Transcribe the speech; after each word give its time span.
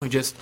We 0.00 0.08
just 0.10 0.36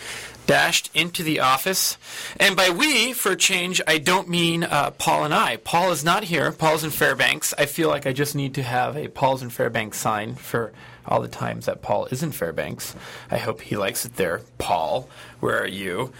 dashed 0.47 0.91
into 0.95 1.23
the 1.23 1.41
office. 1.41 1.97
And 2.39 2.57
by 2.57 2.71
we, 2.71 3.13
for 3.13 3.33
a 3.33 3.37
change, 3.37 3.81
I 3.87 3.99
don't 3.99 4.29
mean 4.29 4.65
uh, 4.65 4.91
Paul 4.93 5.25
and 5.25 5.35
I. 5.35 5.57
Paul 5.59 5.93
is 5.93 6.05
not 6.05 6.25
here. 6.25 6.53
Paul's 6.53 6.85
in 6.85 6.91
Fairbanks. 6.91 7.55
I 7.57 7.67
feel 7.67 7.89
like 7.89 8.07
I 8.07 8.13
just 8.13 8.35
need 8.35 8.55
to 8.55 8.63
have 8.63 8.97
a 8.97 9.09
Paul's 9.09 9.43
in 9.43 9.51
Fairbanks 9.51 9.99
sign 9.99 10.35
for 10.35 10.73
all 11.07 11.21
the 11.21 11.29
times 11.29 11.67
that 11.67 11.83
Paul 11.83 12.07
is 12.07 12.23
in 12.23 12.33
Fairbanks. 12.33 12.95
I 13.31 13.39
hope 13.39 13.61
he 13.61 13.77
likes 13.77 14.05
it 14.05 14.17
there. 14.17 14.43
Paul, 14.59 15.09
where 15.41 15.61
are 15.61 15.67
you? 15.67 16.13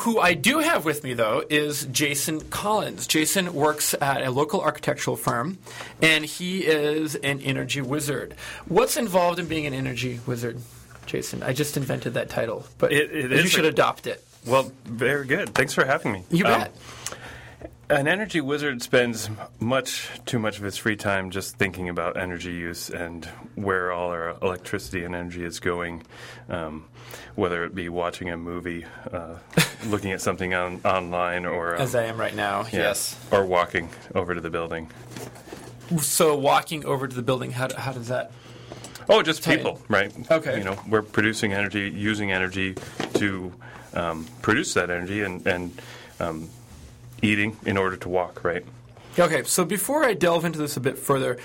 Who 0.00 0.18
I 0.18 0.34
do 0.34 0.58
have 0.58 0.84
with 0.84 1.02
me, 1.02 1.14
though, 1.14 1.42
is 1.48 1.86
Jason 1.86 2.40
Collins. 2.50 3.06
Jason 3.06 3.54
works 3.54 3.94
at 4.00 4.22
a 4.22 4.30
local 4.30 4.60
architectural 4.60 5.16
firm, 5.16 5.58
and 6.02 6.24
he 6.24 6.66
is 6.66 7.14
an 7.14 7.40
energy 7.40 7.80
wizard. 7.80 8.34
What's 8.66 8.96
involved 8.96 9.38
in 9.38 9.46
being 9.46 9.66
an 9.66 9.74
energy 9.74 10.20
wizard? 10.26 10.60
Jason. 11.10 11.42
I 11.42 11.52
just 11.52 11.76
invented 11.76 12.14
that 12.14 12.30
title, 12.30 12.64
but 12.78 12.92
It- 12.92 13.10
it 13.14 13.30
you 13.32 13.48
should 13.48 13.64
a- 13.64 13.68
adopt 13.68 14.06
it. 14.06 14.24
Well, 14.46 14.70
very 14.84 15.26
good. 15.26 15.54
Thanks 15.54 15.74
for 15.74 15.84
having 15.84 16.12
me. 16.12 16.24
You 16.30 16.46
Um, 16.46 16.60
bet. 16.60 16.72
An 17.90 18.06
energy 18.06 18.40
wizard 18.40 18.80
spends 18.82 19.28
much 19.58 20.08
too 20.24 20.38
much 20.38 20.58
of 20.58 20.62
his 20.62 20.76
free 20.76 20.94
time 20.94 21.30
just 21.32 21.56
thinking 21.56 21.88
about 21.88 22.16
energy 22.16 22.52
use 22.52 22.88
and 22.88 23.24
where 23.56 23.90
all 23.90 24.10
our 24.10 24.36
electricity 24.40 25.02
and 25.02 25.12
energy 25.16 25.44
is 25.44 25.58
going, 25.58 26.04
um, 26.48 26.84
whether 27.34 27.64
it 27.64 27.74
be 27.74 27.88
watching 27.88 28.30
a 28.30 28.36
movie, 28.36 28.86
uh, 29.12 29.34
looking 29.86 30.12
at 30.12 30.20
something 30.20 30.54
on, 30.54 30.80
online, 30.84 31.44
or 31.44 31.74
um, 31.74 31.80
As 31.82 31.96
I 31.96 32.04
am 32.04 32.16
right 32.20 32.34
now, 32.36 32.60
yeah, 32.72 32.78
yes. 32.78 33.16
or 33.32 33.44
walking 33.44 33.88
over 34.14 34.36
to 34.36 34.40
the 34.40 34.50
building. 34.50 34.88
So 36.00 36.36
walking 36.36 36.84
over 36.86 37.08
to 37.08 37.16
the 37.16 37.22
building, 37.22 37.50
how, 37.50 37.66
how 37.76 37.90
does 37.90 38.06
that? 38.06 38.30
Oh, 39.10 39.22
just 39.22 39.44
you. 39.44 39.56
people, 39.56 39.80
right? 39.88 40.12
Okay. 40.30 40.58
You 40.58 40.64
know, 40.64 40.78
we're 40.88 41.02
producing 41.02 41.52
energy, 41.52 41.90
using 41.90 42.30
energy 42.30 42.76
to 43.14 43.52
um, 43.92 44.26
produce 44.40 44.74
that 44.74 44.88
energy, 44.88 45.22
and, 45.22 45.44
and 45.46 45.82
um, 46.20 46.48
eating 47.20 47.56
in 47.66 47.76
order 47.76 47.96
to 47.96 48.08
walk, 48.08 48.44
right? 48.44 48.64
Okay, 49.18 49.42
so 49.42 49.64
before 49.64 50.04
I 50.04 50.14
delve 50.14 50.44
into 50.44 50.60
this 50.60 50.76
a 50.76 50.80
bit 50.80 50.96
further, 50.96 51.38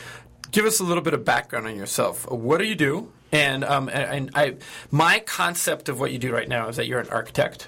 give 0.51 0.65
us 0.65 0.79
a 0.79 0.83
little 0.83 1.01
bit 1.01 1.15
of 1.15 1.25
background 1.25 1.65
on 1.65 1.75
yourself. 1.75 2.29
What 2.29 2.59
do 2.59 2.65
you 2.65 2.75
do? 2.75 3.11
And 3.31 3.63
um, 3.65 3.89
and, 3.89 4.03
and 4.03 4.31
I, 4.35 4.55
my 4.91 5.19
concept 5.19 5.89
of 5.89 5.99
what 5.99 6.11
you 6.11 6.19
do 6.19 6.31
right 6.31 6.47
now 6.47 6.69
is 6.69 6.77
that 6.77 6.85
you're 6.85 6.99
an 6.99 7.09
architect, 7.09 7.67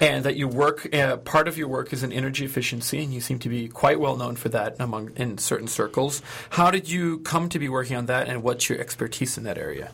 and 0.00 0.24
that 0.24 0.36
you 0.36 0.48
work. 0.48 0.92
Uh, 0.94 1.18
part 1.18 1.46
of 1.46 1.56
your 1.56 1.68
work 1.68 1.92
is 1.92 2.02
in 2.02 2.12
energy 2.12 2.44
efficiency, 2.44 3.04
and 3.04 3.12
you 3.12 3.20
seem 3.20 3.38
to 3.38 3.48
be 3.48 3.68
quite 3.68 4.00
well 4.00 4.16
known 4.16 4.34
for 4.34 4.48
that 4.48 4.74
among 4.80 5.10
in 5.16 5.38
certain 5.38 5.68
circles. 5.68 6.22
How 6.50 6.70
did 6.70 6.88
you 6.88 7.18
come 7.18 7.48
to 7.50 7.58
be 7.58 7.68
working 7.68 7.96
on 7.96 8.06
that, 8.06 8.28
and 8.28 8.42
what's 8.42 8.68
your 8.68 8.80
expertise 8.80 9.36
in 9.36 9.44
that 9.44 9.58
area? 9.58 9.92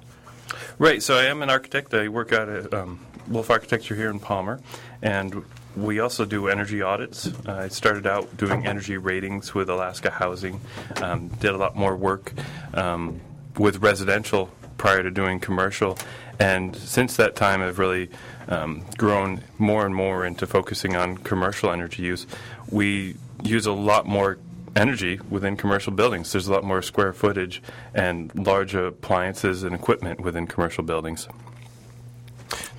Right. 0.79 1.03
So 1.03 1.17
I 1.17 1.25
am 1.25 1.43
an 1.43 1.51
architect. 1.51 1.93
I 1.93 2.09
work 2.09 2.33
out 2.33 2.49
at 2.49 2.73
um, 2.73 3.01
Wolf 3.29 3.51
Architecture 3.51 3.95
here 3.95 4.11
in 4.11 4.21
Palmer, 4.21 4.61
and 5.03 5.45
we 5.77 6.01
also 6.01 6.25
do 6.25 6.49
energy 6.49 6.83
audits. 6.83 7.27
Uh, 7.27 7.53
I 7.53 7.69
started 7.69 8.07
out 8.07 8.37
doing 8.37 8.67
energy 8.67 8.97
ratings 8.97 9.55
with 9.55 9.69
Alaska 9.69 10.11
Housing. 10.11 10.61
Um, 11.03 11.29
did 11.29 11.51
a 11.51 11.57
lot 11.57 11.77
more 11.77 11.97
work 11.97 12.33
um, 12.75 13.21
with 13.59 13.79
residential 13.79 14.51
prior 14.79 15.03
to 15.03 15.11
doing 15.11 15.41
commercial, 15.41 15.99
and 16.39 16.77
since 16.77 17.17
that 17.17 17.35
time, 17.35 17.63
I've 17.63 17.79
really 17.79 18.11
um, 18.49 18.85
grown 18.97 19.43
more 19.59 19.85
and 19.87 19.95
more 19.95 20.25
into 20.25 20.47
focusing 20.47 20.97
on 20.97 21.19
commercial 21.19 21.71
energy 21.71 22.03
use. 22.03 22.27
We 22.71 23.17
use 23.43 23.67
a 23.67 23.73
lot 23.73 24.07
more 24.07 24.39
energy 24.75 25.19
within 25.31 25.57
commercial 25.57 25.93
buildings. 25.93 26.33
There's 26.33 26.47
a 26.47 26.53
lot 26.53 26.65
more 26.65 26.83
square 26.83 27.13
footage 27.13 27.63
and 27.95 28.33
large 28.35 28.75
appliances 28.75 29.63
and 29.63 29.75
equipment 29.75 30.21
within 30.21 30.47
commercial 30.47 30.85
buildings. 30.85 31.29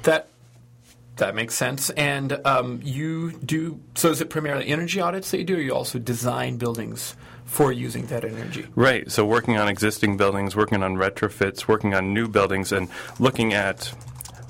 That 0.03 0.29
that 1.17 1.33
makes 1.33 1.55
sense. 1.55 1.89
And 1.91 2.39
um, 2.45 2.79
you 2.83 3.31
do 3.39 3.79
so. 3.95 4.11
Is 4.11 4.21
it 4.21 4.29
primarily 4.29 4.67
energy 4.67 5.01
audits 5.01 5.31
that 5.31 5.39
you 5.39 5.43
do, 5.43 5.57
or 5.57 5.61
you 5.61 5.73
also 5.73 5.99
design 5.99 6.57
buildings 6.57 7.15
for 7.45 7.71
using 7.71 8.05
that 8.07 8.23
energy? 8.23 8.67
Right. 8.75 9.11
So 9.11 9.25
working 9.25 9.57
on 9.57 9.67
existing 9.67 10.17
buildings, 10.17 10.55
working 10.55 10.83
on 10.83 10.95
retrofits, 10.95 11.67
working 11.67 11.93
on 11.93 12.13
new 12.13 12.27
buildings, 12.27 12.71
and 12.71 12.87
looking 13.19 13.53
at 13.53 13.93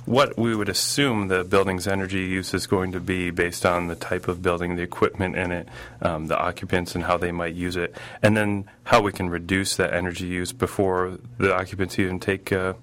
what 0.07 0.37
we 0.37 0.55
would 0.55 0.69
assume 0.69 1.27
the 1.27 1.43
building's 1.43 1.85
energy 1.85 2.19
use 2.19 2.53
is 2.53 2.65
going 2.65 2.93
to 2.93 2.99
be 2.99 3.29
based 3.29 3.65
on 3.65 3.87
the 3.87 3.95
type 3.95 4.29
of 4.29 4.41
building, 4.41 4.77
the 4.77 4.81
equipment 4.81 5.35
in 5.35 5.51
it, 5.51 5.67
um, 6.01 6.27
the 6.27 6.37
occupants, 6.37 6.95
and 6.95 7.03
how 7.03 7.17
they 7.17 7.31
might 7.31 7.53
use 7.53 7.75
it, 7.75 7.93
and 8.23 8.35
then 8.37 8.69
how 8.85 9.01
we 9.01 9.11
can 9.11 9.29
reduce 9.29 9.75
that 9.75 9.93
energy 9.93 10.25
use 10.25 10.53
before 10.53 11.17
the 11.37 11.53
occupants 11.53 11.99
even 11.99 12.19
take 12.19 12.53
uh, 12.53 12.73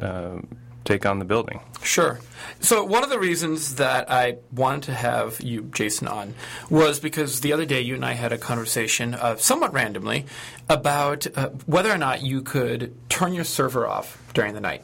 uh, 0.00 0.40
take 0.84 1.06
on 1.06 1.20
the 1.20 1.24
building. 1.24 1.60
Sure. 1.82 2.18
So 2.60 2.84
one 2.84 3.04
of 3.04 3.10
the 3.10 3.18
reasons 3.18 3.76
that 3.76 4.10
I 4.10 4.38
wanted 4.52 4.82
to 4.84 4.94
have 4.94 5.40
you, 5.40 5.70
Jason, 5.72 6.08
on 6.08 6.34
was 6.68 6.98
because 6.98 7.40
the 7.40 7.52
other 7.52 7.64
day 7.64 7.80
you 7.80 7.94
and 7.94 8.04
I 8.04 8.12
had 8.12 8.32
a 8.32 8.38
conversation, 8.38 9.14
uh, 9.14 9.36
somewhat 9.36 9.72
randomly, 9.72 10.26
about 10.68 11.26
uh, 11.36 11.50
whether 11.66 11.90
or 11.90 11.98
not 11.98 12.22
you 12.22 12.42
could 12.42 12.94
turn 13.08 13.32
your 13.32 13.44
server 13.44 13.86
off 13.86 14.20
during 14.34 14.54
the 14.54 14.60
night. 14.60 14.82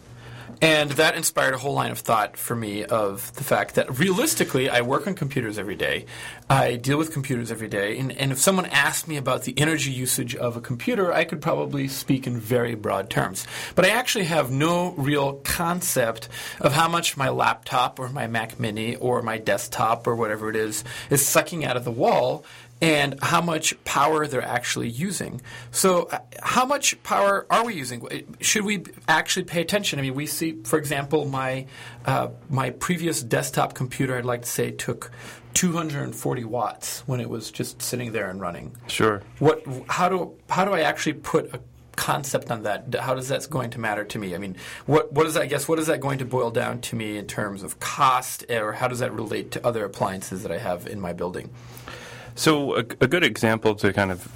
And 0.62 0.90
that 0.92 1.16
inspired 1.16 1.54
a 1.54 1.58
whole 1.58 1.72
line 1.72 1.90
of 1.90 2.00
thought 2.00 2.36
for 2.36 2.54
me 2.54 2.84
of 2.84 3.34
the 3.36 3.44
fact 3.44 3.76
that 3.76 3.98
realistically, 3.98 4.68
I 4.68 4.82
work 4.82 5.06
on 5.06 5.14
computers 5.14 5.58
every 5.58 5.74
day. 5.74 6.04
I 6.50 6.76
deal 6.76 6.98
with 6.98 7.12
computers 7.12 7.50
every 7.50 7.68
day. 7.68 7.98
And, 7.98 8.12
and 8.12 8.30
if 8.30 8.38
someone 8.38 8.66
asked 8.66 9.08
me 9.08 9.16
about 9.16 9.44
the 9.44 9.54
energy 9.56 9.90
usage 9.90 10.36
of 10.36 10.58
a 10.58 10.60
computer, 10.60 11.12
I 11.12 11.24
could 11.24 11.40
probably 11.40 11.88
speak 11.88 12.26
in 12.26 12.38
very 12.38 12.74
broad 12.74 13.08
terms. 13.08 13.46
But 13.74 13.86
I 13.86 13.90
actually 13.90 14.24
have 14.24 14.50
no 14.50 14.92
real 14.92 15.34
concept 15.44 16.28
of 16.60 16.74
how 16.74 16.88
much 16.88 17.16
my 17.16 17.30
laptop 17.30 17.98
or 17.98 18.10
my 18.10 18.26
Mac 18.26 18.60
Mini 18.60 18.96
or 18.96 19.22
my 19.22 19.38
desktop 19.38 20.06
or 20.06 20.14
whatever 20.14 20.50
it 20.50 20.56
is 20.56 20.84
is 21.08 21.24
sucking 21.24 21.64
out 21.64 21.78
of 21.78 21.84
the 21.84 21.90
wall 21.90 22.44
and 22.80 23.18
how 23.22 23.40
much 23.40 23.82
power 23.84 24.26
they're 24.26 24.42
actually 24.42 24.88
using. 24.88 25.40
So, 25.70 26.04
uh, 26.04 26.20
how 26.42 26.64
much 26.64 27.00
power 27.02 27.46
are 27.50 27.64
we 27.64 27.74
using? 27.74 28.34
Should 28.40 28.64
we 28.64 28.84
actually 29.06 29.44
pay 29.44 29.60
attention? 29.60 29.98
I 29.98 30.02
mean, 30.02 30.14
we 30.14 30.26
see, 30.26 30.62
for 30.64 30.78
example, 30.78 31.26
my 31.26 31.66
uh, 32.06 32.28
my 32.48 32.70
previous 32.70 33.22
desktop 33.22 33.74
computer. 33.74 34.16
I'd 34.16 34.24
like 34.24 34.42
to 34.42 34.48
say 34.48 34.70
took 34.70 35.10
240 35.54 36.44
watts 36.44 37.00
when 37.06 37.20
it 37.20 37.28
was 37.28 37.50
just 37.50 37.82
sitting 37.82 38.12
there 38.12 38.30
and 38.30 38.40
running. 38.40 38.74
Sure. 38.86 39.22
What? 39.38 39.62
How 39.88 40.08
do 40.08 40.34
how 40.48 40.64
do 40.64 40.72
I 40.72 40.80
actually 40.80 41.14
put 41.14 41.54
a 41.54 41.60
concept 41.96 42.50
on 42.50 42.62
that? 42.62 42.94
How 42.94 43.14
does 43.14 43.28
that 43.28 43.46
going 43.50 43.70
to 43.70 43.78
matter 43.78 44.04
to 44.04 44.18
me? 44.18 44.34
I 44.34 44.38
mean, 44.38 44.56
what 44.86 45.12
what 45.12 45.26
is 45.26 45.34
that, 45.34 45.42
I 45.42 45.46
guess 45.46 45.68
what 45.68 45.78
is 45.78 45.86
that 45.88 46.00
going 46.00 46.18
to 46.20 46.24
boil 46.24 46.50
down 46.50 46.80
to 46.82 46.96
me 46.96 47.18
in 47.18 47.26
terms 47.26 47.62
of 47.62 47.78
cost, 47.78 48.44
or 48.50 48.72
how 48.72 48.88
does 48.88 49.00
that 49.00 49.12
relate 49.12 49.50
to 49.52 49.66
other 49.66 49.84
appliances 49.84 50.42
that 50.44 50.52
I 50.52 50.58
have 50.58 50.86
in 50.86 50.98
my 50.98 51.12
building? 51.12 51.50
So, 52.40 52.76
a, 52.76 52.78
a 52.78 53.06
good 53.06 53.22
example 53.22 53.74
to 53.74 53.92
kind 53.92 54.10
of 54.10 54.26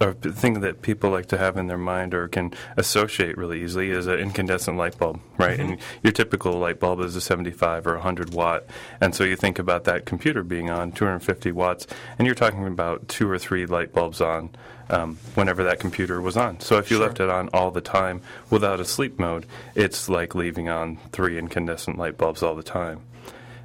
a 0.00 0.12
thing 0.12 0.62
that 0.62 0.82
people 0.82 1.10
like 1.10 1.26
to 1.26 1.38
have 1.38 1.56
in 1.56 1.68
their 1.68 1.78
mind 1.78 2.12
or 2.12 2.26
can 2.26 2.52
associate 2.76 3.38
really 3.38 3.62
easily 3.62 3.90
is 3.90 4.08
an 4.08 4.18
incandescent 4.18 4.76
light 4.76 4.98
bulb, 4.98 5.20
right? 5.38 5.60
And 5.60 5.78
your 6.02 6.12
typical 6.12 6.54
light 6.54 6.80
bulb 6.80 6.98
is 6.98 7.14
a 7.14 7.20
75 7.20 7.86
or 7.86 7.92
100 7.92 8.34
watt, 8.34 8.64
and 9.00 9.14
so 9.14 9.22
you 9.22 9.36
think 9.36 9.60
about 9.60 9.84
that 9.84 10.04
computer 10.04 10.42
being 10.42 10.68
on 10.68 10.90
250 10.90 11.52
watts, 11.52 11.86
and 12.18 12.26
you're 12.26 12.34
talking 12.34 12.66
about 12.66 13.06
two 13.06 13.30
or 13.30 13.38
three 13.38 13.66
light 13.66 13.92
bulbs 13.92 14.20
on. 14.20 14.50
Um, 14.90 15.16
whenever 15.34 15.64
that 15.64 15.80
computer 15.80 16.20
was 16.20 16.36
on. 16.36 16.60
So 16.60 16.76
if 16.76 16.90
you 16.90 16.98
left 16.98 17.18
it 17.18 17.30
on 17.30 17.48
all 17.54 17.70
the 17.70 17.80
time 17.80 18.20
without 18.50 18.80
a 18.80 18.84
sleep 18.84 19.18
mode, 19.18 19.46
it's 19.74 20.10
like 20.10 20.34
leaving 20.34 20.68
on 20.68 20.98
three 21.10 21.38
incandescent 21.38 21.96
light 21.96 22.18
bulbs 22.18 22.42
all 22.42 22.54
the 22.54 22.62
time. 22.62 23.00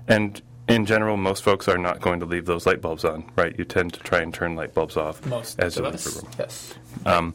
And 0.08 0.42
in 0.70 0.86
general, 0.86 1.18
most 1.18 1.44
folks 1.44 1.68
are 1.68 1.78
not 1.78 2.00
going 2.00 2.20
to 2.22 2.26
leave 2.26 2.46
those 2.46 2.66
light 2.66 2.82
bulbs 2.82 3.04
on, 3.04 3.30
right? 3.36 3.54
You 3.58 3.66
tend 3.66 3.94
to 3.94 4.00
try 4.00 4.20
and 4.22 4.34
turn 4.34 4.56
light 4.56 4.74
bulbs 4.74 4.96
off 4.96 5.26
Most 5.26 5.60
as 5.60 5.78
of 5.78 5.86
you 5.86 5.92
leave 5.92 6.04
the 6.04 6.22
room. 6.22 6.32
yes. 6.40 7.34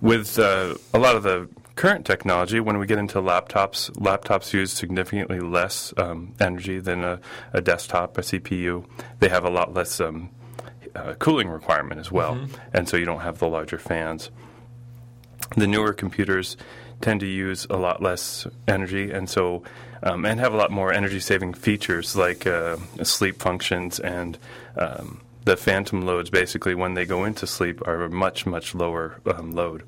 With 0.00 0.38
uh, 0.38 0.74
a 0.94 0.98
lot 0.98 1.16
of 1.16 1.22
the 1.24 1.48
current 1.74 2.06
technology, 2.06 2.60
when 2.60 2.78
we 2.78 2.86
get 2.86 2.98
into 2.98 3.18
laptops, 3.20 3.90
laptops 3.92 4.52
use 4.52 4.72
significantly 4.72 5.40
less 5.40 5.92
um, 5.96 6.34
energy 6.38 6.78
than 6.78 7.02
a, 7.02 7.20
a 7.52 7.60
desktop, 7.60 8.16
a 8.18 8.20
CPU. 8.20 8.84
They 9.18 9.28
have 9.28 9.44
a 9.44 9.50
lot 9.50 9.74
less 9.74 10.00
um, 10.00 10.30
uh, 10.94 11.14
cooling 11.14 11.48
requirement 11.48 12.00
as 12.00 12.12
well, 12.12 12.38
and 12.72 12.88
so 12.88 12.96
you 12.96 13.04
don't 13.06 13.20
have 13.20 13.38
the 13.38 13.48
larger 13.48 13.78
fans. 13.78 14.30
The 15.56 15.66
newer 15.66 15.92
computers 15.92 16.56
tend 17.00 17.20
to 17.20 17.26
use 17.26 17.66
a 17.70 17.76
lot 17.76 18.02
less 18.02 18.46
energy, 18.66 19.10
and 19.10 19.28
so 19.28 19.62
um, 20.02 20.24
and 20.24 20.40
have 20.40 20.54
a 20.54 20.56
lot 20.56 20.70
more 20.70 20.92
energy 20.92 21.20
saving 21.20 21.54
features 21.54 22.16
like 22.16 22.46
uh, 22.46 22.76
sleep 23.02 23.40
functions 23.40 23.98
and 23.98 24.38
um, 24.76 25.20
the 25.44 25.56
phantom 25.56 26.02
loads. 26.02 26.30
Basically, 26.30 26.74
when 26.74 26.94
they 26.94 27.04
go 27.04 27.24
into 27.24 27.46
sleep, 27.46 27.86
are 27.86 28.04
a 28.04 28.10
much 28.10 28.46
much 28.46 28.74
lower 28.74 29.20
um, 29.26 29.52
load. 29.52 29.82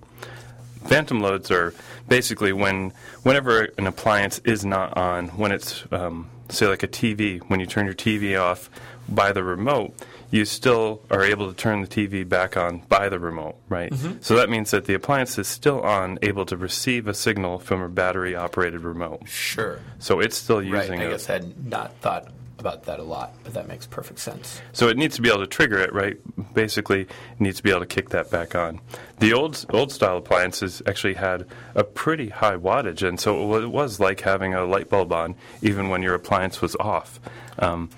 Phantom 0.87 1.21
loads 1.21 1.51
are 1.51 1.75
basically 2.09 2.53
when 2.53 2.93
whenever 3.23 3.69
an 3.77 3.87
appliance 3.87 4.41
is 4.45 4.65
not 4.65 4.97
on, 4.97 5.29
when 5.29 5.53
it's 5.53 5.85
um, 5.93 6.29
say 6.49 6.67
like 6.67 6.83
a 6.83 6.89
TV, 6.89 7.41
when 7.49 7.61
you 7.61 7.67
turn 7.67 7.87
your 7.87 7.95
TV 7.95 8.41
off 8.41 8.71
by 9.09 9.33
the 9.33 9.43
remote, 9.43 9.95
you 10.31 10.45
still 10.45 11.03
are 11.11 11.23
able 11.23 11.49
to 11.49 11.55
turn 11.55 11.81
the 11.83 11.87
TV 11.89 12.29
back 12.29 12.57
on 12.57 12.79
by 12.89 13.09
the 13.09 13.19
remote, 13.19 13.57
right? 13.69 13.93
So 14.21 14.37
that 14.37 14.49
means 14.49 14.71
that 14.71 14.85
the 14.85 14.95
appliance 14.95 15.39
is 15.39 15.49
still 15.49 15.81
on, 15.83 16.19
able 16.23 16.47
to 16.47 16.57
receive 16.57 17.09
a 17.09 17.15
signal 17.15 17.59
from 17.59 17.83
a 17.83 17.89
battery 17.89 18.35
operated 18.35 18.83
remote. 18.83 19.29
Sure. 19.29 19.81
So 19.99 20.21
it's 20.21 20.37
still 20.37 20.63
using 20.63 20.99
Right. 20.99 21.01
I 21.01 21.05
a, 21.05 21.11
guess 21.11 21.29
I 21.29 21.35
had 21.35 21.67
not 21.67 21.95
thought 21.97 22.29
about 22.61 22.85
that 22.85 23.01
a 23.01 23.03
lot, 23.03 23.33
but 23.43 23.55
that 23.55 23.67
makes 23.67 23.87
perfect 23.87 24.21
sense. 24.21 24.61
So 24.73 24.89
it 24.89 24.97
needs 24.97 25.17
to 25.17 25.23
be 25.23 25.31
able 25.31 25.41
to 25.41 25.47
trigger 25.47 25.79
it, 25.79 25.93
right? 25.93 26.19
Basically, 26.55 27.03
it 27.03 27.11
needs 27.41 27.57
to 27.57 27.63
be 27.63 27.71
able 27.71 27.81
to 27.81 27.87
kick 27.87 28.11
that 28.11 28.31
back 28.31 28.55
on. 28.55 28.81
The 29.19 29.33
old 29.33 29.65
old 29.71 29.91
style 29.91 30.19
appliances 30.19 30.83
actually 30.87 31.15
had 31.15 31.47
a 31.75 31.83
pretty 31.83 32.29
high 32.29 32.57
wattage, 32.57 33.07
and 33.07 33.19
so 33.19 33.57
it 33.57 33.65
it 33.65 33.71
was 33.73 33.99
like 33.99 34.21
having 34.21 34.55
a 34.55 34.65
light 34.65 34.91
bulb 34.91 35.13
on, 35.13 35.35
even 35.63 35.89
when 35.89 36.03
your 36.03 36.15
appliance 36.15 36.61
was 36.61 36.77
off. 36.77 37.19
Um, 37.59 37.89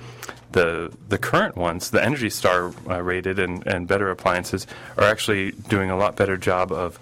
the 0.53 0.93
the 1.09 1.19
current 1.19 1.57
ones, 1.57 1.91
the 1.91 2.03
Energy 2.03 2.31
Star 2.31 2.73
uh, 2.89 3.03
rated 3.03 3.39
and, 3.39 3.67
and 3.67 3.89
better 3.89 4.11
appliances, 4.11 4.67
are 4.97 5.05
actually 5.05 5.53
doing 5.53 5.91
a 5.91 5.97
lot 5.97 6.17
better 6.17 6.37
job 6.37 6.73
of 6.73 6.99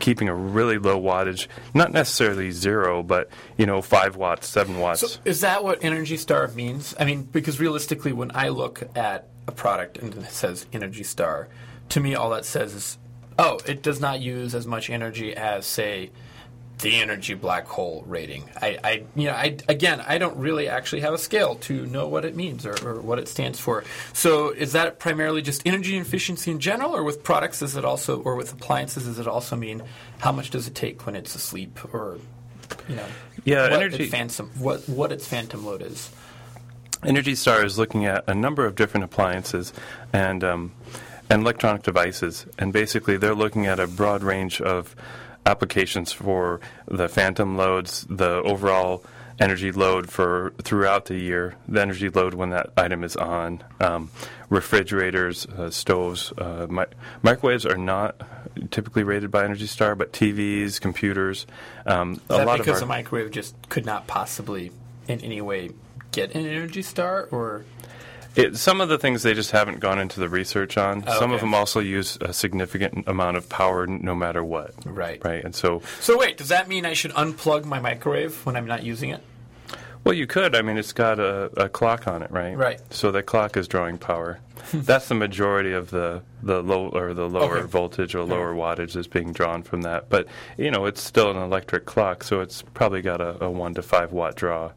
keeping 0.00 0.28
a 0.28 0.34
really 0.34 0.78
low 0.78 1.00
wattage, 1.00 1.46
not 1.72 1.92
necessarily 1.92 2.50
zero, 2.50 3.02
but 3.02 3.28
you 3.56 3.66
know, 3.66 3.80
five 3.80 4.16
watts, 4.16 4.48
seven 4.48 4.78
watts. 4.78 5.00
So 5.00 5.20
is 5.24 5.40
that 5.40 5.62
what 5.64 5.84
Energy 5.84 6.16
Star 6.16 6.46
means? 6.48 6.94
I 6.98 7.04
mean, 7.04 7.22
because 7.22 7.60
realistically, 7.60 8.12
when 8.12 8.30
I 8.34 8.48
look 8.48 8.82
at 8.96 9.28
a 9.46 9.52
product 9.52 9.98
and 9.98 10.14
it 10.14 10.30
says 10.30 10.66
Energy 10.72 11.04
Star, 11.04 11.48
to 11.90 12.00
me, 12.00 12.14
all 12.14 12.30
that 12.30 12.44
says 12.44 12.74
is, 12.74 12.98
oh, 13.38 13.58
it 13.66 13.82
does 13.82 14.00
not 14.00 14.20
use 14.20 14.54
as 14.54 14.66
much 14.66 14.90
energy 14.90 15.34
as, 15.34 15.66
say, 15.66 16.10
the 16.78 17.00
energy 17.00 17.34
black 17.34 17.66
hole 17.66 18.04
rating. 18.06 18.44
I, 18.60 18.78
I 18.82 19.02
you 19.14 19.26
know, 19.28 19.34
I 19.34 19.56
again, 19.68 20.02
I 20.06 20.18
don't 20.18 20.36
really 20.36 20.68
actually 20.68 21.00
have 21.02 21.14
a 21.14 21.18
scale 21.18 21.54
to 21.56 21.86
know 21.86 22.08
what 22.08 22.24
it 22.24 22.34
means 22.36 22.66
or, 22.66 22.74
or 22.86 23.00
what 23.00 23.18
it 23.18 23.28
stands 23.28 23.58
for. 23.60 23.84
So, 24.12 24.50
is 24.50 24.72
that 24.72 24.98
primarily 24.98 25.42
just 25.42 25.62
energy 25.66 25.96
efficiency 25.96 26.50
in 26.50 26.60
general, 26.60 26.94
or 26.94 27.02
with 27.02 27.22
products, 27.22 27.62
is 27.62 27.76
it 27.76 27.84
also, 27.84 28.20
or 28.22 28.34
with 28.34 28.52
appliances, 28.52 29.04
does 29.04 29.18
it 29.18 29.26
also 29.26 29.56
mean 29.56 29.82
how 30.18 30.32
much 30.32 30.50
does 30.50 30.66
it 30.66 30.74
take 30.74 31.06
when 31.06 31.16
it's 31.16 31.34
asleep, 31.34 31.78
or 31.94 32.18
you 32.88 32.96
know, 32.96 33.06
Yeah, 33.44 33.62
what 33.62 33.72
energy- 33.72 34.04
its 34.04 34.12
phantom, 34.12 34.50
what 34.58 34.88
what 34.88 35.12
its 35.12 35.26
phantom 35.26 35.64
load 35.64 35.82
is? 35.82 36.10
Energy 37.04 37.34
Star 37.34 37.64
is 37.64 37.78
looking 37.78 38.06
at 38.06 38.24
a 38.26 38.34
number 38.34 38.64
of 38.64 38.74
different 38.74 39.04
appliances 39.04 39.72
and 40.12 40.42
um, 40.42 40.72
and 41.30 41.42
electronic 41.42 41.82
devices, 41.82 42.46
and 42.58 42.72
basically 42.72 43.16
they're 43.16 43.34
looking 43.34 43.66
at 43.66 43.78
a 43.78 43.86
broad 43.86 44.22
range 44.22 44.60
of 44.60 44.94
applications 45.46 46.12
for 46.12 46.60
the 46.86 47.08
phantom 47.08 47.56
loads, 47.56 48.06
the 48.08 48.42
overall 48.42 49.04
energy 49.40 49.72
load 49.72 50.08
for 50.08 50.52
throughout 50.62 51.06
the 51.06 51.16
year, 51.16 51.56
the 51.66 51.80
energy 51.80 52.08
load 52.08 52.34
when 52.34 52.50
that 52.50 52.70
item 52.76 53.02
is 53.02 53.16
on, 53.16 53.62
um, 53.80 54.10
refrigerators, 54.48 55.46
uh, 55.46 55.70
stoves, 55.70 56.32
uh, 56.38 56.66
mi- 56.70 56.84
microwaves 57.22 57.66
are 57.66 57.76
not 57.76 58.20
typically 58.70 59.02
rated 59.02 59.30
by 59.30 59.44
Energy 59.44 59.66
Star, 59.66 59.94
but 59.94 60.12
TVs, 60.12 60.80
computers, 60.80 61.46
um, 61.86 62.12
Is 62.12 62.20
a 62.28 62.44
lot 62.44 62.58
because 62.58 62.80
of 62.80 62.88
the 62.88 62.92
our, 62.92 62.98
microwave 62.98 63.30
just 63.32 63.56
could 63.68 63.84
not 63.84 64.06
possibly, 64.06 64.70
in 65.08 65.20
any 65.20 65.40
way, 65.40 65.70
get 66.12 66.34
an 66.34 66.46
Energy 66.46 66.82
Star, 66.82 67.28
or 67.32 67.64
It, 68.36 68.56
some 68.56 68.80
of 68.80 68.88
the 68.88 68.98
things 68.98 69.22
they 69.22 69.34
just 69.34 69.52
haven't 69.52 69.80
gone 69.80 69.98
into 69.98 70.18
the 70.20 70.28
research 70.28 70.76
on. 70.76 71.04
Oh, 71.06 71.18
Some 71.18 71.30
of 71.32 71.40
them 71.40 71.54
also 71.54 71.80
use 71.80 72.18
a 72.20 72.32
significant 72.32 73.06
amount 73.06 73.36
of 73.36 73.48
power, 73.48 73.86
no 73.86 74.14
matter 74.14 74.42
what. 74.42 74.74
Right. 74.84 75.24
Right. 75.24 75.44
And 75.44 75.54
so, 75.54 75.82
so? 76.00 76.18
Wait, 76.18 76.36
does 76.36 76.48
that 76.48 76.68
mean 76.68 76.84
I 76.84 76.94
should 76.94 77.12
unplug 77.12 77.64
my 77.64 77.78
microwave 77.80 78.44
when 78.44 78.56
I'm 78.56 78.66
not 78.66 78.82
using 78.82 79.10
it? 79.10 79.22
well, 80.04 80.14
you 80.14 80.26
could. 80.26 80.54
I 80.54 80.60
mean, 80.62 80.76
it's 80.76 80.92
got 80.92 81.18
a, 81.18 81.44
a 81.56 81.68
clock 81.68 82.06
on 82.06 82.22
it, 82.22 82.30
right? 82.30 82.54
Right. 82.56 82.80
So 82.92 83.10
that 83.12 83.22
clock 83.24 83.56
is 83.56 83.66
drawing 83.68 83.96
power. 83.98 84.38
That's 84.74 85.08
the 85.08 85.14
majority 85.14 85.72
of 85.72 85.90
the 85.90 86.22
the 86.42 86.62
low 86.62 86.88
or 86.88 87.14
the 87.14 87.28
lower 87.28 87.58
Okay. 87.58 87.66
voltage 87.66 88.14
or 88.14 88.22
lower 88.24 88.52
wattage 88.54 88.96
is 88.96 89.06
being 89.06 89.32
drawn 89.32 89.62
from 89.62 89.82
that. 89.82 90.08
But 90.10 90.26
you 90.58 90.70
know, 90.70 90.84
it's 90.86 91.02
still 91.02 91.30
an 91.30 91.36
electric 91.38 91.86
clock, 91.86 92.22
so 92.24 92.40
it's 92.40 92.62
probably 92.74 93.00
got 93.00 93.20
a, 93.20 93.44
a 93.44 93.50
one 93.50 93.74
to 93.74 93.82
five 93.82 94.12
watt 94.12 94.36
draw. 94.36 94.72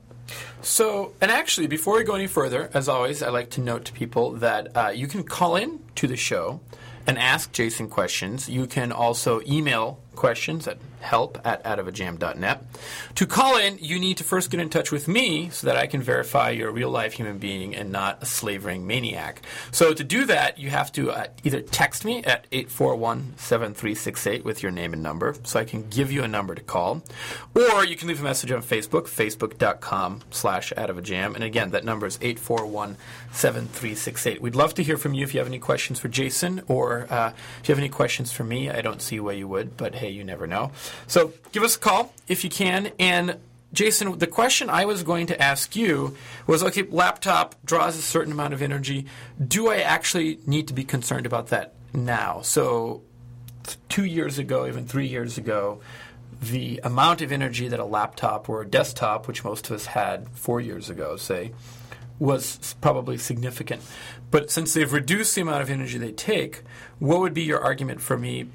So, 0.62 1.14
and 1.22 1.32
actually, 1.32 1.68
before 1.68 1.96
we 1.96 2.04
go 2.04 2.16
any 2.16 2.28
further, 2.28 2.70
as 2.74 2.90
always, 2.90 3.24
I 3.24 3.30
like 3.30 3.50
to 3.52 3.62
note 3.62 3.86
to 3.86 3.94
people 3.94 4.32
that 4.34 4.76
uh, 4.76 4.90
you 4.90 5.08
can 5.08 5.24
call 5.24 5.56
in 5.56 5.80
to 5.96 6.08
the 6.08 6.18
show 6.18 6.60
and 7.06 7.18
ask 7.18 7.52
Jason 7.54 7.90
questions. 7.90 8.50
You 8.50 8.68
can 8.68 8.92
also 8.92 9.42
email 9.48 10.00
questions 10.18 10.68
at 10.68 10.78
help 11.00 11.40
at 11.46 11.64
outofajam.net. 11.64 12.64
To 13.16 13.26
call 13.26 13.58
in, 13.58 13.78
you 13.80 14.00
need 14.00 14.18
to 14.18 14.24
first 14.24 14.50
get 14.52 14.60
in 14.60 14.70
touch 14.70 14.92
with 14.92 15.08
me 15.08 15.50
so 15.50 15.68
that 15.68 15.78
I 15.78 15.88
can 15.88 16.02
verify 16.02 16.50
you're 16.50 16.70
a 16.70 16.72
real 16.72 16.90
life 16.90 17.14
human 17.14 17.38
being 17.38 17.76
and 17.76 17.92
not 17.92 18.22
a 18.22 18.26
slavering 18.26 18.86
maniac. 18.86 19.42
So 19.72 19.94
to 19.94 20.04
do 20.04 20.26
that, 20.26 20.58
you 20.58 20.70
have 20.70 20.92
to 20.94 21.12
uh, 21.12 21.28
either 21.44 21.62
text 21.62 22.04
me 22.04 22.24
at 22.24 22.48
841 22.52 23.34
7368 23.38 24.44
with 24.44 24.62
your 24.62 24.72
name 24.72 24.94
and 24.94 25.02
number 25.02 25.36
so 25.44 25.60
I 25.60 25.66
can 25.66 25.88
give 25.88 26.12
you 26.12 26.24
a 26.24 26.28
number 26.28 26.56
to 26.56 26.62
call, 26.62 27.04
or 27.56 27.86
you 27.86 27.96
can 27.96 28.08
leave 28.08 28.20
a 28.20 28.24
message 28.24 28.52
on 28.52 28.62
Facebook, 28.62 29.04
facebook.com 29.04 30.22
slash 30.32 30.74
out 30.76 30.90
of 30.90 30.98
a 30.98 31.02
jam. 31.02 31.36
And 31.36 31.44
again, 31.44 31.72
that 31.72 31.86
number 31.86 32.06
is 32.06 32.18
841 32.22 32.98
7368. 33.32 34.42
We'd 34.42 34.56
love 34.56 34.74
to 34.76 34.84
hear 34.84 34.98
from 34.98 35.14
you 35.14 35.24
if 35.24 35.34
you 35.34 35.40
have 35.40 35.48
any 35.48 35.60
questions 35.60 36.00
for 36.00 36.08
Jason 36.08 36.62
or 36.68 37.08
uh, 37.10 37.32
if 37.62 37.70
you 37.70 37.74
have 37.74 37.80
any 37.80 37.90
questions 37.90 38.32
for 38.32 38.44
me. 38.44 38.70
I 38.70 38.82
don't 38.82 39.02
see 39.02 39.20
why 39.20 39.34
you 39.34 39.48
would, 39.48 39.78
but 39.78 39.96
hey, 39.96 40.07
you 40.10 40.24
never 40.24 40.48
know. 40.48 40.72
So 41.08 41.34
give 41.52 41.64
us 41.64 41.76
a 41.76 41.80
call 41.80 42.14
if 42.28 42.44
you 42.44 42.50
can. 42.50 42.92
And 43.00 43.38
Jason, 43.74 44.18
the 44.18 44.28
question 44.28 44.70
I 44.70 44.86
was 44.86 45.04
going 45.04 45.28
to 45.28 45.42
ask 45.42 45.76
you 45.76 46.16
was 46.46 46.64
okay, 46.64 46.84
laptop 46.84 47.56
draws 47.66 47.98
a 47.98 48.02
certain 48.02 48.32
amount 48.32 48.54
of 48.54 48.62
energy. 48.62 49.06
Do 49.46 49.70
I 49.70 49.78
actually 49.78 50.40
need 50.46 50.68
to 50.70 50.74
be 50.74 50.84
concerned 50.84 51.26
about 51.26 51.48
that 51.48 51.74
now? 51.94 52.42
So, 52.42 53.02
two 53.90 54.06
years 54.06 54.40
ago, 54.40 54.66
even 54.68 54.86
three 54.86 55.08
years 55.08 55.38
ago, 55.38 55.82
the 56.42 56.80
amount 56.84 57.22
of 57.22 57.32
energy 57.32 57.68
that 57.68 57.80
a 57.80 57.86
laptop 57.86 58.48
or 58.48 58.62
a 58.62 58.68
desktop, 58.68 59.28
which 59.28 59.44
most 59.44 59.70
of 59.70 59.76
us 59.76 59.88
had 59.88 60.30
four 60.30 60.62
years 60.62 60.90
ago, 60.90 61.18
say, 61.18 61.52
was 62.20 62.76
probably 62.82 63.18
significant. 63.18 63.82
But 64.32 64.50
since 64.50 64.74
they've 64.74 64.92
reduced 64.92 65.36
the 65.36 65.42
amount 65.42 65.62
of 65.62 65.70
energy 65.70 65.98
they 65.98 66.12
take, 66.12 66.64
what 67.00 67.20
would 67.20 67.34
be 67.34 67.44
your 67.44 67.62
argument 67.62 68.02
for 68.02 68.18
me 68.18 68.48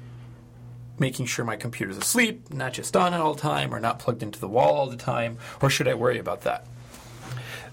making 0.99 1.25
sure 1.25 1.43
my 1.45 1.55
computer's 1.55 1.97
asleep, 1.97 2.53
not 2.53 2.73
just 2.73 2.95
on 2.95 3.13
all 3.13 3.33
the 3.33 3.41
time, 3.41 3.73
or 3.73 3.79
not 3.79 3.99
plugged 3.99 4.21
into 4.23 4.39
the 4.39 4.47
wall 4.47 4.75
all 4.75 4.87
the 4.87 4.97
time, 4.97 5.37
or 5.61 5.69
should 5.69 5.87
I 5.87 5.93
worry 5.95 6.19
about 6.19 6.41
that? 6.41 6.65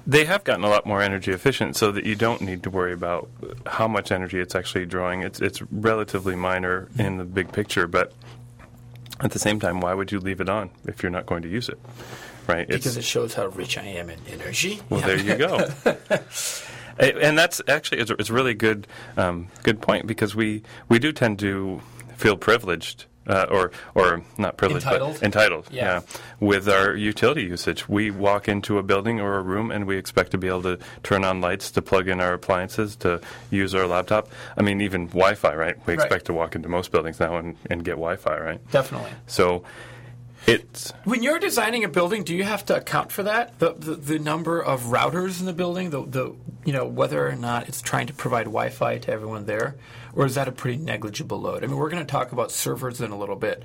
They 0.07 0.25
have 0.25 0.45
gotten 0.45 0.65
a 0.65 0.69
lot 0.69 0.87
more 0.87 1.03
energy 1.03 1.31
efficient, 1.31 1.77
so 1.77 1.93
that 1.93 2.05
you 2.07 2.15
don't 2.17 2.41
need 2.41 2.63
to 2.63 2.71
worry 2.71 2.93
about 2.95 3.29
how 3.67 3.87
much 3.87 4.11
energy 4.11 4.41
it's 4.41 4.55
actually 4.55 4.87
drawing. 4.87 5.23
It's 5.23 5.41
it's 5.41 5.61
relatively 5.71 6.35
minor 6.35 6.89
in 6.99 7.19
the 7.19 7.25
big 7.25 7.53
picture, 7.53 7.87
but 7.87 8.13
at 9.21 9.33
the 9.33 9.39
same 9.39 9.61
time, 9.61 9.81
why 9.81 9.93
would 9.93 10.11
you 10.11 10.19
leave 10.19 10.41
it 10.41 10.49
on 10.49 10.71
if 10.87 11.03
you're 11.03 11.11
not 11.13 11.27
going 11.27 11.43
to 11.43 11.49
use 11.49 11.69
it? 11.69 11.79
Right? 12.47 12.61
It's- 12.63 12.79
Because 12.79 12.97
it 12.97 13.05
shows 13.05 13.35
how 13.35 13.49
rich 13.49 13.77
I 13.77 13.83
am 13.85 14.09
in 14.09 14.19
energy. 14.33 14.81
Well, 14.89 15.01
Yeah. 15.01 15.07
there 15.07 15.19
you 15.19 15.37
go. 15.37 15.69
And 16.99 17.39
that's 17.39 17.63
actually 17.67 18.01
it's 18.03 18.11
a, 18.11 18.15
it's 18.15 18.29
a 18.29 18.33
really 18.35 18.53
good 18.53 18.87
um, 19.17 19.49
good 19.63 19.81
point 19.81 20.07
because 20.07 20.35
we 20.35 20.63
we 20.91 20.99
do 20.99 21.13
tend 21.13 21.39
to 21.39 21.81
feel 22.17 22.37
privileged. 22.37 23.07
Uh, 23.31 23.47
or, 23.51 23.71
or 23.95 24.23
not 24.39 24.57
privileged, 24.57 24.85
Entitled? 24.87 25.15
but 25.15 25.23
entitled. 25.23 25.69
Yeah. 25.71 26.01
with 26.41 26.69
our 26.69 26.95
utility 26.97 27.45
usage, 27.45 27.89
we 27.89 28.11
walk 28.11 28.49
into 28.49 28.77
a 28.79 28.83
building 28.83 29.21
or 29.21 29.37
a 29.39 29.43
room 29.43 29.71
and 29.71 29.87
we 29.87 29.97
expect 29.97 30.33
to 30.33 30.39
be 30.39 30.49
able 30.49 30.63
to 30.63 30.79
turn 31.03 31.25
on 31.25 31.41
lights, 31.41 31.71
to 31.73 31.83
plug 31.83 32.09
in 32.09 32.21
our 32.21 32.33
appliances, 32.33 32.97
to 32.97 33.21
use 33.51 33.75
our 33.75 33.87
laptop. 33.87 34.29
I 34.57 34.63
mean, 34.63 34.81
even 34.81 35.07
Wi-Fi, 35.07 35.55
right? 35.55 35.77
We 35.87 35.95
Right. 35.95 36.03
expect 36.05 36.27
to 36.27 36.33
walk 36.33 36.55
into 36.57 36.69
most 36.69 36.91
buildings 36.91 37.21
now 37.21 37.37
and, 37.37 37.57
and 37.71 37.85
get 37.85 37.93
Wi-Fi, 37.93 38.37
right? 38.39 38.71
Definitely. 38.73 39.11
So, 39.27 39.63
it's 40.47 40.93
When 41.05 41.23
you're 41.23 41.39
designing 41.39 41.85
a 41.85 41.89
building, 41.89 42.25
do 42.25 42.35
you 42.35 42.45
have 42.45 42.65
to 42.67 42.77
account 42.77 43.13
for 43.13 43.23
that? 43.25 43.59
The, 43.59 43.75
the, 43.75 43.95
the 43.95 44.19
number 44.19 44.61
of 44.63 44.85
routers 44.85 45.39
in 45.39 45.47
the 45.47 45.53
building, 45.53 45.91
the, 45.91 46.03
the 46.07 46.35
you 46.65 46.73
know 46.73 46.87
whether 46.87 47.29
or 47.29 47.37
not 47.37 47.69
it's 47.69 47.83
trying 47.83 48.07
to 48.07 48.15
provide 48.15 48.45
Wi-Fi 48.45 48.99
to 48.99 49.13
everyone 49.13 49.45
there, 49.45 49.77
or 50.15 50.27
is 50.27 50.35
that 50.35 50.49
a 50.49 50.53
pretty 50.53 50.77
negligible 50.79 51.41
load? 51.41 51.63
I 51.65 51.67
mean, 51.67 51.77
we're 51.77 51.91
going 51.91 52.05
to 52.05 52.11
talk 52.11 52.33
about 52.33 52.51
servers 52.51 53.01
in 53.01 53.11
a 53.11 53.19
little 53.19 53.37
bit, 53.37 53.63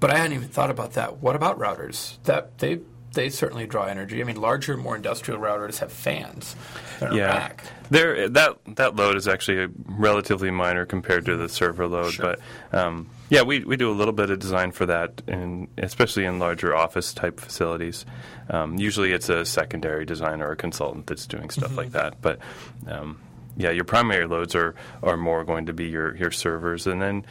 but 0.00 0.10
I 0.10 0.16
hadn't 0.18 0.32
even 0.36 0.48
thought 0.48 0.70
about 0.70 0.92
that. 0.94 1.18
What 1.18 1.36
about 1.36 1.58
routers? 1.58 2.16
That 2.24 2.58
they 2.58 2.80
they 3.12 3.28
certainly 3.30 3.64
draw 3.64 3.84
energy. 3.84 4.20
I 4.20 4.24
mean, 4.24 4.40
larger, 4.40 4.76
more 4.76 4.96
industrial 4.96 5.38
routers 5.40 5.78
have 5.78 5.92
fans 5.92 6.56
that 6.98 7.14
yeah, 7.14 7.28
back. 7.28 7.62
there 7.88 8.28
that 8.30 8.58
that 8.74 8.96
load 8.96 9.16
is 9.16 9.28
actually 9.28 9.62
a 9.64 9.68
relatively 9.86 10.50
minor 10.50 10.84
compared 10.84 11.24
to 11.26 11.36
the 11.36 11.48
server 11.48 11.86
load, 11.86 12.12
Sure. 12.14 12.36
but 12.72 12.76
um, 12.76 13.08
Yeah, 13.30 13.42
we, 13.42 13.60
we 13.64 13.76
do 13.76 13.88
a 13.88 13.94
little 13.94 14.12
bit 14.12 14.30
of 14.30 14.40
design 14.40 14.72
for 14.72 14.86
that, 14.86 15.22
in, 15.28 15.68
especially 15.78 16.24
in 16.24 16.40
larger 16.40 16.74
office 16.74 17.14
type 17.14 17.38
facilities. 17.38 18.04
Um, 18.50 18.78
usually 18.80 19.12
it's 19.12 19.28
a 19.28 19.44
secondary 19.44 20.04
designer 20.04 20.48
or 20.48 20.52
a 20.52 20.56
consultant 20.56 21.06
that's 21.06 21.26
doing 21.28 21.50
stuff 21.50 21.68
Mm-hmm. 21.68 21.76
like 21.78 21.92
that. 21.92 22.20
But 22.20 22.40
um, 22.88 23.20
yeah, 23.56 23.70
your 23.70 23.84
primary 23.84 24.26
loads 24.26 24.54
are, 24.54 24.74
are 25.02 25.16
more 25.16 25.44
going 25.44 25.66
to 25.66 25.72
be 25.72 25.86
your, 25.86 26.16
your 26.16 26.30
servers. 26.30 26.86
And 26.86 27.00
then 27.00 27.24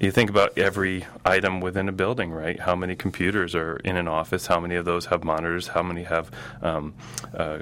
you 0.00 0.10
think 0.10 0.30
about 0.30 0.56
every 0.58 1.06
item 1.24 1.60
within 1.60 1.88
a 1.88 1.92
building, 1.92 2.32
right? 2.32 2.58
How 2.58 2.74
many 2.74 2.96
computers 2.96 3.54
are 3.54 3.76
in 3.76 3.96
an 3.96 4.08
office? 4.08 4.46
How 4.46 4.60
many 4.60 4.74
of 4.74 4.84
those 4.84 5.06
have 5.06 5.24
monitors? 5.24 5.68
How 5.68 5.82
many 5.82 6.02
have 6.04 6.30
um, 6.62 6.94
uh, 7.36 7.58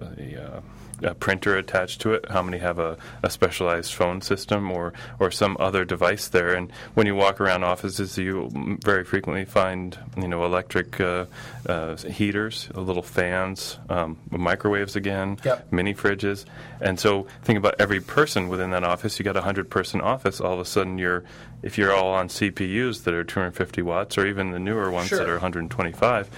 a, 0.00 0.42
uh, 0.42 0.60
a 1.02 1.14
printer 1.14 1.56
attached 1.56 2.00
to 2.02 2.14
it? 2.14 2.24
How 2.30 2.42
many 2.42 2.58
have 2.58 2.78
a, 2.78 2.96
a 3.22 3.30
specialized 3.30 3.92
phone 3.94 4.20
system 4.20 4.70
or, 4.70 4.92
or 5.18 5.30
some 5.30 5.56
other 5.60 5.84
device 5.84 6.28
there? 6.28 6.54
And 6.54 6.70
when 6.94 7.06
you 7.06 7.14
walk 7.14 7.40
around 7.40 7.64
offices, 7.64 8.16
you 8.18 8.50
very 8.82 9.04
frequently 9.04 9.44
find 9.44 9.98
you 10.16 10.28
know 10.28 10.44
electric 10.44 11.00
uh, 11.00 11.26
uh, 11.68 11.96
heaters, 11.96 12.68
little 12.74 13.02
fans, 13.02 13.78
um, 13.88 14.16
microwaves 14.30 14.96
again, 14.96 15.38
Yep. 15.44 15.72
mini 15.72 15.94
fridges, 15.94 16.44
and 16.80 16.98
so 16.98 17.26
think 17.42 17.58
about 17.58 17.74
every 17.78 18.00
person 18.00 18.48
within 18.48 18.70
that 18.70 18.84
office. 18.84 19.18
You 19.18 19.24
got 19.24 19.36
a 19.36 19.42
hundred 19.42 19.70
person 19.70 20.00
office. 20.00 20.40
All 20.40 20.54
of 20.54 20.60
a 20.60 20.64
sudden, 20.64 20.98
you're 20.98 21.24
if 21.62 21.78
you're 21.78 21.92
all 21.92 22.12
on 22.12 22.28
CPUs 22.28 23.04
that 23.04 23.14
are 23.14 23.24
250 23.24 23.82
watts, 23.82 24.16
or 24.18 24.26
even 24.26 24.50
the 24.52 24.58
newer 24.58 24.90
ones 24.90 25.10
that 25.10 25.28
are 25.28 25.32
125, 25.34 26.30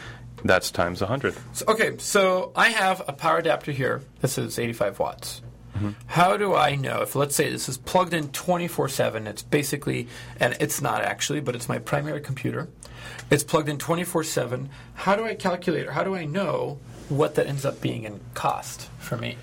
that's 0.44 0.70
times 0.70 1.00
100. 1.00 1.34
So, 1.52 1.64
okay, 1.68 1.96
so 1.98 2.52
I 2.54 2.68
have 2.70 3.02
a 3.08 3.12
power 3.12 3.38
adapter 3.38 3.72
here. 3.72 4.02
This 4.20 4.38
is 4.38 4.58
85 4.58 4.98
watts. 4.98 5.42
Mm-hmm. 5.76 5.90
How 6.06 6.36
do 6.36 6.54
I 6.54 6.74
know 6.74 7.02
if, 7.02 7.14
let's 7.14 7.36
say, 7.36 7.50
this 7.50 7.68
is 7.68 7.78
plugged 7.78 8.12
in 8.14 8.28
24 8.30 8.88
7? 8.88 9.26
It's 9.26 9.42
basically, 9.42 10.08
and 10.40 10.56
it's 10.60 10.80
not 10.80 11.02
actually, 11.02 11.40
but 11.40 11.54
it's 11.54 11.68
my 11.68 11.78
primary 11.78 12.20
computer. 12.20 12.68
It's 13.30 13.44
plugged 13.44 13.68
in 13.68 13.78
24 13.78 14.24
7. 14.24 14.68
How 14.94 15.14
do 15.16 15.24
I 15.24 15.34
calculate, 15.34 15.86
or 15.86 15.92
how 15.92 16.02
do 16.02 16.14
I 16.16 16.24
know 16.24 16.78
what 17.08 17.36
that 17.36 17.46
ends 17.46 17.64
up 17.64 17.80
being 17.80 18.04
in 18.04 18.20
cost 18.34 18.88
for 18.98 19.16
me? 19.16 19.36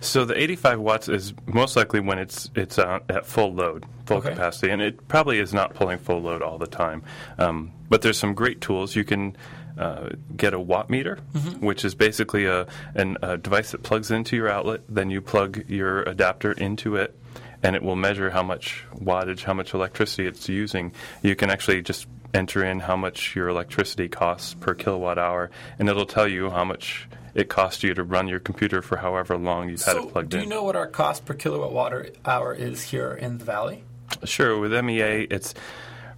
So 0.00 0.24
the 0.24 0.40
85 0.40 0.80
watts 0.80 1.08
is 1.08 1.32
most 1.46 1.76
likely 1.76 2.00
when 2.00 2.18
it's 2.18 2.50
it's 2.56 2.78
uh, 2.78 2.98
at 3.08 3.24
full 3.26 3.52
load, 3.54 3.84
full 4.06 4.16
Okay. 4.18 4.30
capacity, 4.30 4.70
and 4.72 4.82
it 4.82 5.06
probably 5.08 5.38
is 5.38 5.52
not 5.54 5.74
pulling 5.74 5.98
full 5.98 6.20
load 6.22 6.42
all 6.42 6.58
the 6.58 6.66
time. 6.66 7.02
Um, 7.38 7.70
but 7.88 8.02
there's 8.02 8.18
some 8.18 8.34
great 8.34 8.60
tools. 8.60 8.96
You 8.96 9.04
can 9.04 9.36
uh, 9.78 10.10
get 10.36 10.54
a 10.54 10.60
watt 10.60 10.90
meter, 10.90 11.16
which 11.60 11.84
is 11.84 11.94
basically 11.94 12.46
a, 12.46 12.66
an, 12.94 13.16
a 13.22 13.36
device 13.36 13.72
that 13.72 13.82
plugs 13.82 14.10
into 14.10 14.36
your 14.36 14.48
outlet. 14.48 14.82
Then 14.88 15.10
you 15.10 15.20
plug 15.20 15.68
your 15.68 16.02
adapter 16.02 16.52
into 16.52 16.96
it, 16.96 17.18
and 17.62 17.76
it 17.76 17.82
will 17.82 17.96
measure 17.96 18.30
how 18.30 18.42
much 18.42 18.84
wattage, 18.94 19.44
how 19.44 19.54
much 19.54 19.74
electricity 19.74 20.26
it's 20.26 20.48
using. 20.48 20.92
You 21.22 21.36
can 21.36 21.50
actually 21.50 21.82
just 21.82 22.06
enter 22.34 22.64
in 22.64 22.80
how 22.80 22.96
much 22.96 23.36
your 23.36 23.48
electricity 23.48 24.08
costs 24.08 24.54
per 24.54 24.74
kilowatt 24.74 25.18
hour, 25.18 25.50
and 25.78 25.88
it'll 25.88 26.06
tell 26.06 26.26
you 26.28 26.50
how 26.50 26.64
much 26.64 27.08
it 27.34 27.48
costs 27.48 27.82
you 27.82 27.94
to 27.94 28.02
run 28.02 28.28
your 28.28 28.40
computer 28.40 28.82
for 28.82 28.96
however 28.98 29.38
long 29.38 29.68
you've 29.70 29.82
had 29.82 29.96
it 29.96 30.12
plugged 30.12 30.30
do 30.30 30.36
in. 30.36 30.42
Do 30.42 30.48
you 30.48 30.54
know 30.54 30.64
what 30.64 30.76
our 30.76 30.86
cost 30.86 31.24
per 31.24 31.34
kilowatt 31.34 31.72
water 31.72 32.10
hour 32.24 32.54
is 32.54 32.82
here 32.82 33.12
in 33.12 33.38
the 33.38 33.44
valley? 33.44 33.84
Sure, 34.24 34.58
with 34.58 34.72
MEA, 34.72 35.22
it's 35.30 35.54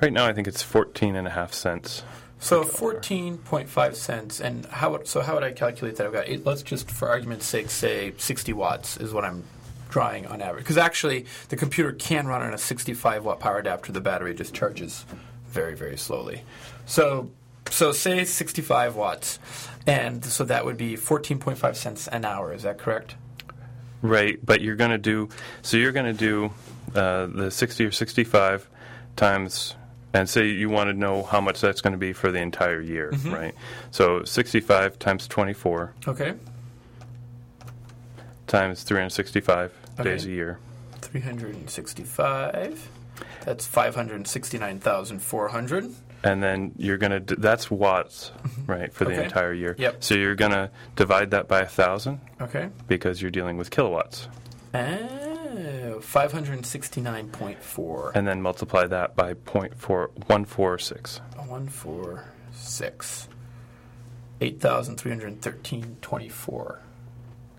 right 0.02 0.12
now. 0.12 0.26
I 0.26 0.32
think 0.32 0.49
it's 0.49 0.62
fourteen 0.62 1.14
and 1.14 1.28
a 1.28 1.30
half 1.30 1.52
cents. 1.52 2.02
So 2.44 2.62
fourteen 2.62 3.38
point 3.38 3.70
five 3.70 3.96
cents, 3.96 4.38
and 4.38 4.66
how 4.66 4.90
would, 4.92 5.08
so 5.08 5.22
how 5.22 5.32
would 5.32 5.42
I 5.42 5.52
calculate 5.52 5.96
that? 5.96 6.06
I've 6.06 6.12
got 6.12 6.28
eight, 6.28 6.44
let's 6.44 6.62
just 6.62 6.90
for 6.90 7.08
argument's 7.08 7.46
sake 7.46 7.70
say 7.70 8.12
sixty 8.18 8.52
watts 8.52 8.98
is 8.98 9.14
what 9.14 9.24
I'm 9.24 9.44
drawing 9.88 10.26
on 10.26 10.42
average. 10.42 10.62
Because 10.62 10.76
actually, 10.76 11.24
the 11.48 11.56
computer 11.56 11.92
can 11.92 12.26
run 12.26 12.42
on 12.42 12.52
a 12.52 12.58
sixty-five 12.58 13.24
watt 13.24 13.40
power 13.40 13.56
adapter. 13.56 13.92
The 13.92 14.02
battery 14.02 14.34
just 14.34 14.52
charges 14.52 15.06
very 15.46 15.74
very 15.74 15.96
slowly. 15.96 16.42
So 16.84 17.30
so 17.70 17.92
say 17.92 18.26
sixty-five 18.26 18.94
watts, 18.94 19.38
and 19.86 20.22
so 20.22 20.44
that 20.44 20.66
would 20.66 20.76
be 20.76 20.96
fourteen 20.96 21.38
point 21.38 21.56
five 21.56 21.78
cents 21.78 22.08
an 22.08 22.26
hour. 22.26 22.52
Is 22.52 22.64
that 22.64 22.76
correct? 22.76 23.14
Right, 24.02 24.38
but 24.44 24.60
you're 24.60 24.76
going 24.76 24.90
to 24.90 24.98
do 24.98 25.30
so. 25.62 25.78
You're 25.78 25.92
going 25.92 26.14
to 26.14 26.18
do 26.18 26.50
uh, 26.94 27.24
the 27.24 27.50
sixty 27.50 27.86
or 27.86 27.90
sixty-five 27.90 28.68
times, 29.16 29.76
and 30.14 30.28
say 30.30 30.47
you 30.49 30.71
want 30.71 30.88
to 30.88 30.94
know 30.94 31.23
how 31.25 31.40
much 31.42 31.61
that's 31.61 31.80
going 31.83 31.92
to 31.92 31.99
be 31.99 32.12
for 32.14 32.30
the 32.30 32.38
entire 32.40 32.80
year, 32.80 33.11
mm-hmm. 33.12 33.35
right? 33.35 33.54
So 33.90 34.25
sixty-five 34.25 34.99
times 34.99 35.26
twenty-four 35.28 35.92
Okay, 36.09 36.35
times 38.47 38.83
three 38.83 38.99
hundred 38.99 39.11
sixty-five 39.11 39.73
days 40.02 40.25
a 40.25 40.28
Okay. 40.28 40.35
year. 40.35 40.59
three 41.00 41.21
hundred 41.21 41.54
and 41.54 41.68
sixty-five. 41.68 42.88
That's 43.44 43.66
five 43.66 43.94
hundred 43.94 44.26
sixty-nine 44.26 44.80
thousand 44.80 45.21
four 45.21 45.49
hundred. 45.49 45.92
and 46.25 46.42
then 46.42 46.73
you're 46.78 46.97
going 46.97 47.12
to 47.12 47.21
d- 47.21 47.35
that's 47.38 47.71
watts 47.71 48.33
mm-hmm. 48.42 48.71
right 48.73 48.92
for 48.92 49.04
the 49.04 49.12
Okay. 49.12 49.25
entire 49.25 49.52
year 49.52 49.75
Yep. 49.78 50.02
so 50.02 50.14
you're 50.14 50.35
going 50.35 50.52
to 50.52 50.71
divide 50.97 51.30
that 51.33 51.49
by 51.49 51.61
a 51.61 51.66
thousand 51.66 52.18
Okay. 52.40 52.71
because 52.88 53.21
you're 53.21 53.30
dealing 53.30 53.59
with 53.59 53.71
kilowatts 53.71 54.26
Oh, 55.94 55.98
569.4. 56.00 58.12
and 58.14 58.26
then 58.26 58.40
multiply 58.42 58.86
that 58.86 59.14
by 59.16 59.34
0.4146 59.34 61.20
146. 61.46 63.28
8,313.24. 64.40 66.78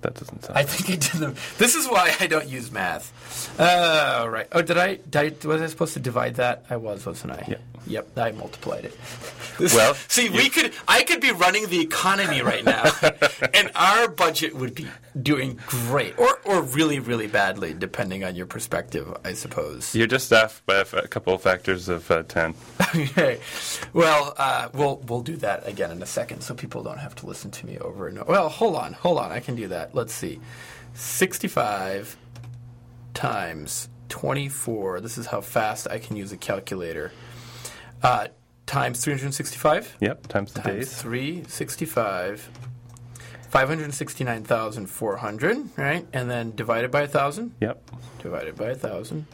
that 0.01 0.13
doesn't 0.15 0.43
sound 0.43 0.57
I 0.57 0.63
think 0.63 0.89
I 0.89 0.95
did 0.95 1.21
them. 1.21 1.35
This 1.57 1.75
is 1.75 1.87
why 1.87 2.13
I 2.19 2.27
don't 2.27 2.47
use 2.47 2.71
math. 2.71 3.57
Uh, 3.59 4.27
right. 4.29 4.47
Oh, 4.51 4.61
did 4.61 4.77
I, 4.77 4.95
did 4.95 5.45
I? 5.45 5.47
Was 5.47 5.61
I 5.61 5.67
supposed 5.67 5.93
to 5.93 5.99
divide 5.99 6.35
that? 6.35 6.65
I 6.69 6.75
was, 6.77 7.05
wasn't 7.05 7.33
I? 7.33 7.45
Yep. 7.47 7.61
Yep. 7.87 8.17
I 8.17 8.31
multiplied 8.31 8.85
it. 8.85 8.97
This- 9.57 9.73
Well, 9.73 9.93
see, 10.09 10.27
we 10.29 10.49
could. 10.49 10.73
I 10.85 11.03
could 11.03 11.21
be 11.21 11.31
running 11.31 11.67
the 11.67 11.79
economy 11.79 12.41
right 12.41 12.65
now, 12.65 12.91
and 13.53 13.71
our 13.73 14.09
budget 14.09 14.53
would 14.53 14.75
be 14.75 14.85
doing 15.22 15.60
great, 15.67 16.17
or 16.19 16.39
or 16.45 16.62
really, 16.62 17.00
really 17.00 17.27
badly, 17.27 17.74
depending 17.74 18.24
on 18.24 18.36
your 18.36 18.45
perspective, 18.45 19.12
I 19.24 19.34
suppose. 19.34 19.95
you're 19.95 20.07
just 20.07 20.31
off 20.34 20.62
by 20.65 20.75
a, 20.75 20.81
f- 20.81 20.93
a 20.93 21.07
couple 21.07 21.34
of 21.34 21.41
factors 21.41 21.88
of 21.89 22.10
uh, 22.12 22.24
10 22.24 22.53
okay. 22.95 23.39
Well, 23.93 24.34
uh, 24.38 24.69
we'll 24.74 24.98
we'll 25.07 25.22
do 25.24 25.38
that 25.38 25.67
again 25.67 25.91
in 25.91 26.01
a 26.01 26.05
second, 26.05 26.41
so 26.41 26.53
people 26.53 26.84
don't 26.84 27.00
have 27.00 27.15
to 27.15 27.25
listen 27.25 27.50
to 27.51 27.65
me 27.65 27.77
over 27.79 28.07
and 28.07 28.19
over. 28.19 28.31
Well, 28.31 28.50
hold 28.50 28.75
on, 28.75 28.93
hold 28.93 29.17
on. 29.19 29.31
I 29.31 29.39
can 29.39 29.55
do 29.55 29.67
that. 29.69 29.95
Let's 29.95 30.13
see. 30.13 30.39
Sixty-five 30.93 32.17
times 33.13 33.89
twenty-four. 34.10 35.00
This 35.01 35.17
is 35.17 35.27
how 35.27 35.41
fast 35.41 35.88
I 35.89 36.00
can 36.00 36.15
use 36.15 36.31
a 36.31 36.38
calculator. 36.38 37.12
Uh, 38.03 38.27
times 38.65 39.03
three 39.03 39.13
hundred 39.13 39.34
sixty-five. 39.34 39.95
yep 40.01 40.27
times 40.27 40.51
the 40.53 40.62
Times 40.62 40.75
days 40.89 41.01
three 41.01 41.43
569,400, 43.55 45.77
right? 45.77 46.05
And 46.12 46.29
then 46.29 46.53
divided 46.55 46.91
by 46.91 47.03
1,000. 47.03 47.55
Yep. 47.62 47.89
Divided 48.21 48.57
by 48.57 48.67
1,000. 48.67 49.25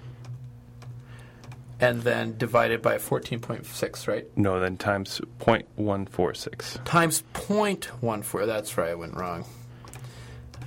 And 1.80 2.04
then 2.04 2.38
divided 2.38 2.84
by 2.84 2.98
14.6, 2.98 4.08
right? 4.08 4.28
No, 4.38 4.60
then 4.60 4.78
times 4.78 5.20
0.146. 5.40 6.86
Times 6.86 7.24
0.14. 7.34 8.46
That's 8.46 8.78
right. 8.78 8.92
I 8.92 8.96
went 8.96 9.16
wrong. 9.16 9.44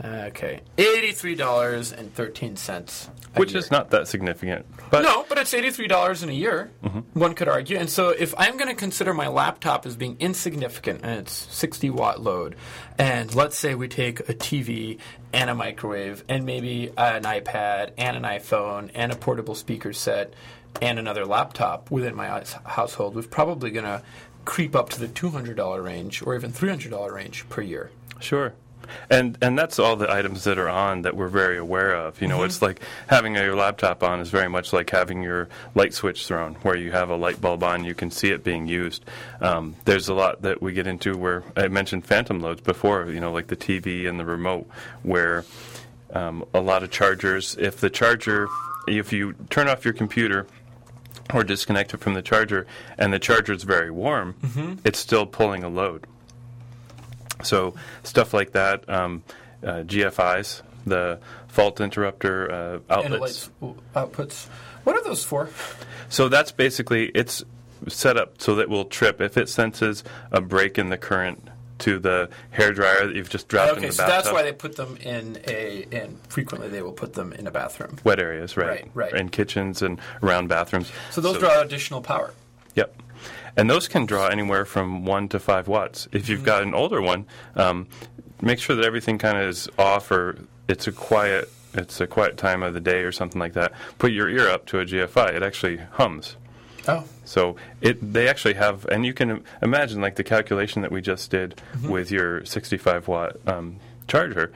Okay. 0.04 0.60
$83.13 0.76 3.08
which 3.36 3.52
year. 3.52 3.58
is 3.58 3.70
not 3.70 3.90
that 3.90 4.08
significant. 4.08 4.66
But 4.90 5.02
no, 5.02 5.24
but 5.28 5.38
it's 5.38 5.54
eighty 5.54 5.70
three 5.70 5.88
dollars 5.88 6.22
in 6.22 6.28
a 6.28 6.32
year. 6.32 6.70
Mm-hmm. 6.82 7.18
One 7.18 7.34
could 7.34 7.48
argue, 7.48 7.78
and 7.78 7.88
so 7.90 8.10
if 8.10 8.34
I'm 8.38 8.56
going 8.56 8.68
to 8.68 8.74
consider 8.74 9.14
my 9.14 9.28
laptop 9.28 9.86
as 9.86 9.96
being 9.96 10.16
insignificant 10.20 11.00
and 11.02 11.20
its 11.20 11.32
sixty 11.32 11.90
watt 11.90 12.20
load, 12.20 12.56
and 12.98 13.34
let's 13.34 13.56
say 13.58 13.74
we 13.74 13.88
take 13.88 14.20
a 14.28 14.34
TV 14.34 14.98
and 15.32 15.50
a 15.50 15.54
microwave 15.54 16.24
and 16.28 16.44
maybe 16.44 16.88
an 16.96 17.24
iPad 17.24 17.90
and 17.98 18.16
an 18.16 18.22
iPhone 18.22 18.90
and 18.94 19.12
a 19.12 19.16
portable 19.16 19.54
speaker 19.54 19.92
set 19.92 20.32
and 20.80 20.98
another 20.98 21.24
laptop 21.24 21.90
within 21.90 22.14
my 22.14 22.44
household, 22.64 23.14
we're 23.14 23.22
probably 23.22 23.70
going 23.70 23.84
to 23.84 24.02
creep 24.44 24.76
up 24.76 24.90
to 24.90 25.00
the 25.00 25.08
two 25.08 25.30
hundred 25.30 25.56
dollar 25.56 25.82
range 25.82 26.22
or 26.22 26.34
even 26.34 26.52
three 26.52 26.68
hundred 26.68 26.90
dollar 26.90 27.12
range 27.14 27.48
per 27.48 27.62
year. 27.62 27.90
Sure. 28.20 28.54
And 29.10 29.36
and 29.40 29.58
that's 29.58 29.78
all 29.78 29.96
the 29.96 30.10
items 30.10 30.44
that 30.44 30.58
are 30.58 30.68
on 30.68 31.02
that 31.02 31.16
we're 31.16 31.28
very 31.28 31.56
aware 31.58 31.94
of. 31.94 32.20
You 32.20 32.28
know, 32.28 32.36
Mm-hmm. 32.38 32.46
it's 32.46 32.62
like 32.62 32.80
having 33.08 33.34
your 33.34 33.54
laptop 33.56 34.02
on 34.02 34.20
is 34.20 34.30
very 34.30 34.48
much 34.48 34.72
like 34.72 34.90
having 34.90 35.22
your 35.22 35.48
light 35.74 35.94
switch 35.94 36.26
thrown, 36.26 36.54
where 36.56 36.76
you 36.76 36.92
have 36.92 37.10
a 37.10 37.16
light 37.16 37.40
bulb 37.40 37.62
on, 37.62 37.84
you 37.84 37.94
can 37.94 38.10
see 38.10 38.28
it 38.30 38.42
being 38.44 38.66
used. 38.66 39.04
Um, 39.40 39.74
there's 39.84 40.08
a 40.08 40.14
lot 40.14 40.42
that 40.42 40.60
we 40.62 40.72
get 40.72 40.86
into 40.86 41.16
where 41.16 41.42
I 41.56 41.68
mentioned 41.68 42.04
phantom 42.06 42.40
loads 42.40 42.60
before. 42.60 43.10
You 43.10 43.20
know, 43.20 43.32
like 43.32 43.46
the 43.48 43.56
TV 43.56 44.08
and 44.08 44.18
the 44.20 44.24
remote, 44.24 44.68
where 45.02 45.44
um, 46.12 46.44
a 46.54 46.60
lot 46.60 46.82
of 46.82 46.90
chargers, 46.90 47.56
if 47.58 47.80
the 47.80 47.90
charger, 47.90 48.48
if 48.86 49.12
you 49.12 49.34
turn 49.50 49.68
off 49.68 49.84
your 49.84 49.94
computer 49.94 50.46
or 51.32 51.42
disconnect 51.42 51.94
it 51.94 51.98
from 52.00 52.14
the 52.14 52.22
charger, 52.22 52.66
and 52.98 53.12
the 53.12 53.18
charger 53.18 53.52
is 53.54 53.62
very 53.64 53.90
warm, 53.90 54.34
it's 54.84 54.98
still 54.98 55.24
pulling 55.26 55.64
a 55.64 55.68
load. 55.68 56.06
So 57.44 57.74
stuff 58.02 58.34
like 58.34 58.52
that, 58.52 58.88
um, 58.88 59.22
uh, 59.62 59.84
GFIs, 59.86 60.62
the 60.86 61.20
fault 61.48 61.80
interrupter 61.80 62.50
uh, 62.50 62.78
outlets. 62.90 63.50
outputs. 63.94 64.46
What 64.84 64.96
are 64.96 65.04
those 65.04 65.24
for? 65.24 65.48
So 66.08 66.28
that's 66.28 66.52
basically 66.52 67.06
it's 67.14 67.42
set 67.88 68.16
up 68.16 68.40
so 68.40 68.54
that 68.56 68.62
it 68.62 68.68
will 68.70 68.84
trip 68.86 69.20
if 69.20 69.36
it 69.36 69.48
senses 69.48 70.04
a 70.32 70.40
break 70.40 70.78
in 70.78 70.88
the 70.90 70.96
current 70.98 71.48
to 71.76 71.98
the 71.98 72.30
hair 72.50 72.72
dryer 72.72 73.06
that 73.06 73.16
you've 73.16 73.28
just 73.28 73.48
dropped 73.48 73.72
in 73.72 73.78
Okay, 73.78 73.86
the 73.88 73.92
so 73.92 74.06
bathtub. 74.06 74.24
that's 74.24 74.32
why 74.32 74.42
they 74.42 74.52
put 74.52 74.76
them 74.76 74.96
in 74.98 75.38
a. 75.46 75.86
And 75.90 76.18
frequently 76.28 76.68
they 76.68 76.82
will 76.82 76.92
put 76.92 77.14
them 77.14 77.32
in 77.32 77.46
a 77.46 77.50
bathroom. 77.50 77.98
wet 78.04 78.20
areas, 78.20 78.56
right? 78.56 78.66
Right, 78.94 79.12
right. 79.12 79.14
In 79.20 79.28
kitchens 79.28 79.82
and 79.82 79.98
around 80.22 80.48
bathrooms. 80.48 80.90
So 81.10 81.20
those 81.20 81.38
draw 81.38 81.60
additional 81.60 82.00
power. 82.00 82.32
Yep. 82.76 82.94
And 83.56 83.70
those 83.70 83.86
can 83.88 84.04
draw 84.06 84.26
anywhere 84.26 84.64
from 84.64 85.04
one 85.04 85.28
to 85.28 85.38
five 85.38 85.68
watts. 85.68 86.08
If 86.12 86.28
you've 86.28 86.42
got 86.44 86.62
an 86.62 86.74
older 86.74 87.00
one, 87.00 87.26
um, 87.54 87.86
make 88.42 88.58
sure 88.58 88.74
that 88.76 88.84
everything 88.84 89.16
kind 89.18 89.38
of 89.38 89.44
is 89.48 89.68
off 89.78 90.10
or 90.10 90.38
it's 90.68 90.86
a 90.86 90.92
quiet 90.92 91.48
it's 91.76 92.00
a 92.00 92.06
quiet 92.06 92.36
time 92.36 92.62
of 92.62 92.72
the 92.72 92.80
day 92.80 93.00
or 93.02 93.10
something 93.12 93.40
like 93.40 93.54
that. 93.54 93.72
Put 93.98 94.12
your 94.12 94.28
ear 94.28 94.48
up 94.48 94.64
to 94.66 94.78
a 94.78 94.84
GFI. 94.84 95.34
It 95.34 95.42
actually 95.42 95.78
hums. 95.92 96.36
Oh, 96.86 97.04
So 97.24 97.56
it 97.80 98.12
they 98.12 98.28
actually 98.28 98.54
have, 98.54 98.84
and 98.86 99.04
you 99.06 99.12
can 99.14 99.42
imagine 99.62 100.00
like 100.00 100.16
the 100.16 100.22
calculation 100.24 100.82
that 100.82 100.92
we 100.92 101.00
just 101.00 101.30
did 101.30 101.60
Mm-hmm. 101.74 101.88
with 101.90 102.10
your 102.10 102.44
65 102.44 103.08
watt 103.08 103.36
um, 103.46 103.78
charger. 104.06 104.52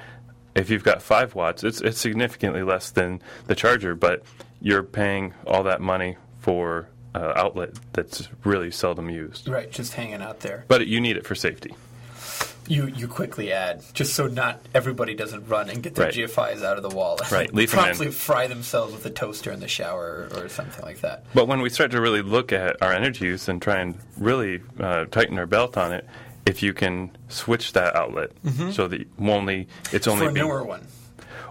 If 0.55 0.71
you've 0.71 0.85
got 0.85 1.02
five 1.02 1.35
watts, 1.35 1.62
it's 1.64 1.81
it's 1.81 1.99
significantly 2.00 2.62
less 2.62 2.90
than 2.90 3.21
the 3.47 3.55
charger, 3.55 3.95
but 3.95 4.23
you're 4.61 4.83
paying 4.83 5.35
all 5.47 5.62
that 5.64 5.81
money 5.81 6.17
for 6.40 6.88
uh, 7.15 7.33
outlet 7.37 7.71
that's 7.93 8.29
really 8.45 8.71
seldom 8.71 9.09
used. 9.11 9.49
right, 9.49 9.71
just 9.71 9.95
hanging 9.95 10.23
out 10.23 10.41
there. 10.41 10.65
But 10.69 10.87
you 10.87 11.00
need 11.00 11.17
it 11.17 11.27
for 11.27 11.35
safety. 11.35 11.75
You 12.67 12.87
you 12.88 13.09
quickly 13.09 13.50
add 13.50 13.83
just 13.95 14.12
so 14.12 14.27
not 14.27 14.61
everybody 14.75 15.15
doesn't 15.15 15.49
run 15.49 15.71
and 15.71 15.83
get 15.83 15.95
their 15.95 16.07
Right. 16.07 16.15
GFIs 16.15 16.62
out 16.62 16.77
of 16.77 16.83
the 16.83 16.91
wall. 16.95 17.19
Right, 17.33 17.53
leave 17.55 17.71
promptly 17.71 18.11
fry 18.11 18.47
themselves 18.47 18.93
with 18.93 19.07
a 19.07 19.11
toaster 19.11 19.50
in 19.50 19.61
the 19.61 19.69
shower 19.69 20.29
or, 20.35 20.45
or 20.45 20.49
something 20.50 20.85
like 20.85 21.00
that. 21.00 21.25
But 21.33 21.49
when 21.49 21.62
we 21.62 21.71
start 21.71 21.93
to 21.93 22.00
really 22.00 22.21
look 22.21 22.53
at 22.53 22.83
our 22.83 22.93
energy 22.93 23.25
use 23.25 23.49
and 23.49 23.62
try 23.62 23.79
and 23.79 23.95
really 24.19 24.61
uh, 24.79 25.07
tighten 25.07 25.38
our 25.38 25.47
belt 25.47 25.79
on 25.79 25.93
it, 25.95 26.07
if 26.45 26.62
you 26.62 26.75
can 26.75 27.11
switch 27.31 27.73
that 27.73 27.97
outlet 27.97 28.33
so 28.73 28.87
that 28.87 29.07
only 29.19 29.67
it's 29.91 30.07
only 30.07 30.27
For 30.27 30.31
a 30.31 30.35
being- 30.35 30.47
newer 30.47 30.62
one. 30.62 30.87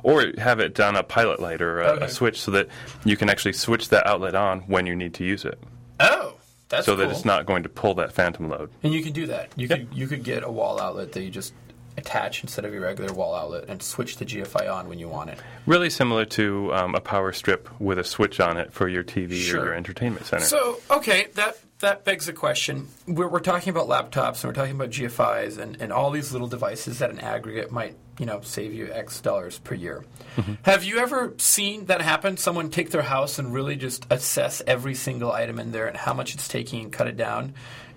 Or 0.04 0.26
have 0.38 0.60
it 0.60 0.74
down 0.76 0.96
a 0.96 1.04
pilot 1.04 1.40
light 1.40 1.62
or 1.62 1.82
a, 1.82 1.88
Okay. 1.88 2.06
a 2.06 2.10
switch 2.10 2.40
so 2.42 2.52
that 2.52 2.68
you 3.06 3.18
can 3.18 3.30
actually 3.30 3.54
switch 3.54 3.90
that 3.90 4.06
outlet 4.08 4.36
on 4.36 4.62
when 4.62 4.86
you 4.86 4.96
need 4.96 5.14
to 5.16 5.24
use 5.24 5.46
it, 5.46 5.60
Oh, 6.00 6.36
that's 6.70 6.86
so 6.86 6.96
cool. 6.96 7.06
that 7.06 7.12
it's 7.12 7.26
not 7.26 7.46
going 7.46 7.64
to 7.64 7.70
pull 7.70 7.94
that 7.96 8.12
phantom 8.14 8.50
load. 8.50 8.70
And 8.84 8.94
you 8.94 9.02
can 9.04 9.14
do 9.14 9.28
that. 9.28 9.50
You 9.56 9.68
Yep. 9.68 9.80
could 9.80 9.88
you 9.98 10.08
could 10.08 10.24
get 10.24 10.44
a 10.44 10.52
wall 10.52 10.80
outlet 10.80 11.12
that 11.14 11.24
you 11.24 11.30
just 11.30 11.54
attach 11.98 12.44
instead 12.44 12.64
of 12.64 12.72
your 12.74 12.84
regular 12.84 13.12
wall 13.12 13.34
outlet 13.34 13.66
and 13.68 13.82
switch 13.82 14.18
the 14.18 14.26
GFI 14.26 14.72
on 14.72 14.88
when 14.88 15.00
you 15.00 15.08
want 15.10 15.32
it. 15.32 15.40
Really 15.66 15.90
similar 15.90 16.26
to 16.26 16.72
um, 16.74 16.94
a 16.94 17.00
power 17.02 17.32
strip 17.34 17.68
with 17.82 17.98
a 17.98 18.04
switch 18.04 18.40
on 18.40 18.56
it 18.58 18.72
for 18.72 18.88
your 18.88 19.04
TV 19.04 19.34
Sure. 19.42 19.62
or 19.62 19.66
your 19.66 19.74
entertainment 19.74 20.26
center. 20.28 20.44
So 20.44 20.78
okay, 20.92 21.28
that 21.34 21.58
that 21.80 22.04
begs 22.04 22.26
the 22.26 22.34
question. 22.34 22.88
We're, 23.08 23.28
we're 23.28 23.40
talking 23.40 23.70
about 23.70 23.88
laptops 23.88 24.44
and 24.44 24.46
we're 24.46 24.54
talking 24.54 24.76
about 24.76 24.90
GFIs 24.90 25.58
and, 25.58 25.80
and 25.80 25.94
all 25.94 26.12
these 26.12 26.32
little 26.32 26.48
devices 26.48 27.00
that 27.00 27.12
in 27.12 27.20
aggregate 27.20 27.72
might 27.72 27.96
you 28.18 28.26
know 28.26 28.42
save 28.42 28.74
you 28.74 28.92
X 28.92 29.22
dollars 29.22 29.60
per 29.60 29.76
year. 29.76 30.04
Mm-hmm. 30.38 30.54
Have 30.64 30.84
you 30.84 30.98
ever 30.98 31.34
seen 31.38 31.86
that 31.86 32.02
happen? 32.02 32.38
Someone 32.38 32.70
take 32.70 32.90
their 32.90 33.04
house 33.04 33.38
and 33.38 33.54
really 33.54 33.76
just 33.76 34.08
assess 34.10 34.62
every 34.66 34.96
single 34.96 35.32
item 35.32 35.60
in 35.60 35.72
there 35.72 35.88
and 35.88 35.96
how 35.96 36.14
much 36.14 36.34
it's 36.34 36.48
taking 36.48 36.84
and 36.86 36.92
cut 36.92 37.08
it 37.08 37.18
down, 37.18 37.54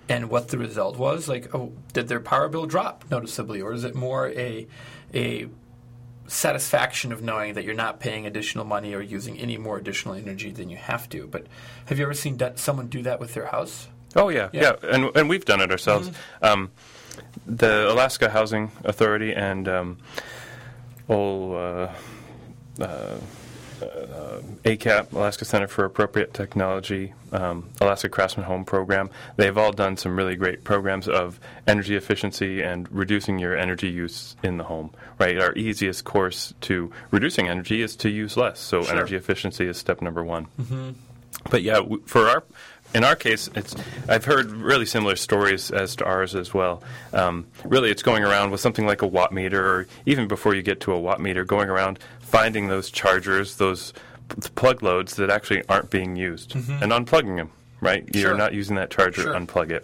and 0.07 0.29
what 0.29 0.49
the 0.49 0.57
result 0.57 0.97
was? 0.97 1.27
Like, 1.27 1.53
oh, 1.55 1.73
did 1.93 2.07
their 2.07 2.19
power 2.19 2.49
bill 2.49 2.67
drop 2.67 3.05
noticeably, 3.09 3.61
or 3.61 3.73
is 3.73 3.83
it 3.83 3.95
more 3.95 4.29
a 4.29 4.67
a 5.13 5.47
satisfaction 6.31 7.11
of 7.11 7.21
knowing 7.21 7.53
that 7.55 7.63
you're 7.65 7.73
not 7.75 7.99
paying 7.99 8.25
additional 8.25 8.63
money 8.65 8.93
or 8.93 9.01
using 9.01 9.37
any 9.37 9.57
more 9.57 9.77
additional 9.77 10.15
energy 10.15 10.51
than 10.51 10.69
you 10.69 10.77
have 10.77 11.09
to. 11.09 11.27
But 11.27 11.47
have 11.85 11.99
you 11.99 12.05
ever 12.05 12.13
seen 12.13 12.37
that, 12.37 12.57
someone 12.57 12.87
do 12.87 13.01
that 13.03 13.19
with 13.19 13.33
their 13.33 13.47
house? 13.47 13.87
oh 14.15 14.29
yeah, 14.29 14.49
Yeah. 14.51 14.73
yeah, 14.83 14.89
and 14.93 15.15
and 15.15 15.29
we've 15.29 15.45
done 15.45 15.61
it 15.61 15.71
ourselves. 15.71 16.11
Um, 16.41 16.71
the 17.45 17.89
Alaska 17.91 18.29
Housing 18.29 18.71
Authority 18.83 19.33
and 19.33 19.67
um, 19.67 19.97
oh. 21.09 21.53
Uh, 21.53 21.93
uh, 22.79 23.17
uh, 23.81 24.41
ACAT, 24.63 25.11
Alaska 25.13 25.45
Center 25.45 25.67
for 25.67 25.85
Appropriate 25.85 26.33
Technology, 26.33 27.13
um, 27.31 27.69
Alaska 27.79 28.09
Craftsman 28.09 28.45
Home 28.45 28.63
Program. 28.65 29.09
They've 29.37 29.57
all 29.57 29.71
done 29.71 29.97
some 29.97 30.15
really 30.15 30.35
great 30.35 30.63
programs 30.63 31.07
of 31.07 31.39
energy 31.67 31.95
efficiency 31.95 32.61
and 32.61 32.91
reducing 32.91 33.39
your 33.39 33.57
energy 33.57 33.89
use 33.89 34.35
in 34.43 34.57
the 34.57 34.63
home. 34.65 34.91
Right, 35.19 35.39
our 35.39 35.53
easiest 35.55 36.03
course 36.03 36.53
to 36.61 36.91
reducing 37.11 37.47
energy 37.47 37.81
is 37.81 37.95
to 37.97 38.09
use 38.09 38.37
less. 38.37 38.59
So 38.59 38.81
Sure. 38.83 38.93
energy 38.95 39.15
efficiency 39.15 39.67
is 39.67 39.77
step 39.77 40.01
number 40.01 40.23
one. 40.23 40.47
But 41.49 41.61
yeah, 41.63 41.79
for 42.05 42.27
our 42.27 42.43
in 42.93 43.05
our 43.05 43.15
case, 43.15 43.49
it's 43.55 43.73
I've 44.09 44.25
heard 44.25 44.51
really 44.51 44.85
similar 44.85 45.15
stories 45.15 45.71
as 45.71 45.95
to 45.97 46.05
ours 46.05 46.35
as 46.35 46.53
well. 46.53 46.83
Um, 47.13 47.45
really, 47.63 47.89
it's 47.89 48.03
going 48.03 48.23
around 48.25 48.51
with 48.51 48.59
something 48.59 48.85
like 48.85 49.01
a 49.01 49.07
watt 49.07 49.31
meter, 49.31 49.65
or 49.65 49.87
even 50.05 50.27
before 50.27 50.53
you 50.55 50.61
get 50.61 50.81
to 50.81 50.91
a 50.91 50.99
watt 50.99 51.21
meter, 51.21 51.45
going 51.45 51.69
around 51.69 51.99
finding 52.31 52.69
those 52.69 52.89
chargers, 52.89 53.57
those 53.57 53.93
plug 54.55 54.81
loads 54.81 55.17
that 55.17 55.29
actually 55.29 55.63
aren't 55.67 55.89
being 55.89 56.15
used, 56.15 56.55
and 56.55 56.91
unplugging 56.91 57.35
them. 57.35 57.51
Right, 57.81 58.07
you're 58.13 58.37
not 58.37 58.53
using 58.53 58.75
that 58.75 58.91
charger. 58.91 59.23
Sure. 59.23 59.33
Unplug 59.33 59.71
it. 59.71 59.83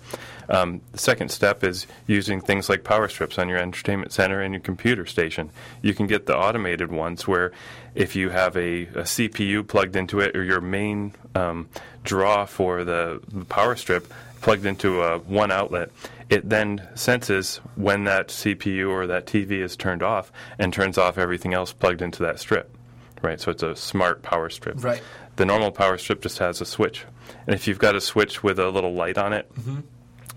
Um, 0.49 0.81
the 0.91 0.99
second 0.99 1.29
step 1.29 1.63
is 1.63 1.88
using 2.05 2.41
things 2.41 2.69
like 2.69 2.83
power 2.83 3.07
strips 3.07 3.39
on 3.39 3.49
your 3.49 3.57
entertainment 3.57 4.12
center 4.12 4.39
and 4.39 4.53
your 4.53 4.62
computer 4.62 5.07
station. 5.07 5.49
You 5.81 5.95
can 5.95 6.05
get 6.05 6.27
the 6.27 6.38
automated 6.38 6.91
ones 6.91 7.27
where 7.27 7.53
if 7.95 8.15
you 8.15 8.29
have 8.29 8.55
a, 8.55 8.83
a 8.83 9.01
CPU 9.01 9.67
plugged 9.67 9.95
into 9.95 10.19
it 10.19 10.36
or 10.36 10.43
your 10.43 10.62
main 10.62 11.15
um, 11.33 11.69
draw 12.03 12.45
for 12.45 12.83
the, 12.83 13.19
the 13.29 13.45
power 13.45 13.75
strip 13.75 14.13
plugged 14.41 14.65
into 14.65 15.02
a 15.02 15.19
one 15.19 15.52
outlet, 15.52 15.91
it 16.30 16.50
then 16.50 16.88
senses 16.95 17.62
when 17.76 18.04
that 18.06 18.30
CPU 18.30 18.89
or 18.89 19.08
that 19.08 19.26
TV 19.26 19.63
is 19.63 19.76
turned 19.76 20.04
off 20.04 20.32
and 20.60 20.73
turns 20.73 20.97
off 20.97 21.17
everything 21.17 21.54
else 21.54 21.73
plugged 21.73 22.02
into 22.02 22.23
that 22.23 22.39
strip. 22.39 22.73
Right, 23.21 23.39
so 23.39 23.50
it's 23.52 23.63
a 23.63 23.76
smart 23.76 24.21
power 24.21 24.50
strip. 24.50 24.84
Right. 24.84 25.02
The 25.38 25.45
normal 25.45 25.71
power 25.71 25.97
strip 25.97 26.21
just 26.21 26.38
has 26.38 26.62
a 26.62 26.65
switch. 26.65 27.06
And 27.47 27.56
if 27.56 27.67
you've 27.67 27.80
got 27.80 27.95
a 27.95 28.02
switch 28.02 28.43
with 28.43 28.60
a 28.60 28.69
little 28.69 28.93
light 28.93 29.17
on 29.17 29.34
it, 29.34 29.52
mm-hmm. 29.56 29.80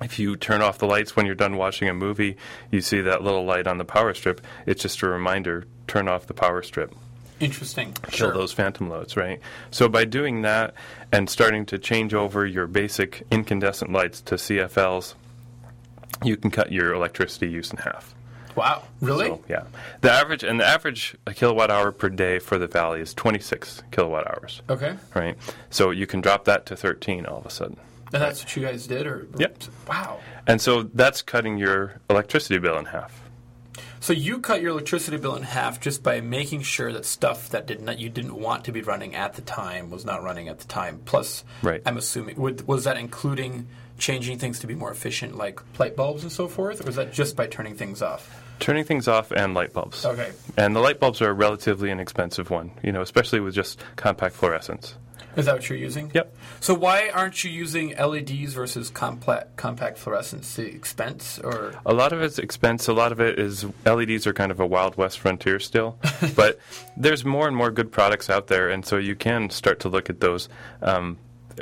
if 0.02 0.18
you 0.18 0.36
turn 0.36 0.62
off 0.62 0.78
the 0.78 0.86
lights 0.86 1.14
when 1.14 1.26
you're 1.26 1.34
done 1.34 1.56
watching 1.56 1.88
a 1.88 1.94
movie, 1.94 2.36
you 2.70 2.80
see 2.80 3.02
that 3.02 3.22
little 3.22 3.44
light 3.44 3.66
on 3.66 3.78
the 3.78 3.84
power 3.84 4.14
strip. 4.14 4.40
It's 4.64 4.82
just 4.82 5.02
a 5.02 5.08
reminder 5.08 5.66
turn 5.86 6.08
off 6.08 6.26
the 6.26 6.34
power 6.34 6.62
strip. 6.62 6.94
Interesting. 7.40 7.92
Kill 8.10 8.28
Sure. 8.28 8.34
those 8.34 8.52
phantom 8.52 8.88
loads, 8.90 9.16
right? 9.16 9.40
So 9.70 9.88
by 9.88 10.04
doing 10.04 10.42
that 10.42 10.74
and 11.10 11.28
starting 11.28 11.66
to 11.66 11.78
change 11.78 12.14
over 12.14 12.46
your 12.46 12.66
basic 12.66 13.26
incandescent 13.30 13.90
lights 13.92 14.20
to 14.22 14.34
CFLs, 14.36 15.14
you 16.22 16.36
can 16.36 16.50
cut 16.50 16.70
your 16.70 16.92
electricity 16.92 17.48
use 17.48 17.70
in 17.70 17.78
half. 17.78 18.14
Wow. 18.56 18.82
Really? 19.00 19.28
So, 19.28 19.42
yeah. 19.48 19.62
The 20.02 20.10
average 20.10 20.42
and 20.44 20.60
the 20.60 20.66
average 20.66 21.16
kilowatt 21.34 21.70
hour 21.70 21.92
per 21.92 22.08
day 22.08 22.38
for 22.40 22.58
the 22.58 22.66
valley 22.66 23.00
is 23.00 23.14
26 23.14 23.82
kilowatt 23.90 24.26
hours, 24.26 24.60
okay. 24.68 24.96
right? 25.14 25.36
So 25.70 25.90
you 25.90 26.06
can 26.06 26.20
drop 26.20 26.44
that 26.44 26.66
to 26.66 26.76
13 26.76 27.26
all 27.26 27.38
of 27.38 27.46
a 27.46 27.50
sudden. 27.50 27.78
And 28.12 28.20
that's 28.20 28.42
what 28.42 28.54
you 28.56 28.62
guys 28.62 28.86
did, 28.88 29.06
or 29.06 29.28
Yep. 29.38 29.62
Wow. 29.88 30.18
And 30.46 30.60
so 30.60 30.82
that's 30.82 31.22
cutting 31.22 31.58
your 31.58 32.00
electricity 32.10 32.58
bill 32.58 32.76
in 32.76 32.86
half. 32.86 33.22
So 34.02 34.14
you 34.14 34.40
cut 34.40 34.62
your 34.62 34.70
electricity 34.70 35.18
bill 35.18 35.36
in 35.36 35.42
half 35.42 35.78
just 35.78 36.02
by 36.02 36.22
making 36.22 36.62
sure 36.62 36.90
that 36.92 37.04
stuff 37.04 37.50
that 37.50 37.66
did 37.66 37.82
not 37.82 37.98
you 37.98 38.08
didn't 38.08 38.34
want 38.34 38.64
to 38.64 38.72
be 38.72 38.80
running 38.80 39.14
at 39.14 39.34
the 39.34 39.42
time 39.42 39.90
was 39.90 40.06
not 40.06 40.22
running 40.22 40.48
at 40.48 40.58
the 40.58 40.66
time. 40.66 41.02
Plus, 41.04 41.44
Right. 41.62 41.82
I'm 41.84 41.98
assuming 41.98 42.36
was 42.38 42.84
that 42.84 42.96
including 42.96 43.68
changing 43.98 44.38
things 44.38 44.60
to 44.60 44.66
be 44.66 44.74
more 44.74 44.90
efficient, 44.90 45.36
like 45.36 45.60
light 45.78 45.96
bulbs 45.96 46.22
and 46.22 46.32
so 46.32 46.48
forth, 46.48 46.80
or 46.80 46.84
was 46.84 46.96
that 46.96 47.12
just 47.12 47.36
by 47.36 47.46
turning 47.46 47.74
things 47.74 48.00
off? 48.00 48.42
Turning 48.58 48.84
things 48.84 49.06
off 49.06 49.30
and 49.32 49.52
light 49.52 49.74
bulbs. 49.74 50.06
Okay. 50.06 50.32
And 50.56 50.74
the 50.74 50.80
light 50.80 50.98
bulbs 50.98 51.20
are 51.20 51.28
a 51.28 51.34
relatively 51.34 51.90
inexpensive 51.90 52.48
one, 52.48 52.70
you 52.82 52.92
know, 52.92 53.02
especially 53.02 53.40
with 53.40 53.54
just 53.54 53.80
compact 53.96 54.34
fluorescents. 54.34 54.94
Is 55.36 55.46
that 55.46 55.54
what 55.54 55.68
you're 55.68 55.78
using? 55.78 56.10
Yep. 56.14 56.34
So 56.60 56.74
why 56.74 57.10
aren't 57.10 57.44
you 57.44 57.50
using 57.50 57.96
LEDs 57.96 58.52
versus 58.52 58.90
compact 58.90 59.56
compact 59.56 59.98
fluorescents? 59.98 60.54
The 60.54 60.66
expense 60.66 61.38
or 61.38 61.74
A 61.86 61.94
lot 61.94 62.12
of 62.12 62.22
it's 62.22 62.38
expense. 62.38 62.88
A 62.88 62.92
lot 62.92 63.12
of 63.12 63.20
it 63.20 63.38
is 63.38 63.64
LEDs 63.84 64.26
are 64.26 64.32
kind 64.32 64.50
of 64.50 64.60
a 64.60 64.66
wild 64.66 64.96
west 64.96 65.20
frontier 65.20 65.58
still, 65.60 65.98
but 66.36 66.58
there's 66.96 67.24
more 67.24 67.46
and 67.46 67.56
more 67.56 67.70
good 67.70 67.92
products 67.92 68.28
out 68.28 68.48
there, 68.48 68.68
and 68.68 68.84
so 68.84 68.96
you 68.96 69.14
can 69.14 69.50
start 69.50 69.80
to 69.80 69.88
look 69.88 70.10
at 70.10 70.20
those 70.20 70.48
um, 70.82 71.18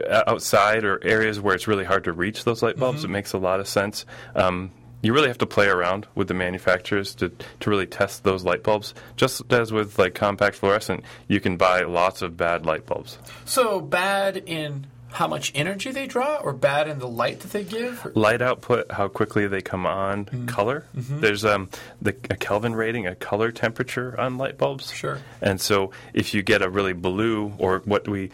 outside 0.09 0.85
or 0.85 1.02
areas 1.04 1.40
where 1.40 1.54
it's 1.54 1.66
really 1.66 1.85
hard 1.85 2.04
to 2.04 2.12
reach 2.12 2.44
those 2.44 2.62
light 2.62 2.76
bulbs. 2.76 3.04
It 3.04 3.09
makes 3.09 3.33
a 3.33 3.38
lot 3.38 3.61
of 3.61 3.68
sense. 3.68 4.07
Um, 4.35 4.70
you 5.02 5.12
really 5.12 5.28
have 5.28 5.38
to 5.38 5.46
play 5.46 5.68
around 5.68 6.06
with 6.14 6.28
the 6.28 6.34
manufacturers 6.34 7.14
to, 7.16 7.30
to 7.61 7.70
really 7.70 7.87
test 7.87 8.24
those 8.24 8.44
light 8.44 8.62
bulbs. 8.62 8.94
Just 9.16 9.52
as 9.52 9.72
with 9.72 9.98
like 9.98 10.14
compact 10.14 10.56
fluorescent, 10.56 11.04
you 11.28 11.40
can 11.40 11.56
buy 11.56 11.82
lots 11.82 12.22
of 12.22 12.37
bad 12.37 12.66
light 12.66 12.87
bulbs. 12.87 13.18
so 13.44 13.80
bad 13.80 14.37
in 14.37 14.87
how 15.11 15.27
much 15.27 15.53
energy 15.55 15.90
they 15.90 16.07
draw, 16.07 16.37
or 16.37 16.53
bad 16.53 16.87
in 16.88 16.99
the 16.99 17.09
light 17.09 17.40
that 17.40 17.51
they 17.53 17.64
give? 17.64 18.05
Or- 18.05 18.12
light 18.14 18.42
output, 18.42 18.90
how 18.92 19.09
quickly 19.09 19.47
they 19.47 19.61
come 19.62 19.87
on, 19.87 20.27
Mm-hmm. 20.27 20.47
color. 20.47 20.85
There's 20.94 21.44
um, 21.44 21.71
the 22.03 22.11
a 22.31 22.37
Kelvin 22.37 22.75
rating, 22.75 23.07
a 23.07 23.14
color 23.14 23.51
temperature 23.51 24.18
on 24.21 24.37
light 24.38 24.59
bulbs. 24.59 24.90
Sure. 24.92 25.18
And 25.40 25.61
so, 25.61 25.92
if 26.12 26.35
you 26.35 26.42
get 26.42 26.62
a 26.62 26.68
really 26.68 26.92
blue, 26.92 27.53
or 27.59 27.79
what 27.85 28.07
we 28.09 28.31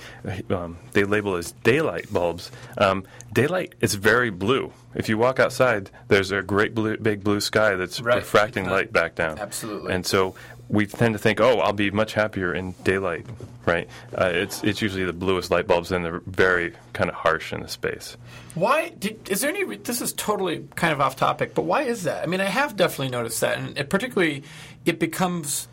um, 0.51 0.79
they 0.93 1.05
label 1.05 1.37
as 1.37 1.53
daylight 1.63 2.13
bulbs, 2.13 2.51
um, 2.79 3.05
daylight 3.33 3.75
is 3.81 3.95
very 3.95 4.31
blue. 4.31 4.73
If 4.95 5.09
you 5.09 5.19
walk 5.19 5.41
outside, 5.41 5.91
there's 6.09 6.31
a 6.31 6.41
great 6.43 6.75
blue, 6.75 6.97
big 6.97 7.25
blue 7.25 7.41
sky 7.41 7.75
that's 7.75 8.01
Right. 8.01 8.17
refracting 8.17 8.69
Uh, 8.69 8.73
light 8.73 8.93
back 8.93 9.15
down. 9.17 9.39
absolutely. 9.39 9.93
And 9.93 10.07
so 10.07 10.35
we 10.69 10.87
tend 10.87 11.15
to 11.15 11.19
think, 11.19 11.41
oh, 11.41 11.61
I'll 11.61 11.73
be 11.73 11.91
much 11.91 12.15
happier 12.15 12.55
in 12.55 12.73
daylight, 12.85 13.27
right? 13.67 13.89
Uh, 14.17 14.31
it's 14.33 14.63
it's 14.65 14.81
usually 14.81 15.05
the 15.05 15.13
bluest 15.13 15.51
light 15.51 15.67
bulbs, 15.67 15.93
and 15.93 16.05
they're 16.05 16.23
very 16.27 16.73
kind 16.93 17.11
of 17.11 17.17
harsh 17.17 17.53
in 17.53 17.61
the 17.61 17.69
space. 17.69 18.17
Why 18.55 18.91
did, 18.91 19.29
is 19.29 19.43
there 19.43 19.51
any? 19.51 19.77
This 19.77 20.01
is 20.01 20.13
totally 20.13 20.67
kind 20.75 20.93
of 20.93 21.01
off 21.01 21.17
topic, 21.17 21.55
but 21.55 21.63
why 21.63 21.83
is 21.83 22.05
that? 22.05 22.23
I 22.23 22.27
mean, 22.27 22.41
I 22.41 22.47
have 22.47 22.77
definitely 22.77 23.11
noticed 23.11 23.41
that, 23.41 23.59
and 23.59 23.77
it 23.79 23.91
particularly 23.91 24.43
it 24.85 24.99
becomes. 24.99 25.69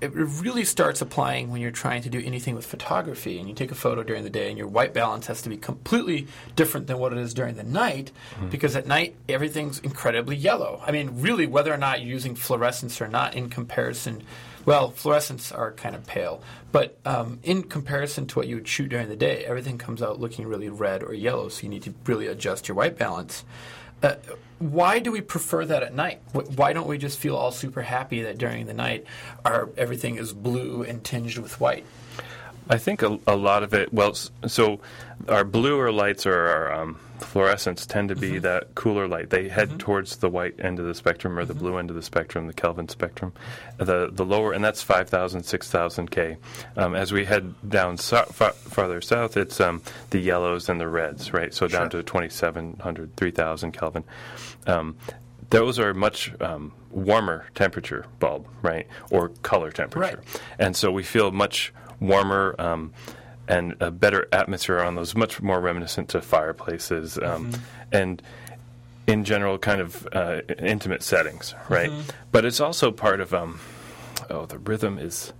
It 0.00 0.12
really 0.14 0.64
starts 0.64 1.00
applying 1.00 1.50
when 1.50 1.60
you're 1.60 1.70
trying 1.70 2.02
to 2.02 2.10
do 2.10 2.20
anything 2.24 2.54
with 2.54 2.66
photography, 2.66 3.38
and 3.38 3.48
you 3.48 3.54
take 3.54 3.70
a 3.70 3.74
photo 3.74 4.02
during 4.02 4.24
the 4.24 4.30
day, 4.30 4.48
and 4.48 4.58
your 4.58 4.68
white 4.68 4.92
balance 4.92 5.26
has 5.26 5.42
to 5.42 5.48
be 5.48 5.56
completely 5.56 6.26
different 6.56 6.86
than 6.86 6.98
what 6.98 7.12
it 7.12 7.18
is 7.18 7.34
during 7.34 7.56
the 7.56 7.62
night, 7.62 8.12
because 8.50 8.76
at 8.76 8.86
night 8.86 9.14
everything's 9.28 9.78
incredibly 9.80 10.36
yellow. 10.36 10.82
I 10.86 10.92
mean, 10.92 11.20
really, 11.20 11.46
whether 11.46 11.72
or 11.72 11.76
not 11.76 12.00
you're 12.00 12.10
using 12.10 12.34
fluorescence 12.34 13.00
or 13.00 13.08
not, 13.08 13.34
in 13.34 13.48
comparison, 13.48 14.22
well, 14.64 14.92
fluorescents 14.92 15.56
are 15.56 15.72
kind 15.72 15.94
of 15.96 16.06
pale, 16.06 16.42
but 16.70 16.96
um, 17.04 17.40
in 17.42 17.62
comparison 17.64 18.26
to 18.28 18.38
what 18.38 18.46
you 18.48 18.56
would 18.56 18.68
shoot 18.68 18.88
during 18.88 19.08
the 19.08 19.16
day, 19.16 19.44
everything 19.44 19.78
comes 19.78 20.02
out 20.02 20.20
looking 20.20 20.46
really 20.46 20.68
red 20.68 21.02
or 21.02 21.14
yellow, 21.14 21.48
so 21.48 21.62
you 21.62 21.68
need 21.68 21.82
to 21.82 21.94
really 22.06 22.26
adjust 22.26 22.68
your 22.68 22.76
white 22.76 22.96
balance. 22.96 23.44
Uh, 24.02 24.16
why 24.58 24.98
do 24.98 25.10
we 25.10 25.20
prefer 25.20 25.64
that 25.64 25.82
at 25.82 25.94
night? 25.94 26.20
Why 26.32 26.72
don't 26.72 26.86
we 26.86 26.98
just 26.98 27.18
feel 27.18 27.36
all 27.36 27.50
super 27.50 27.82
happy 27.82 28.22
that 28.22 28.38
during 28.38 28.66
the 28.66 28.74
night 28.74 29.04
our 29.44 29.68
everything 29.76 30.16
is 30.16 30.32
blue 30.32 30.82
and 30.82 31.02
tinged 31.02 31.38
with 31.38 31.60
white? 31.60 31.84
I 32.68 32.78
think 32.78 33.02
a, 33.02 33.18
a 33.26 33.36
lot 33.36 33.64
of 33.64 33.74
it. 33.74 33.92
Well, 33.92 34.14
so 34.14 34.80
our 35.28 35.44
bluer 35.44 35.90
lights 35.90 36.26
are 36.26 36.46
our 36.48 36.72
um, 36.72 36.98
fluorescents 37.22 37.86
tend 37.86 38.08
to 38.10 38.16
be 38.16 38.38
that 38.38 38.74
cooler 38.74 39.08
light. 39.08 39.30
They 39.30 39.48
head 39.48 39.78
towards 39.78 40.16
the 40.16 40.28
white 40.28 40.54
end 40.60 40.78
of 40.78 40.84
the 40.86 40.94
spectrum 40.94 41.38
or 41.38 41.44
the 41.44 41.54
blue 41.54 41.76
end 41.78 41.90
of 41.90 41.96
the 41.96 42.02
spectrum, 42.02 42.46
the 42.46 42.52
Kelvin 42.52 42.88
spectrum. 42.88 43.32
The 43.78 44.10
the 44.12 44.24
lower, 44.24 44.52
and 44.52 44.62
that's 44.64 44.82
5,000, 44.82 45.42
6,000 45.44 46.10
K. 46.10 46.36
Um, 46.76 46.94
as 46.94 47.12
we 47.12 47.24
head 47.24 47.54
down 47.68 47.96
so, 47.98 48.24
far, 48.24 48.52
farther 48.52 49.00
south, 49.00 49.36
it's 49.36 49.60
um, 49.60 49.82
the 50.10 50.18
yellows 50.18 50.68
and 50.68 50.80
the 50.80 50.88
reds, 50.88 51.32
right? 51.32 51.52
So 51.54 51.66
down 51.68 51.90
Sure. 51.90 52.02
to 52.02 52.06
2,700, 52.06 53.16
3,000 53.16 53.72
Kelvin. 53.72 54.04
Um, 54.66 54.96
those 55.50 55.78
are 55.78 55.92
much 55.94 56.32
um, 56.40 56.72
warmer 56.90 57.46
temperature 57.54 58.06
bulb, 58.20 58.46
right, 58.62 58.86
or 59.10 59.28
color 59.42 59.70
temperature, 59.70 60.16
Right. 60.18 60.42
and 60.58 60.74
so 60.76 60.90
we 60.90 61.02
feel 61.02 61.30
much 61.30 61.72
warmer 62.00 62.54
um, 62.58 62.92
and 63.48 63.74
a 63.80 63.90
better 63.90 64.28
atmosphere 64.32 64.80
on 64.80 64.94
those, 64.94 65.14
much 65.14 65.42
more 65.42 65.60
reminiscent 65.60 66.08
to 66.10 66.20
fireplaces, 66.20 67.18
um, 67.18 67.52
and 67.90 68.22
in 69.06 69.24
general, 69.24 69.58
kind 69.58 69.80
of 69.80 70.08
uh, 70.12 70.40
intimate 70.58 71.02
settings, 71.02 71.54
right? 71.68 71.90
But 72.30 72.44
it's 72.44 72.60
also 72.60 72.92
part 72.92 73.20
of 73.20 73.34
um, 73.34 73.60
oh, 74.30 74.46
the 74.46 74.58
rhythm 74.58 74.98
is 74.98 75.32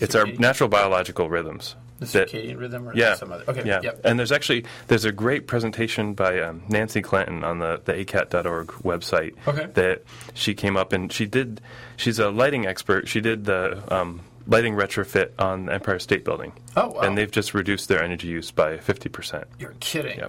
it's 0.00 0.14
our 0.14 0.26
natural 0.26 0.68
biological 0.68 1.28
rhythms. 1.28 1.76
The 1.98 2.06
that- 2.06 2.30
circadian 2.30 2.58
rhythm 2.58 2.88
or 2.88 2.94
yeah, 2.96 3.14
some 3.14 3.30
other? 3.30 3.44
Okay, 3.46 3.66
yeah. 3.66 3.80
yep. 3.82 4.00
And 4.04 4.18
there's 4.18 4.32
actually 4.32 4.64
there's 4.88 5.04
a 5.04 5.12
great 5.12 5.46
presentation 5.46 6.14
by 6.14 6.40
um, 6.40 6.62
Nancy 6.68 7.02
Clanton 7.02 7.44
on 7.44 7.58
the 7.58 7.80
the 7.84 7.92
acat.org 7.92 8.68
website. 8.82 9.34
Okay. 9.46 9.66
That 9.74 10.04
she 10.32 10.54
came 10.54 10.78
up 10.78 10.94
and 10.94 11.12
she 11.12 11.26
did. 11.26 11.60
She's 11.96 12.18
a 12.18 12.30
lighting 12.30 12.66
expert. 12.66 13.06
She 13.06 13.20
did 13.20 13.44
the 13.44 13.82
um, 13.94 14.22
lighting 14.46 14.74
retrofit 14.74 15.30
on 15.38 15.66
the 15.66 15.74
Empire 15.74 15.98
State 15.98 16.24
Building. 16.24 16.52
Oh, 16.76 16.88
wow. 16.88 17.00
And 17.00 17.16
they've 17.16 17.30
just 17.30 17.54
reduced 17.54 17.88
their 17.88 18.02
energy 18.02 18.28
use 18.28 18.50
by 18.50 18.78
fifty 18.78 19.08
percent. 19.08 19.44
You're 19.58 19.74
kidding. 19.80 20.18
Yeah. 20.18 20.28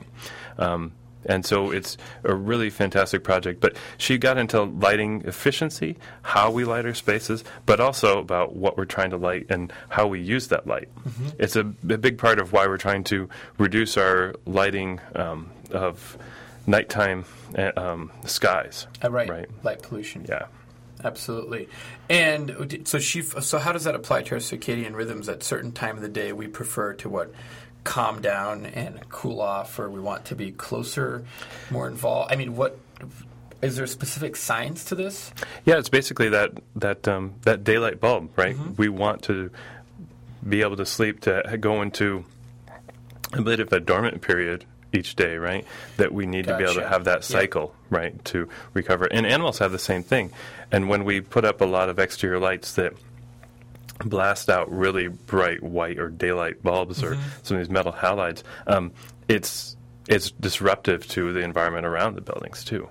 Um, 0.57 0.93
and 1.23 1.45
so 1.45 1.69
it's 1.69 1.97
a 2.23 2.33
really 2.33 2.71
fantastic 2.71 3.23
project. 3.23 3.61
But 3.61 3.75
she 3.97 4.17
got 4.17 4.39
into 4.39 4.63
lighting 4.63 5.21
efficiency, 5.25 5.97
how 6.23 6.49
we 6.49 6.65
light 6.65 6.85
our 6.85 6.95
spaces, 6.95 7.43
but 7.67 7.79
also 7.79 8.19
about 8.19 8.55
what 8.55 8.75
we're 8.75 8.85
trying 8.85 9.11
to 9.11 9.17
light 9.17 9.45
and 9.49 9.71
how 9.89 10.07
we 10.07 10.19
use 10.19 10.47
that 10.47 10.65
light. 10.65 10.89
It's 11.37 11.55
a, 11.55 11.61
a 11.61 11.97
big 11.97 12.17
part 12.17 12.39
of 12.39 12.53
why 12.53 12.65
we're 12.65 12.77
trying 12.77 13.03
to 13.05 13.29
reduce 13.59 13.97
our 13.97 14.33
lighting 14.45 14.99
um, 15.13 15.51
of 15.69 16.17
nighttime 16.65 17.25
uh, 17.55 17.71
um, 17.77 18.11
skies. 18.25 18.87
Uh, 19.03 19.11
right. 19.11 19.29
Right. 19.29 19.49
Light 19.63 19.83
pollution. 19.83 20.25
Yeah. 20.27 20.45
Absolutely. 21.03 21.67
And 22.09 22.81
so 22.85 22.99
she. 22.99 23.21
So 23.21 23.59
how 23.59 23.71
does 23.71 23.85
that 23.85 23.95
apply 23.95 24.23
to 24.23 24.35
our 24.35 24.41
circadian 24.41 24.93
rhythms? 24.93 25.29
At 25.29 25.43
certain 25.43 25.71
time 25.71 25.95
of 25.95 26.01
the 26.01 26.09
day, 26.09 26.31
we 26.31 26.47
prefer 26.47 26.93
to 26.93 27.09
what 27.09 27.33
calm 27.83 28.21
down 28.21 28.65
and 28.67 28.99
cool 29.09 29.41
off, 29.41 29.79
or 29.79 29.89
we 29.89 29.99
want 29.99 30.25
to 30.25 30.35
be 30.35 30.51
closer, 30.51 31.25
more 31.69 31.87
involved. 31.87 32.31
I 32.31 32.35
mean, 32.35 32.55
what 32.55 32.77
is 33.61 33.75
there 33.75 33.87
specific 33.87 34.35
science 34.35 34.85
to 34.85 34.95
this? 34.95 35.31
Yeah, 35.65 35.77
it's 35.77 35.89
basically 35.89 36.29
that 36.29 36.51
that 36.75 37.07
um, 37.07 37.35
that 37.43 37.63
daylight 37.63 37.99
bulb, 37.99 38.37
right? 38.37 38.55
We 38.77 38.89
want 38.89 39.23
to 39.23 39.51
be 40.47 40.61
able 40.61 40.77
to 40.77 40.85
sleep 40.85 41.21
to 41.21 41.57
go 41.59 41.81
into 41.81 42.25
a 43.33 43.41
bit 43.41 43.59
of 43.59 43.71
a 43.71 43.79
dormant 43.79 44.21
period 44.21 44.65
each 44.93 45.15
day, 45.15 45.37
right? 45.37 45.65
That 45.97 46.11
we 46.13 46.25
need 46.25 46.45
to 46.47 46.57
be 46.57 46.63
able 46.63 46.75
to 46.75 46.87
have 46.87 47.05
that 47.05 47.19
Yeah. 47.29 47.39
cycle, 47.39 47.73
right, 47.89 48.23
to 48.25 48.49
recover. 48.73 49.05
And 49.05 49.25
animals 49.25 49.59
have 49.59 49.71
the 49.71 49.79
same 49.79 50.03
thing. 50.03 50.31
And 50.71 50.89
when 50.89 51.03
we 51.05 51.21
put 51.21 51.45
up 51.45 51.61
a 51.61 51.65
lot 51.65 51.89
of 51.89 51.97
exterior 51.99 52.39
lights 52.39 52.73
that 52.75 52.93
blast 54.03 54.49
out 54.49 54.71
really 54.71 55.07
bright 55.07 55.61
white 55.61 55.99
or 55.99 56.09
daylight 56.09 56.63
bulbs 56.63 57.03
or 57.03 57.15
some 57.43 57.57
of 57.57 57.63
these 57.63 57.69
metal 57.69 57.91
halides, 57.93 58.43
um, 58.67 58.91
it's 59.27 59.75
it's 60.07 60.31
disruptive 60.31 61.07
to 61.07 61.31
the 61.31 61.39
environment 61.41 61.85
around 61.85 62.15
the 62.15 62.21
buildings 62.21 62.63
too. 62.63 62.89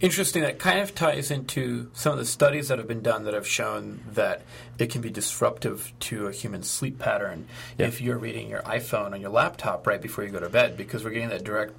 Interesting. 0.00 0.42
That 0.42 0.58
kind 0.58 0.80
of 0.80 0.94
ties 0.94 1.30
into 1.30 1.90
some 1.94 2.12
of 2.12 2.18
the 2.18 2.26
studies 2.26 2.68
that 2.68 2.78
have 2.78 2.86
been 2.88 3.02
done 3.02 3.24
that 3.24 3.34
have 3.34 3.46
shown 3.46 4.00
that 4.12 4.42
it 4.78 4.90
can 4.90 5.00
be 5.00 5.08
disruptive 5.08 5.92
to 6.00 6.26
a 6.26 6.32
human 6.32 6.62
sleep 6.62 6.98
pattern 6.98 7.46
if 7.78 8.00
you're 8.02 8.18
reading 8.18 8.50
your 8.50 8.60
iPhone 8.62 9.12
on 9.12 9.22
your 9.22 9.30
laptop 9.30 9.86
right 9.86 10.02
before 10.02 10.22
you 10.24 10.30
go 10.30 10.40
to 10.40 10.50
bed, 10.50 10.76
because 10.76 11.02
we're 11.02 11.10
getting 11.10 11.30
that 11.30 11.44
direct 11.44 11.72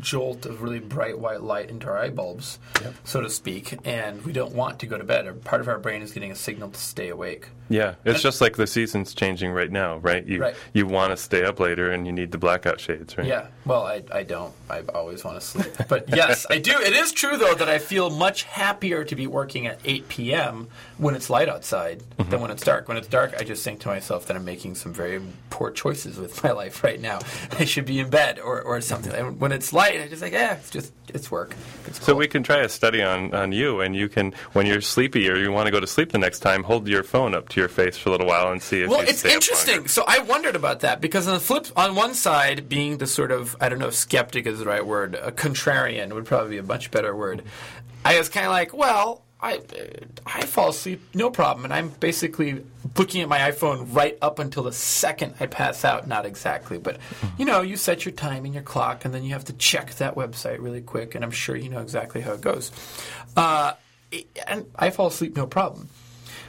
jolt 0.00 0.46
of 0.46 0.62
really 0.62 0.78
bright 0.80 1.18
white 1.18 1.42
light 1.42 1.68
into 1.68 1.86
our 1.86 1.98
eye 1.98 2.08
bulbs, 2.08 2.58
so 3.04 3.20
to 3.20 3.28
speak, 3.28 3.76
and 3.84 4.24
we 4.24 4.32
don't 4.32 4.54
want 4.54 4.78
to 4.80 4.86
go 4.86 4.96
to 4.96 5.04
bed. 5.04 5.26
Or 5.26 5.34
part 5.34 5.60
of 5.60 5.68
our 5.68 5.78
brain 5.78 6.00
is 6.00 6.12
getting 6.12 6.32
a 6.32 6.36
signal 6.36 6.70
to 6.70 6.80
stay 6.80 7.08
awake. 7.08 7.48
Yeah, 7.68 7.94
it's 8.04 8.22
just 8.22 8.40
like 8.40 8.56
the 8.56 8.66
season's 8.66 9.14
changing 9.14 9.50
right 9.52 9.70
now, 9.70 9.96
right? 9.98 10.24
You 10.26 10.40
Right. 10.40 10.54
you 10.74 10.86
want 10.86 11.10
to 11.12 11.16
stay 11.16 11.44
up 11.44 11.60
later 11.60 11.90
and 11.90 12.06
you 12.06 12.12
need 12.12 12.30
the 12.32 12.38
blackout 12.38 12.78
shades, 12.80 13.16
right? 13.16 13.26
Yeah. 13.26 13.46
Well, 13.64 13.84
I, 13.86 14.02
I 14.12 14.22
don't. 14.22 14.52
I 14.68 14.82
always 14.94 15.24
want 15.24 15.40
to 15.40 15.46
sleep. 15.46 15.72
But 15.88 16.08
yes, 16.14 16.46
I 16.50 16.58
do. 16.58 16.78
It 16.78 16.92
is 16.94 17.12
true, 17.12 17.33
though, 17.36 17.54
that 17.54 17.68
I 17.68 17.78
feel 17.78 18.10
much 18.10 18.44
happier 18.44 19.04
to 19.04 19.16
be 19.16 19.26
working 19.26 19.66
at 19.66 19.78
8 19.84 20.08
p.m. 20.08 20.68
when 20.98 21.14
it's 21.14 21.28
light 21.30 21.48
outside 21.48 22.02
than 22.18 22.40
when 22.40 22.50
it's 22.50 22.62
dark. 22.64 22.88
When 22.88 22.96
it's 22.96 23.08
dark, 23.08 23.34
I 23.38 23.44
just 23.44 23.64
think 23.64 23.80
to 23.80 23.88
myself 23.88 24.26
that 24.26 24.36
I'm 24.36 24.44
making 24.44 24.74
some 24.76 24.92
very 24.92 25.20
poor 25.50 25.70
choices 25.70 26.18
with 26.18 26.42
my 26.44 26.52
life 26.52 26.82
right 26.84 27.00
now. 27.00 27.20
I 27.58 27.64
should 27.64 27.86
be 27.86 28.00
in 28.00 28.10
bed 28.10 28.38
or, 28.38 28.60
or 28.62 28.80
something. 28.80 29.12
And 29.12 29.40
when 29.40 29.52
it's 29.52 29.72
light, 29.72 30.00
I 30.00 30.08
just 30.08 30.22
like, 30.22 30.32
yeah, 30.32 30.54
it's 30.54 30.70
just, 30.70 30.92
it's 31.08 31.30
work. 31.30 31.54
It's 31.86 31.98
So 32.00 32.06
cool. 32.12 32.16
we 32.16 32.26
can 32.26 32.42
try 32.42 32.58
a 32.58 32.68
study 32.68 33.02
on, 33.02 33.34
on 33.34 33.52
you, 33.52 33.80
and 33.80 33.94
you 33.94 34.08
can, 34.08 34.32
when 34.52 34.66
you're 34.66 34.80
sleepy 34.80 35.28
or 35.30 35.36
you 35.36 35.52
want 35.52 35.66
to 35.66 35.70
go 35.72 35.80
to 35.80 35.86
sleep 35.86 36.12
the 36.12 36.18
next 36.18 36.40
time, 36.40 36.62
hold 36.64 36.88
your 36.88 37.02
phone 37.02 37.34
up 37.34 37.48
to 37.50 37.60
your 37.60 37.68
face 37.68 37.96
for 37.96 38.08
a 38.08 38.12
little 38.12 38.26
while 38.26 38.50
and 38.50 38.60
see 38.62 38.82
if 38.82 38.90
Well, 38.90 39.00
it's 39.00 39.24
interesting. 39.24 39.86
So 39.88 40.04
I 40.06 40.20
wondered 40.20 40.56
about 40.56 40.80
that 40.80 41.00
because 41.00 41.28
on 41.28 41.34
the 41.34 41.40
flip, 41.40 41.66
on 41.76 41.94
one 41.94 42.14
side, 42.14 42.68
being 42.68 42.98
the 42.98 43.06
sort 43.06 43.30
of 43.32 43.56
I 43.60 43.68
don't 43.68 43.78
know, 43.78 43.88
if 43.88 43.94
skeptic 43.94 44.46
is 44.46 44.58
the 44.58 44.64
right 44.64 44.84
word. 44.84 45.14
A 45.14 45.30
contrarian 45.30 46.12
would 46.12 46.24
probably 46.26 46.50
be 46.50 46.58
a 46.58 46.62
much 46.62 46.90
better 46.90 47.14
word. 47.14 47.23
I 48.04 48.18
was 48.18 48.28
kind 48.28 48.46
of 48.46 48.52
like, 48.52 48.74
well, 48.74 49.24
I 49.40 49.60
I 50.24 50.46
fall 50.46 50.70
asleep 50.70 51.02
no 51.14 51.30
problem, 51.30 51.64
and 51.64 51.74
I'm 51.74 51.90
basically 51.90 52.64
looking 52.96 53.20
at 53.20 53.28
my 53.28 53.38
iPhone 53.38 53.94
right 53.94 54.16
up 54.22 54.38
until 54.38 54.62
the 54.62 54.72
second 54.72 55.34
I 55.38 55.46
pass 55.46 55.84
out. 55.84 56.06
Not 56.08 56.24
exactly, 56.24 56.78
but 56.78 56.98
you 57.36 57.44
know, 57.44 57.60
you 57.60 57.76
set 57.76 58.06
your 58.06 58.12
time 58.12 58.46
in 58.46 58.54
your 58.54 58.62
clock, 58.62 59.04
and 59.04 59.12
then 59.12 59.22
you 59.22 59.32
have 59.32 59.44
to 59.46 59.52
check 59.52 59.94
that 59.96 60.14
website 60.14 60.62
really 60.62 60.80
quick, 60.80 61.14
and 61.14 61.22
I'm 61.22 61.30
sure 61.30 61.56
you 61.56 61.68
know 61.68 61.80
exactly 61.80 62.22
how 62.22 62.32
it 62.32 62.40
goes. 62.40 62.72
Uh, 63.36 63.74
and 64.46 64.64
I 64.76 64.90
fall 64.90 65.08
asleep 65.08 65.36
no 65.36 65.46
problem. 65.46 65.90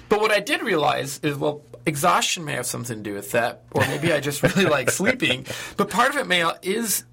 But 0.08 0.22
what 0.22 0.32
I 0.32 0.40
did 0.40 0.62
realize 0.62 1.20
is, 1.24 1.36
well, 1.36 1.64
exhaustion 1.86 2.46
may 2.46 2.54
have 2.54 2.66
something 2.66 2.98
to 2.98 3.04
do 3.04 3.14
with 3.14 3.32
that, 3.32 3.64
or 3.72 3.82
maybe 3.88 4.14
I 4.14 4.20
just 4.20 4.42
really 4.42 4.66
like 4.66 4.90
sleeping. 5.02 5.46
But 5.76 5.90
part 5.90 6.12
of 6.12 6.18
it 6.18 6.28
may 6.28 6.50
is 6.62 7.04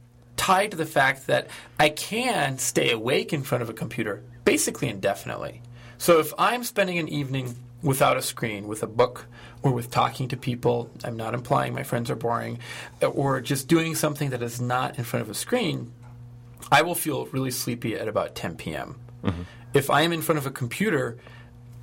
tied 0.42 0.72
to 0.72 0.76
the 0.76 0.87
fact 0.87 1.28
that 1.28 1.46
I 1.78 1.88
can 1.88 2.59
stay 2.59 2.90
awake 2.90 3.33
in 3.33 3.44
front 3.44 3.62
of 3.62 3.70
a 3.70 3.72
computer 3.72 4.22
basically 4.44 4.88
indefinitely. 4.88 5.62
So 5.98 6.18
if 6.18 6.35
I'm 6.37 6.64
spending 6.64 6.98
an 6.98 7.09
evening 7.09 7.55
without 7.81 8.16
a 8.16 8.22
screen, 8.22 8.66
with 8.66 8.83
a 8.83 8.87
book, 8.88 9.26
or 9.62 9.72
with 9.72 9.90
talking 9.90 10.28
to 10.28 10.37
people. 10.37 10.90
I'm 11.05 11.16
not 11.16 11.35
implying 11.35 11.74
my 11.74 11.83
friends 11.83 12.11
are 12.11 12.16
boring, 12.16 12.59
or 13.00 13.40
just 13.40 13.68
doing 13.68 13.94
something 13.94 14.31
that 14.31 14.42
is 14.42 14.61
not 14.61 14.98
in 14.98 15.05
front 15.05 15.22
of 15.22 15.31
a 15.31 15.35
screen. 15.35 15.92
I 16.70 16.83
will 16.83 16.94
feel 16.94 17.26
really 17.26 17.50
sleepy 17.50 17.94
at 17.94 18.09
about 18.09 18.35
10 18.35 18.57
p.m. 18.57 18.96
Mm-hmm. 19.24 19.42
If 19.74 19.90
I 19.90 20.02
am 20.02 20.12
in 20.12 20.22
front 20.22 20.38
of 20.38 20.46
a 20.46 20.50
computer, 20.50 21.18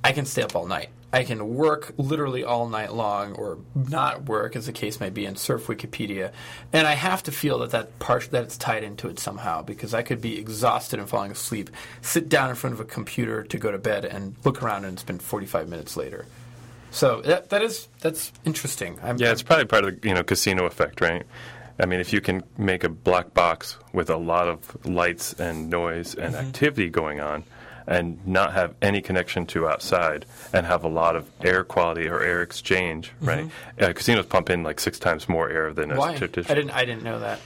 I 0.02 0.12
can 0.12 0.26
stay 0.26 0.42
up 0.42 0.54
all 0.54 0.66
night. 0.66 0.90
I 1.12 1.24
can 1.24 1.54
work 1.54 1.92
literally 1.96 2.44
all 2.44 2.68
night 2.68 2.92
long, 2.92 3.32
or 3.32 3.58
not 3.74 4.26
work, 4.26 4.54
as 4.54 4.66
the 4.66 4.72
case 4.72 5.00
may 5.00 5.10
be, 5.10 5.26
and 5.26 5.36
surf 5.36 5.66
Wikipedia. 5.66 6.32
And 6.72 6.86
I 6.86 6.94
have 6.94 7.22
to 7.24 7.32
feel 7.32 7.58
that 7.60 7.70
that 7.70 7.98
part 7.98 8.30
that 8.30 8.44
it's 8.44 8.56
tied 8.56 8.84
into 8.84 9.08
it 9.08 9.18
somehow, 9.18 9.62
because 9.62 9.92
I 9.92 10.02
could 10.02 10.20
be 10.20 10.38
exhausted 10.38 11.00
and 11.00 11.08
falling 11.08 11.32
asleep, 11.32 11.70
sit 12.00 12.28
down 12.28 12.50
in 12.50 12.56
front 12.56 12.74
of 12.74 12.80
a 12.80 12.84
computer 12.84 13.42
to 13.42 13.58
go 13.58 13.72
to 13.72 13.78
bed, 13.78 14.04
and 14.04 14.36
look 14.44 14.62
around 14.62 14.84
and 14.84 14.98
spend 14.98 15.20
45 15.20 15.68
minutes 15.68 15.96
later. 15.96 16.26
So 16.92 17.22
that 17.22 17.50
that 17.50 17.62
is 17.62 17.88
that's 18.00 18.32
interesting. 18.44 18.98
I'm, 19.02 19.16
yeah, 19.18 19.32
it's 19.32 19.42
probably 19.42 19.66
part 19.66 19.84
of 19.84 20.00
the 20.00 20.08
you 20.08 20.14
know 20.14 20.22
casino 20.22 20.64
effect, 20.64 21.00
right? 21.00 21.24
I 21.78 21.86
mean, 21.86 22.00
if 22.00 22.12
you 22.12 22.20
can 22.20 22.42
make 22.58 22.84
a 22.84 22.88
black 22.88 23.32
box 23.32 23.78
with 23.92 24.10
a 24.10 24.16
lot 24.16 24.48
of 24.48 24.86
lights 24.86 25.32
and 25.34 25.70
noise 25.70 26.14
and 26.14 26.34
mm-hmm. 26.34 26.46
activity 26.46 26.88
going 26.90 27.20
on, 27.20 27.44
and 27.90 28.24
not 28.26 28.52
have 28.54 28.74
any 28.80 29.02
connection 29.02 29.44
to 29.44 29.68
outside 29.68 30.24
and 30.52 30.64
have 30.64 30.84
a 30.84 30.88
lot 30.88 31.16
of 31.16 31.28
air 31.42 31.64
quality 31.64 32.08
or 32.08 32.22
air 32.22 32.40
exchange, 32.40 33.10
mm-hmm. 33.16 33.26
right? 33.26 33.50
Uh, 33.78 33.92
casinos 33.92 34.26
pump 34.26 34.48
in 34.48 34.62
like 34.62 34.78
six 34.80 34.98
times 34.98 35.28
more 35.28 35.50
air 35.50 35.74
than 35.74 35.94
Why? 35.94 36.12
a 36.12 36.18
traditional. 36.18 36.52
I 36.52 36.54
didn't. 36.54 36.70
I 36.70 36.84
didn't 36.84 37.02
know 37.02 37.18
that. 37.18 37.40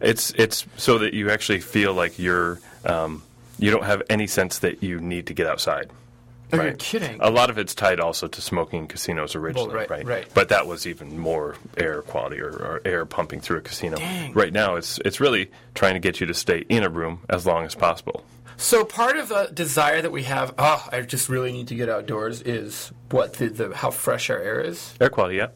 It's 0.00 0.30
it's 0.30 0.66
so 0.78 0.98
that 0.98 1.12
you 1.12 1.30
actually 1.30 1.60
feel 1.60 1.92
like 1.92 2.18
you're 2.18 2.58
um, 2.86 3.22
you 3.58 3.70
don't 3.70 3.84
have 3.84 4.02
any 4.08 4.26
sense 4.26 4.60
that 4.60 4.82
you 4.82 4.98
need 4.98 5.26
to 5.26 5.34
get 5.34 5.46
outside. 5.46 5.90
Oh, 6.52 6.56
right. 6.56 6.64
You're 6.64 6.74
kidding. 6.74 7.18
A 7.20 7.30
lot 7.30 7.50
of 7.50 7.58
it's 7.58 7.74
tied 7.74 8.00
also 8.00 8.26
to 8.26 8.40
smoking 8.40 8.80
in 8.80 8.86
casinos 8.88 9.36
originally, 9.36 9.68
well, 9.68 9.76
right, 9.76 9.90
right, 9.90 10.04
right? 10.04 10.26
But 10.34 10.48
that 10.48 10.66
was 10.66 10.86
even 10.86 11.16
more 11.16 11.54
air 11.76 12.02
quality 12.02 12.40
or, 12.40 12.48
or, 12.48 12.82
air 12.84 13.06
pumping 13.06 13.40
through 13.40 13.58
a 13.58 13.60
casino. 13.60 13.98
Dang. 13.98 14.32
Right 14.32 14.52
now, 14.52 14.76
it's 14.76 14.98
it's 15.04 15.20
really 15.20 15.50
trying 15.74 15.94
to 15.94 16.00
get 16.00 16.20
you 16.20 16.26
to 16.26 16.34
stay 16.34 16.64
in 16.68 16.82
a 16.82 16.88
room 16.88 17.20
as 17.28 17.46
long 17.46 17.64
as 17.66 17.74
possible. 17.74 18.24
So 18.60 18.84
part 18.84 19.16
of 19.16 19.30
the 19.30 19.46
desire 19.46 20.02
that 20.02 20.12
we 20.12 20.24
have, 20.24 20.52
oh, 20.58 20.86
I 20.92 21.00
just 21.00 21.30
really 21.30 21.50
need 21.50 21.68
to 21.68 21.74
get 21.74 21.88
outdoors, 21.88 22.42
is 22.42 22.92
what 23.10 23.32
the, 23.32 23.48
the 23.48 23.74
how 23.74 23.90
fresh 23.90 24.28
our 24.28 24.38
air 24.38 24.60
is. 24.60 24.92
Air 25.00 25.08
quality, 25.08 25.36
yeah. 25.36 25.46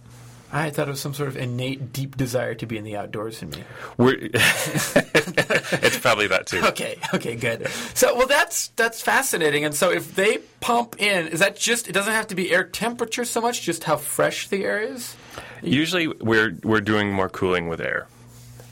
I 0.51 0.71
thought 0.71 0.89
it 0.89 0.93
was 0.93 1.03
some 1.03 1.13
sort 1.13 1.29
of 1.29 1.37
innate, 1.37 1.93
deep 1.93 2.17
desire 2.17 2.55
to 2.55 2.65
be 2.65 2.79
in 2.79 2.85
the 2.85 2.97
outdoors 2.97 3.43
in 3.43 3.51
me. 3.51 3.63
it's 3.99 5.99
probably 5.99 6.29
that 6.29 6.47
too. 6.47 6.65
Okay, 6.65 6.97
okay, 7.13 7.37
good. 7.37 7.69
So, 7.93 8.17
well, 8.17 8.27
that's 8.27 8.69
that's 8.69 9.03
fascinating. 9.03 9.67
And 9.67 9.75
so, 9.75 9.91
if 9.91 10.15
they 10.15 10.39
pump 10.61 10.97
in, 10.99 11.29
is 11.29 11.41
that 11.41 11.57
just? 11.57 11.89
It 11.89 11.93
doesn't 11.93 12.13
have 12.13 12.29
to 12.29 12.35
be 12.35 12.53
air 12.53 12.65
temperature 12.65 13.27
so 13.27 13.43
much, 13.43 13.61
just 13.63 13.85
how 13.85 13.97
fresh 13.97 14.49
the 14.49 14.65
air 14.65 14.81
is. 14.81 15.15
Usually, 15.61 16.07
we're 16.07 16.57
we're 16.63 16.81
doing 16.81 17.13
more 17.13 17.29
cooling 17.29 17.69
with 17.69 17.81
air 17.81 18.07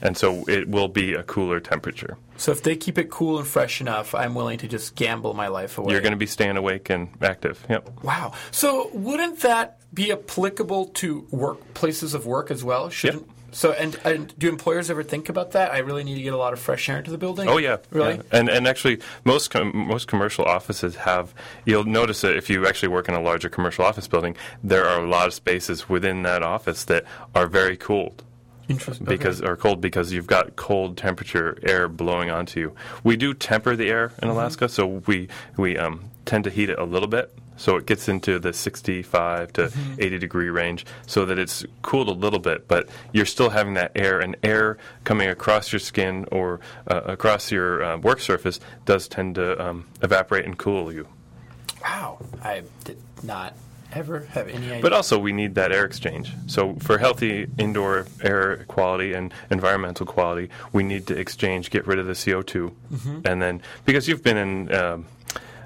and 0.03 0.17
so 0.17 0.43
it 0.47 0.69
will 0.69 0.89
be 0.89 1.13
a 1.13 1.23
cooler 1.23 1.59
temperature. 1.59 2.17
So 2.37 2.51
if 2.51 2.61
they 2.61 2.75
keep 2.75 2.97
it 2.97 3.09
cool 3.09 3.39
and 3.39 3.47
fresh 3.47 3.79
enough, 3.81 4.13
I'm 4.13 4.35
willing 4.35 4.59
to 4.59 4.67
just 4.67 4.95
gamble 4.95 5.33
my 5.33 5.47
life 5.47 5.77
away. 5.77 5.93
You're 5.93 6.01
going 6.01 6.11
to 6.11 6.17
be 6.17 6.27
staying 6.27 6.57
awake 6.57 6.89
and 6.89 7.09
active. 7.21 7.65
Yep. 7.69 8.03
Wow. 8.03 8.33
So 8.51 8.89
wouldn't 8.93 9.39
that 9.39 9.79
be 9.93 10.11
applicable 10.11 10.87
to 10.87 11.25
work 11.31 11.73
places 11.73 12.13
of 12.13 12.25
work 12.25 12.51
as 12.51 12.63
well? 12.63 12.89
Shouldn't 12.89 13.25
yep. 13.25 13.29
So, 13.53 13.71
and, 13.71 13.95
and, 14.03 14.33
do 14.39 14.49
employers 14.49 14.89
ever 14.89 15.03
think 15.03 15.29
about 15.29 15.51
that? 15.51 15.71
I 15.71 15.77
really 15.77 16.03
need 16.03 16.15
to 16.15 16.23
get 16.23 16.33
a 16.33 16.37
lot 16.37 16.53
of 16.53 16.59
fresh 16.59 16.89
air 16.89 16.97
into 16.97 17.11
the 17.11 17.19
building. 17.19 17.47
Oh 17.47 17.57
yeah, 17.57 17.77
really. 17.91 18.15
Yeah. 18.15 18.21
And 18.31 18.49
and 18.49 18.67
actually, 18.67 18.99
most 19.25 19.51
com- 19.51 19.71
most 19.75 20.07
commercial 20.07 20.43
offices 20.43 20.95
have. 20.95 21.35
You'll 21.63 21.83
notice 21.83 22.21
that 22.21 22.35
if 22.35 22.49
you 22.49 22.65
actually 22.65 22.89
work 22.89 23.07
in 23.07 23.13
a 23.13 23.21
larger 23.21 23.49
commercial 23.49 23.85
office 23.85 24.07
building, 24.07 24.35
there 24.63 24.87
are 24.87 25.03
a 25.03 25.07
lot 25.07 25.27
of 25.27 25.35
spaces 25.35 25.87
within 25.87 26.23
that 26.23 26.41
office 26.41 26.85
that 26.85 27.05
are 27.35 27.45
very 27.45 27.77
cooled. 27.77 28.23
Interesting. 28.69 29.05
Because 29.05 29.41
okay. 29.41 29.49
or 29.49 29.55
cold 29.57 29.81
because 29.81 30.13
you've 30.13 30.27
got 30.27 30.55
cold 30.55 30.97
temperature 30.97 31.57
air 31.63 31.87
blowing 31.87 32.29
onto 32.29 32.59
you. 32.59 32.75
We 33.03 33.17
do 33.17 33.33
temper 33.33 33.75
the 33.75 33.89
air 33.89 34.05
in 34.05 34.09
mm-hmm. 34.09 34.29
Alaska, 34.29 34.69
so 34.69 35.01
we 35.05 35.27
we 35.57 35.77
um, 35.77 36.05
tend 36.25 36.45
to 36.45 36.49
heat 36.49 36.69
it 36.69 36.79
a 36.79 36.85
little 36.85 37.09
bit, 37.09 37.33
so 37.57 37.75
it 37.75 37.85
gets 37.85 38.07
into 38.07 38.39
the 38.39 38.53
65 38.53 39.53
to 39.53 39.61
mm-hmm. 39.63 39.95
80 39.99 40.19
degree 40.19 40.49
range, 40.49 40.85
so 41.05 41.25
that 41.25 41.37
it's 41.37 41.65
cooled 41.81 42.07
a 42.07 42.13
little 42.13 42.39
bit, 42.39 42.67
but 42.67 42.87
you're 43.11 43.25
still 43.25 43.49
having 43.49 43.73
that 43.73 43.91
air, 43.95 44.19
and 44.19 44.35
air 44.43 44.77
coming 45.03 45.27
across 45.27 45.73
your 45.73 45.79
skin 45.79 46.25
or 46.31 46.61
uh, 46.89 47.01
across 47.01 47.51
your 47.51 47.83
uh, 47.83 47.97
work 47.97 48.19
surface 48.19 48.59
does 48.85 49.07
tend 49.07 49.35
to 49.35 49.61
um, 49.61 49.87
evaporate 50.01 50.45
and 50.45 50.57
cool 50.57 50.91
you. 50.91 51.07
Wow, 51.81 52.19
I 52.41 52.63
did 52.85 52.97
not 53.23 53.55
ever 53.95 54.21
have 54.31 54.47
any 54.47 54.67
idea. 54.67 54.81
But 54.81 54.93
also, 54.93 55.17
we 55.19 55.31
need 55.31 55.55
that 55.55 55.71
air 55.71 55.85
exchange. 55.85 56.31
So, 56.47 56.75
for 56.75 56.97
healthy 56.97 57.47
indoor 57.57 58.07
air 58.21 58.65
quality 58.67 59.13
and 59.13 59.33
environmental 59.49 60.05
quality, 60.05 60.49
we 60.71 60.83
need 60.83 61.07
to 61.07 61.17
exchange, 61.17 61.69
get 61.69 61.87
rid 61.87 61.99
of 61.99 62.05
the 62.05 62.13
CO2, 62.13 62.71
mm-hmm. 62.91 63.19
and 63.25 63.41
then 63.41 63.61
because 63.85 64.07
you've 64.07 64.23
been 64.23 64.37
in. 64.37 64.73
Um, 64.73 65.05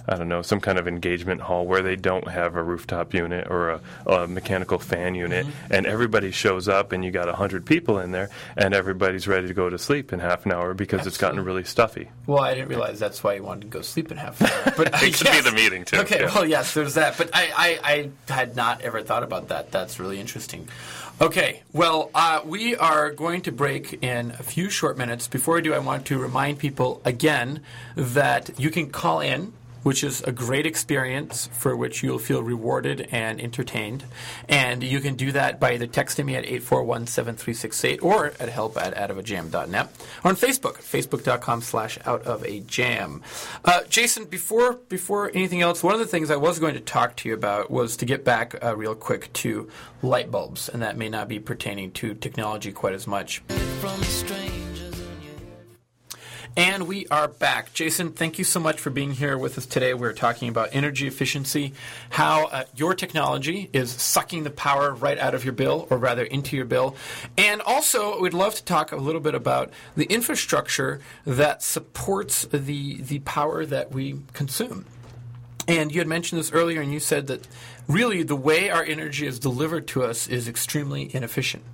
I 0.08 0.16
don't 0.16 0.30
know, 0.30 0.42
some 0.42 0.60
kind 0.62 0.80
of 0.80 0.88
engagement 0.88 1.42
hall 1.42 1.66
where 1.66 1.82
they 1.82 1.96
don't 1.96 2.28
have 2.28 2.56
a 2.56 2.64
rooftop 2.64 3.14
unit 3.14 3.48
or 3.50 3.70
a, 3.70 3.82
a 4.06 4.28
mechanical 4.28 4.80
fan 4.80 5.16
unit, 5.16 5.46
mm-hmm. 5.46 5.74
and 5.74 5.86
everybody 5.86 6.32
shows 6.32 6.68
up, 6.68 6.92
and 6.92 7.04
you 7.04 7.12
got 7.12 7.28
100 7.28 7.66
people 7.66 8.00
in 8.00 8.12
there, 8.12 8.30
and 8.56 8.74
everybody's 8.74 9.28
ready 9.28 9.48
to 9.48 9.54
go 9.54 9.70
to 9.70 9.78
sleep 9.78 10.14
in 10.14 10.20
half 10.20 10.46
an 10.46 10.54
hour 10.54 10.74
because 10.74 11.00
Absolutely. 11.00 11.10
it's 11.10 11.18
gotten 11.18 11.44
really 11.44 11.64
stuffy. 11.64 12.10
Well, 12.26 12.44
I 12.44 12.54
didn't 12.54 12.70
realize 12.70 13.00
that's 13.00 13.24
why 13.24 13.34
you 13.34 13.44
wanted 13.44 13.62
to 13.62 13.68
go 13.68 13.82
sleep 13.82 14.12
in 14.12 14.18
half 14.18 14.40
an 14.42 14.48
hour. 14.48 14.64
But, 14.78 14.88
it 14.88 15.16
could 15.16 15.26
yes. 15.26 15.44
be 15.44 15.50
the 15.50 15.56
meeting, 15.56 15.86
too. 15.86 15.98
Okay, 15.98 16.22
yeah. 16.22 16.34
well, 16.34 16.46
yes, 16.46 16.74
there's 16.74 16.94
that. 16.94 17.18
But 17.18 17.32
I, 17.34 17.80
I, 17.84 18.10
I 18.30 18.32
had 18.32 18.56
not 18.56 18.82
ever 18.82 19.02
thought 19.02 19.24
about 19.24 19.48
that. 19.48 19.72
That's 19.72 20.00
really 20.00 20.20
interesting. 20.20 20.68
Okay, 21.20 21.64
well, 21.74 22.12
uh, 22.14 22.42
we 22.46 22.76
are 22.76 23.10
going 23.10 23.42
to 23.42 23.52
break 23.52 24.04
in 24.04 24.32
a 24.32 24.44
few 24.44 24.70
short 24.70 25.00
minutes. 25.00 25.28
Before 25.28 25.58
I 25.58 25.62
do, 25.62 25.74
I 25.74 25.80
want 25.80 26.06
to 26.08 26.20
remind 26.20 26.60
people 26.60 27.02
again 27.04 27.62
that 27.96 28.60
you 28.60 28.70
can 28.70 28.92
call 28.92 29.22
in 29.22 29.54
which 29.88 30.04
is 30.04 30.22
a 30.24 30.34
great 30.34 30.66
experience 30.66 31.48
for 31.54 31.74
which 31.74 32.04
you'll 32.04 32.20
feel 32.20 32.44
rewarded 32.44 33.08
and 33.10 33.40
entertained. 33.40 34.04
And 34.50 34.84
you 34.84 35.00
can 35.00 35.16
do 35.16 35.32
that 35.32 35.62
by 35.62 35.76
either 35.76 35.88
texting 35.88 36.26
me 36.26 36.36
at 36.36 36.44
841-7368 36.44 38.04
or 38.04 38.34
at 38.38 38.50
help 38.50 38.76
at 38.76 38.94
outofajam.net 38.96 39.90
or 40.26 40.30
on 40.30 40.36
Facebook, 40.36 40.80
facebook.com 40.80 41.62
slash 41.62 41.98
out 42.06 42.24
of 42.24 42.44
outofajam. 42.44 43.22
Uh, 43.64 43.84
Jason, 43.88 44.26
before, 44.26 44.74
before 44.90 45.32
anything 45.34 45.62
else, 45.62 45.82
one 45.82 45.94
of 45.94 46.02
the 46.02 46.06
things 46.06 46.30
I 46.30 46.36
was 46.36 46.60
going 46.60 46.74
to 46.74 46.82
talk 46.82 47.16
to 47.18 47.30
you 47.30 47.34
about 47.34 47.72
was 47.72 47.96
to 47.96 48.06
get 48.06 48.26
back 48.26 48.62
uh, 48.62 48.76
real 48.76 48.94
quick 48.94 49.32
to 49.34 49.70
light 50.02 50.30
bulbs, 50.30 50.68
and 50.68 50.82
that 50.82 50.98
may 50.98 51.08
not 51.08 51.30
be 51.30 51.40
pertaining 51.40 51.92
to 51.94 52.14
technology 52.14 52.74
quite 52.74 52.94
as 52.94 53.08
much. 53.08 53.42
And 56.58 56.88
we 56.88 57.06
are 57.10 57.28
back. 57.28 57.72
Jason, 57.76 58.14
thank 58.14 58.40
you 58.40 58.44
so 58.44 58.60
much 58.60 58.80
for 58.80 58.90
being 58.90 59.12
here 59.12 59.38
with 59.38 59.60
us 59.60 59.68
today. 59.68 59.94
We're 59.94 60.12
talking 60.12 60.50
about 60.50 60.70
energy 60.72 61.06
efficiency, 61.06 61.74
how 62.10 62.48
uh, 62.48 62.64
your 62.76 62.96
technology 62.96 63.70
is 63.74 63.92
sucking 63.92 64.44
the 64.44 64.50
power 64.50 64.96
right 64.96 65.20
out 65.20 65.36
of 65.36 65.46
your 65.46 65.54
bill, 65.54 65.86
or 65.92 66.00
rather 66.00 66.24
into 66.24 66.56
your 66.56 66.66
bill. 66.66 66.96
And 67.38 67.62
also, 67.62 68.20
we'd 68.20 68.34
love 68.34 68.56
to 68.56 68.64
talk 68.64 68.92
a 68.92 68.96
little 68.96 69.22
bit 69.22 69.36
about 69.36 69.70
the 69.96 70.06
infrastructure 70.06 71.00
that 71.26 71.62
supports 71.62 72.48
the, 72.48 73.04
the 73.04 73.20
power 73.20 73.64
that 73.64 73.92
we 73.92 74.22
consume. 74.34 74.86
And 75.68 75.92
you 75.92 76.00
had 76.00 76.08
mentioned 76.08 76.40
this 76.40 76.52
earlier, 76.52 76.82
and 76.82 76.92
you 76.92 77.00
said 77.00 77.28
that 77.28 77.48
really 77.88 78.24
the 78.24 78.36
way 78.36 78.72
our 78.72 78.84
energy 78.84 79.28
is 79.28 79.38
delivered 79.38 79.86
to 79.90 80.04
us 80.04 80.28
is 80.28 80.48
extremely 80.48 81.14
inefficient. 81.14 81.66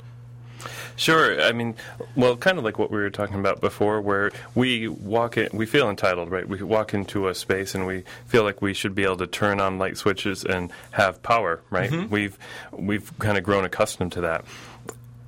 Sure. 0.95 1.41
I 1.41 1.51
mean, 1.51 1.75
well, 2.15 2.37
kind 2.37 2.57
of 2.57 2.63
like 2.63 2.77
what 2.77 2.91
we 2.91 2.97
were 2.97 3.09
talking 3.09 3.39
about 3.39 3.61
before, 3.61 4.01
where 4.01 4.31
we 4.55 4.87
walk 4.87 5.37
in, 5.37 5.49
we 5.53 5.65
feel 5.65 5.89
entitled, 5.89 6.31
right? 6.31 6.47
We 6.47 6.61
walk 6.61 6.93
into 6.93 7.27
a 7.27 7.35
space 7.35 7.75
and 7.75 7.87
we 7.87 8.03
feel 8.27 8.43
like 8.43 8.61
we 8.61 8.73
should 8.73 8.95
be 8.95 9.03
able 9.03 9.17
to 9.17 9.27
turn 9.27 9.59
on 9.59 9.79
light 9.79 9.97
switches 9.97 10.43
and 10.43 10.71
have 10.91 11.21
power, 11.23 11.61
right? 11.69 11.89
Mm-hmm. 11.89 12.13
We've 12.13 12.37
we've 12.71 13.17
kind 13.19 13.37
of 13.37 13.43
grown 13.43 13.65
accustomed 13.65 14.11
to 14.13 14.21
that. 14.21 14.45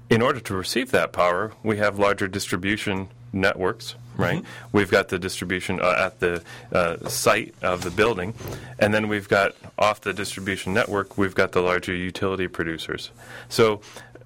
In 0.09 0.21
order 0.21 0.39
to 0.39 0.55
receive 0.55 0.91
that 0.91 1.11
power, 1.11 1.53
we 1.63 1.77
have 1.77 1.97
larger 1.97 2.27
distribution 2.27 3.09
networks, 3.33 3.95
right? 4.15 4.43
Mm-hmm. 4.43 4.77
We've 4.77 4.91
got 4.91 5.09
the 5.09 5.17
distribution 5.17 5.81
uh, 5.81 5.95
at 5.97 6.19
the 6.19 6.43
uh, 6.71 7.09
site 7.09 7.55
of 7.63 7.83
the 7.83 7.89
building, 7.89 8.33
and 8.79 8.93
then 8.93 9.07
we've 9.07 9.27
got 9.27 9.55
off 9.77 10.01
the 10.01 10.13
distribution 10.13 10.73
network, 10.73 11.17
we've 11.17 11.35
got 11.35 11.51
the 11.53 11.61
larger 11.61 11.93
utility 11.93 12.47
producers. 12.47 13.09
So 13.49 13.81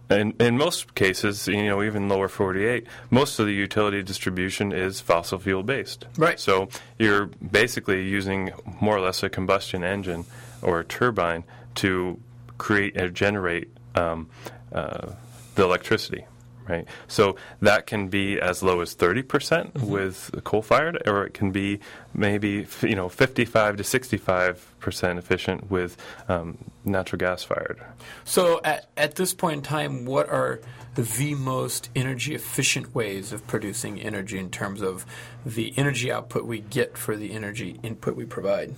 in, 0.09 0.33
in 0.39 0.57
most 0.57 0.95
cases, 0.95 1.47
you 1.47 1.67
know, 1.67 1.83
even 1.83 2.09
lower 2.09 2.27
48, 2.27 2.87
most 3.09 3.39
of 3.39 3.45
the 3.45 3.53
utility 3.53 4.01
distribution 4.01 4.71
is 4.71 4.99
fossil 4.99 5.39
fuel 5.39 5.63
based. 5.63 6.05
Right. 6.17 6.39
So 6.39 6.69
you're 6.97 7.27
basically 7.27 8.07
using 8.07 8.51
more 8.81 8.97
or 8.97 9.01
less 9.01 9.21
a 9.23 9.29
combustion 9.29 9.83
engine 9.83 10.25
or 10.61 10.79
a 10.79 10.85
turbine 10.85 11.43
to 11.75 12.19
create 12.57 12.99
or 12.99 13.09
generate 13.09 13.69
um, 13.95 14.29
uh, 14.71 15.13
the 15.55 15.63
electricity. 15.63 16.25
Right? 16.69 16.87
So 17.07 17.35
that 17.61 17.87
can 17.87 18.07
be 18.07 18.39
as 18.39 18.63
low 18.63 18.81
as 18.81 18.95
30% 18.95 19.49
Mm-hmm. 19.49 19.87
with 19.89 20.31
coal 20.43 20.61
fired, 20.61 21.01
or 21.07 21.25
it 21.25 21.33
can 21.33 21.51
be 21.51 21.79
maybe 22.13 22.65
you 22.81 22.95
know 22.95 23.09
55 23.09 23.77
to 23.77 23.83
65 23.83 24.73
percent 24.79 25.19
efficient 25.19 25.69
with 25.69 25.97
um, 26.29 26.57
natural 26.85 27.17
gas 27.19 27.43
fired. 27.43 27.81
So 28.23 28.61
at, 28.63 28.87
at 28.95 29.15
this 29.15 29.33
point 29.33 29.57
in 29.57 29.61
time, 29.63 30.05
what 30.05 30.29
are 30.29 30.59
the 30.95 31.35
most 31.35 31.89
energy 31.95 32.35
efficient 32.35 32.93
ways 32.95 33.31
of 33.31 33.45
producing 33.47 34.01
energy 34.01 34.37
in 34.37 34.49
terms 34.49 34.81
of 34.81 35.05
the 35.45 35.73
energy 35.77 36.11
output 36.11 36.45
we 36.45 36.59
get 36.59 36.97
for 36.97 37.15
the 37.15 37.31
energy 37.31 37.79
input 37.83 38.15
we 38.15 38.25
provide? 38.25 38.73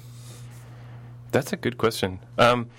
That's 1.31 1.53
a 1.53 1.57
good 1.57 1.77
question. 1.77 2.19
Um, 2.37 2.69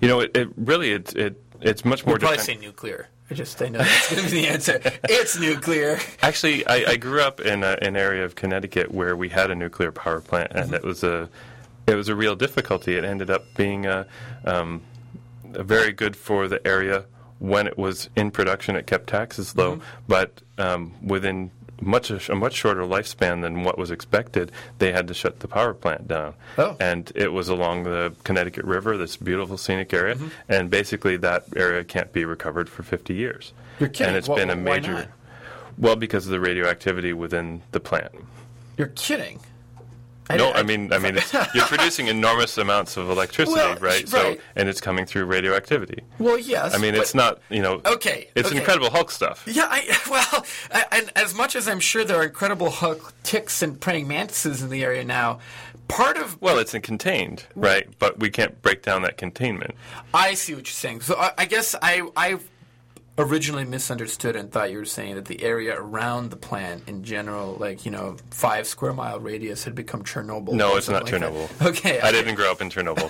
you 0.00 0.08
know, 0.08 0.20
it, 0.20 0.36
it 0.36 0.48
really 0.56 0.92
it, 0.92 1.14
it 1.16 1.40
it's 1.60 1.84
much 1.84 2.04
more. 2.04 2.14
We'll 2.14 2.20
probably 2.20 2.38
depend- 2.38 2.60
say 2.60 2.66
nuclear. 2.66 3.08
I 3.30 3.34
just 3.34 3.60
I 3.62 3.68
know 3.68 3.78
that's 3.78 4.10
going 4.10 4.24
to 4.24 4.30
be 4.30 4.42
the 4.42 4.48
answer. 4.48 4.80
It's 5.08 5.38
nuclear. 5.38 5.98
Actually, 6.22 6.66
I, 6.66 6.92
I 6.92 6.96
grew 6.96 7.20
up 7.20 7.40
in 7.40 7.62
a, 7.62 7.78
an 7.80 7.96
area 7.96 8.24
of 8.24 8.34
Connecticut 8.34 8.92
where 8.92 9.16
we 9.16 9.30
had 9.30 9.50
a 9.50 9.54
nuclear 9.54 9.92
power 9.92 10.20
plant, 10.20 10.52
and 10.54 10.74
it 10.74 10.82
was 10.82 11.02
a 11.02 11.28
it 11.86 11.94
was 11.94 12.08
a 12.08 12.14
real 12.14 12.36
difficulty. 12.36 12.96
It 12.96 13.04
ended 13.04 13.30
up 13.30 13.44
being 13.56 13.86
a, 13.86 14.06
um, 14.44 14.82
a 15.52 15.62
very 15.62 15.92
good 15.92 16.16
for 16.16 16.48
the 16.48 16.66
area 16.66 17.04
when 17.38 17.66
it 17.66 17.78
was 17.78 18.08
in 18.16 18.30
production. 18.30 18.76
It 18.76 18.86
kept 18.86 19.08
taxes 19.08 19.56
low, 19.56 19.80
but 20.08 20.42
um, 20.58 20.94
within 21.02 21.50
much 21.80 22.10
a 22.10 22.34
much 22.34 22.54
shorter 22.54 22.82
lifespan 22.82 23.42
than 23.42 23.64
what 23.64 23.76
was 23.78 23.90
expected, 23.90 24.52
they 24.78 24.92
had 24.92 25.08
to 25.08 25.14
shut 25.14 25.40
the 25.40 25.48
power 25.48 25.74
plant 25.74 26.06
down. 26.08 26.34
Oh. 26.58 26.76
And 26.80 27.10
it 27.14 27.32
was 27.32 27.48
along 27.48 27.84
the 27.84 28.14
Connecticut 28.24 28.64
River, 28.64 28.96
this 28.96 29.16
beautiful 29.16 29.56
scenic 29.58 29.92
area, 29.92 30.14
Mm-hmm. 30.14 30.28
and 30.48 30.70
basically 30.70 31.16
that 31.18 31.44
area 31.56 31.84
can't 31.84 32.12
be 32.12 32.24
recovered 32.24 32.68
for 32.68 32.82
50 32.82 33.14
years. 33.14 33.52
You're 33.80 33.88
kidding. 33.88 34.08
And 34.08 34.16
it's 34.16 34.28
Wh- 34.28 34.36
been 34.36 34.50
a 34.50 34.54
why 34.56 34.62
major. 34.62 34.92
not? 34.94 35.08
Well, 35.76 35.96
because 35.96 36.26
of 36.26 36.30
the 36.30 36.40
radioactivity 36.40 37.12
within 37.12 37.62
the 37.72 37.80
plant. 37.80 38.12
You're 38.76 38.88
kidding. 38.88 39.40
No, 40.30 40.52
I, 40.52 40.62
mean, 40.62 40.92
I 40.92 40.98
mean, 40.98 41.16
it's, 41.16 41.32
you're 41.54 41.66
producing 41.66 42.08
enormous 42.08 42.56
amounts 42.58 42.96
of 42.96 43.10
electricity, 43.10 43.56
Well, 43.56 43.76
right? 43.76 44.08
So, 44.08 44.22
right. 44.22 44.40
and 44.56 44.68
it's 44.68 44.80
coming 44.80 45.04
through 45.06 45.24
radioactivity. 45.26 46.02
well, 46.18 46.38
yes. 46.38 46.74
I 46.74 46.78
mean, 46.78 46.94
it's 46.94 47.14
not, 47.14 47.40
you 47.50 47.60
know, 47.62 47.80
Okay, 47.84 48.28
It's 48.34 48.48
okay. 48.48 48.58
incredible 48.58 48.90
Hulk 48.90 49.10
stuff. 49.10 49.44
Yeah, 49.46 49.66
I, 49.68 49.96
well, 50.10 50.46
I, 50.72 50.84
and 50.92 51.12
as 51.16 51.34
much 51.34 51.54
as 51.56 51.68
I'm 51.68 51.80
sure 51.80 52.04
there 52.04 52.16
are 52.18 52.24
incredible 52.24 52.70
Hulk 52.70 53.12
ticks 53.22 53.62
and 53.62 53.80
praying 53.80 54.08
mantises 54.08 54.62
in 54.62 54.70
the 54.70 54.82
area 54.82 55.04
now, 55.04 55.40
part 55.88 56.16
of 56.16 56.40
Well, 56.40 56.58
it's 56.58 56.72
contained, 56.72 57.44
right? 57.54 57.86
But 57.98 58.18
we 58.18 58.30
can't 58.30 58.60
break 58.62 58.82
down 58.82 59.02
that 59.02 59.16
containment. 59.18 59.74
I 60.14 60.34
see 60.34 60.54
what 60.54 60.66
you're 60.66 60.72
saying. 60.72 61.02
So 61.02 61.16
I, 61.16 61.32
I 61.38 61.44
guess 61.44 61.74
I 61.82 62.08
I 62.16 62.38
originally 63.16 63.64
misunderstood 63.64 64.34
and 64.34 64.50
thought 64.50 64.70
you 64.72 64.78
were 64.78 64.84
saying 64.84 65.14
that 65.14 65.26
the 65.26 65.42
area 65.42 65.74
around 65.78 66.30
the 66.30 66.36
plant 66.36 66.88
in 66.88 67.04
general, 67.04 67.56
like 67.60 67.84
you 67.84 67.90
know, 67.90 68.16
five 68.30 68.66
square 68.66 68.92
mile 68.92 69.20
radius, 69.20 69.64
had 69.64 69.74
become 69.74 70.02
Chernobyl. 70.02 70.52
No, 70.52 70.76
it's 70.76 70.88
not 70.88 71.04
like 71.04 71.12
Chernobyl. 71.14 71.48
that. 71.58 71.66
Okay, 71.74 72.00
I 72.00 72.10
didn't 72.12 72.34
grow 72.34 72.50
up 72.50 72.60
in 72.60 72.70
Chernobyl. 72.70 73.04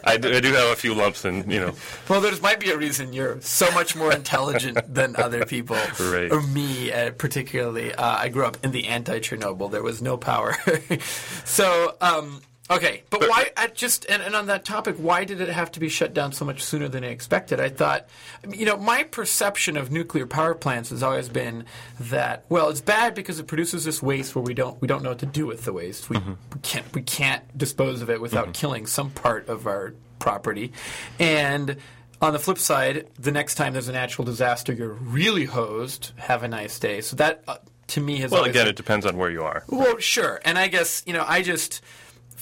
I, 0.04 0.16
do, 0.18 0.34
I 0.34 0.40
do 0.40 0.52
have 0.52 0.70
a 0.72 0.76
few 0.76 0.94
lumps, 0.94 1.24
and 1.24 1.50
you 1.50 1.60
know, 1.60 1.72
Well, 2.08 2.20
there 2.20 2.32
might 2.42 2.60
be 2.60 2.70
a 2.70 2.76
reason 2.76 3.12
you're 3.12 3.40
so 3.40 3.70
much 3.72 3.96
more 3.96 4.12
intelligent 4.12 4.78
than 4.92 5.16
other 5.16 5.44
people, 5.46 5.76
Right. 6.00 6.30
or 6.30 6.42
me 6.42 6.92
uh, 6.92 7.12
particularly. 7.12 7.94
Uh, 7.94 8.16
I 8.18 8.28
grew 8.28 8.44
up 8.44 8.58
in 8.62 8.72
the 8.72 8.88
anti-Chernobyl. 8.88 9.70
There 9.70 9.82
was 9.82 10.02
no 10.02 10.16
power, 10.16 10.56
so 11.44 11.96
um, 12.00 12.42
okay. 12.70 13.02
But, 13.10 13.22
why? 13.28 13.50
I 13.56 13.68
just 13.68 14.06
and, 14.08 14.22
and 14.22 14.34
on 14.34 14.46
that 14.46 14.64
topic, 14.64 14.96
why 14.96 15.24
did 15.24 15.40
it 15.40 15.48
have 15.48 15.72
to 15.72 15.80
be 15.80 15.88
shut 15.88 16.14
down 16.14 16.32
so 16.32 16.44
much 16.44 16.62
sooner 16.62 16.88
than 16.88 17.04
I 17.04 17.08
expected? 17.08 17.60
I 17.60 17.68
thought, 17.68 18.06
you 18.48 18.66
know, 18.66 18.76
my 18.76 19.02
perception 19.04 19.76
of 19.76 19.90
nuclear 19.90 20.26
power 20.26 20.54
plants 20.54 20.90
has 20.90 21.02
always 21.02 21.28
been 21.28 21.64
that 22.00 22.44
well, 22.48 22.68
it's 22.68 22.80
bad 22.80 23.14
because 23.14 23.38
it 23.38 23.46
produces 23.46 23.84
this 23.84 24.02
waste 24.02 24.34
where 24.34 24.42
we 24.42 24.54
don't 24.54 24.80
we 24.80 24.88
don't 24.88 25.02
know 25.02 25.10
what 25.10 25.18
to 25.20 25.26
do 25.26 25.46
with 25.46 25.64
the 25.64 25.72
waste. 25.72 26.10
We, 26.10 26.18
we 26.18 26.60
can't 26.62 26.92
we 26.94 27.02
can't 27.02 27.56
dispose 27.56 28.02
of 28.02 28.10
it 28.10 28.20
without 28.20 28.52
killing 28.54 28.86
some 28.86 29.10
part 29.10 29.48
of 29.48 29.66
our 29.66 29.94
property, 30.18 30.72
and 31.18 31.76
on 32.22 32.32
the 32.32 32.38
flip 32.38 32.58
side, 32.58 33.08
the 33.18 33.32
next 33.32 33.56
time 33.56 33.72
there's 33.72 33.88
a 33.88 33.92
natural 33.92 34.24
disaster, 34.24 34.72
you're 34.72 34.92
really 34.92 35.44
hosed. 35.44 36.12
Have 36.16 36.44
a 36.44 36.48
nice 36.48 36.78
day. 36.78 37.00
So 37.00 37.16
that, 37.16 37.42
uh, 37.48 37.56
to 37.88 38.00
me, 38.00 38.18
has 38.18 38.30
well, 38.30 38.44
again, 38.44 38.68
it 38.68 38.76
depends 38.76 39.04
on 39.04 39.16
where 39.16 39.30
you 39.30 39.42
are. 39.42 39.64
well, 39.68 39.98
sure. 39.98 40.40
And 40.44 40.56
I 40.56 40.68
guess, 40.68 41.02
you 41.04 41.12
know, 41.12 41.24
I 41.26 41.42
just, 41.42 41.82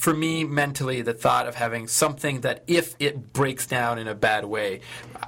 for 0.00 0.14
me, 0.14 0.44
mentally, 0.44 1.02
the 1.02 1.12
thought 1.12 1.46
of 1.46 1.56
having 1.56 1.86
something 1.86 2.40
that 2.40 2.64
if 2.66 2.96
it 2.98 3.34
breaks 3.34 3.66
down 3.66 3.98
in 3.98 4.08
a 4.08 4.14
bad 4.14 4.46
way, 4.46 4.80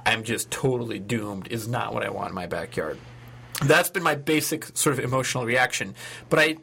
I'm 0.03 0.23
just 0.23 0.49
totally 0.49 0.97
doomed 0.97 1.47
is 1.49 1.67
not 1.67 1.93
what 1.93 2.03
I 2.03 2.09
want 2.09 2.29
in 2.29 2.35
my 2.35 2.47
backyard. 2.47 2.97
That's 3.63 3.91
been 3.91 4.01
my 4.01 4.15
basic 4.15 4.75
sort 4.75 4.97
of 4.97 5.05
emotional 5.05 5.45
reaction. 5.45 5.93
But 6.29 6.39
I. 6.39 6.57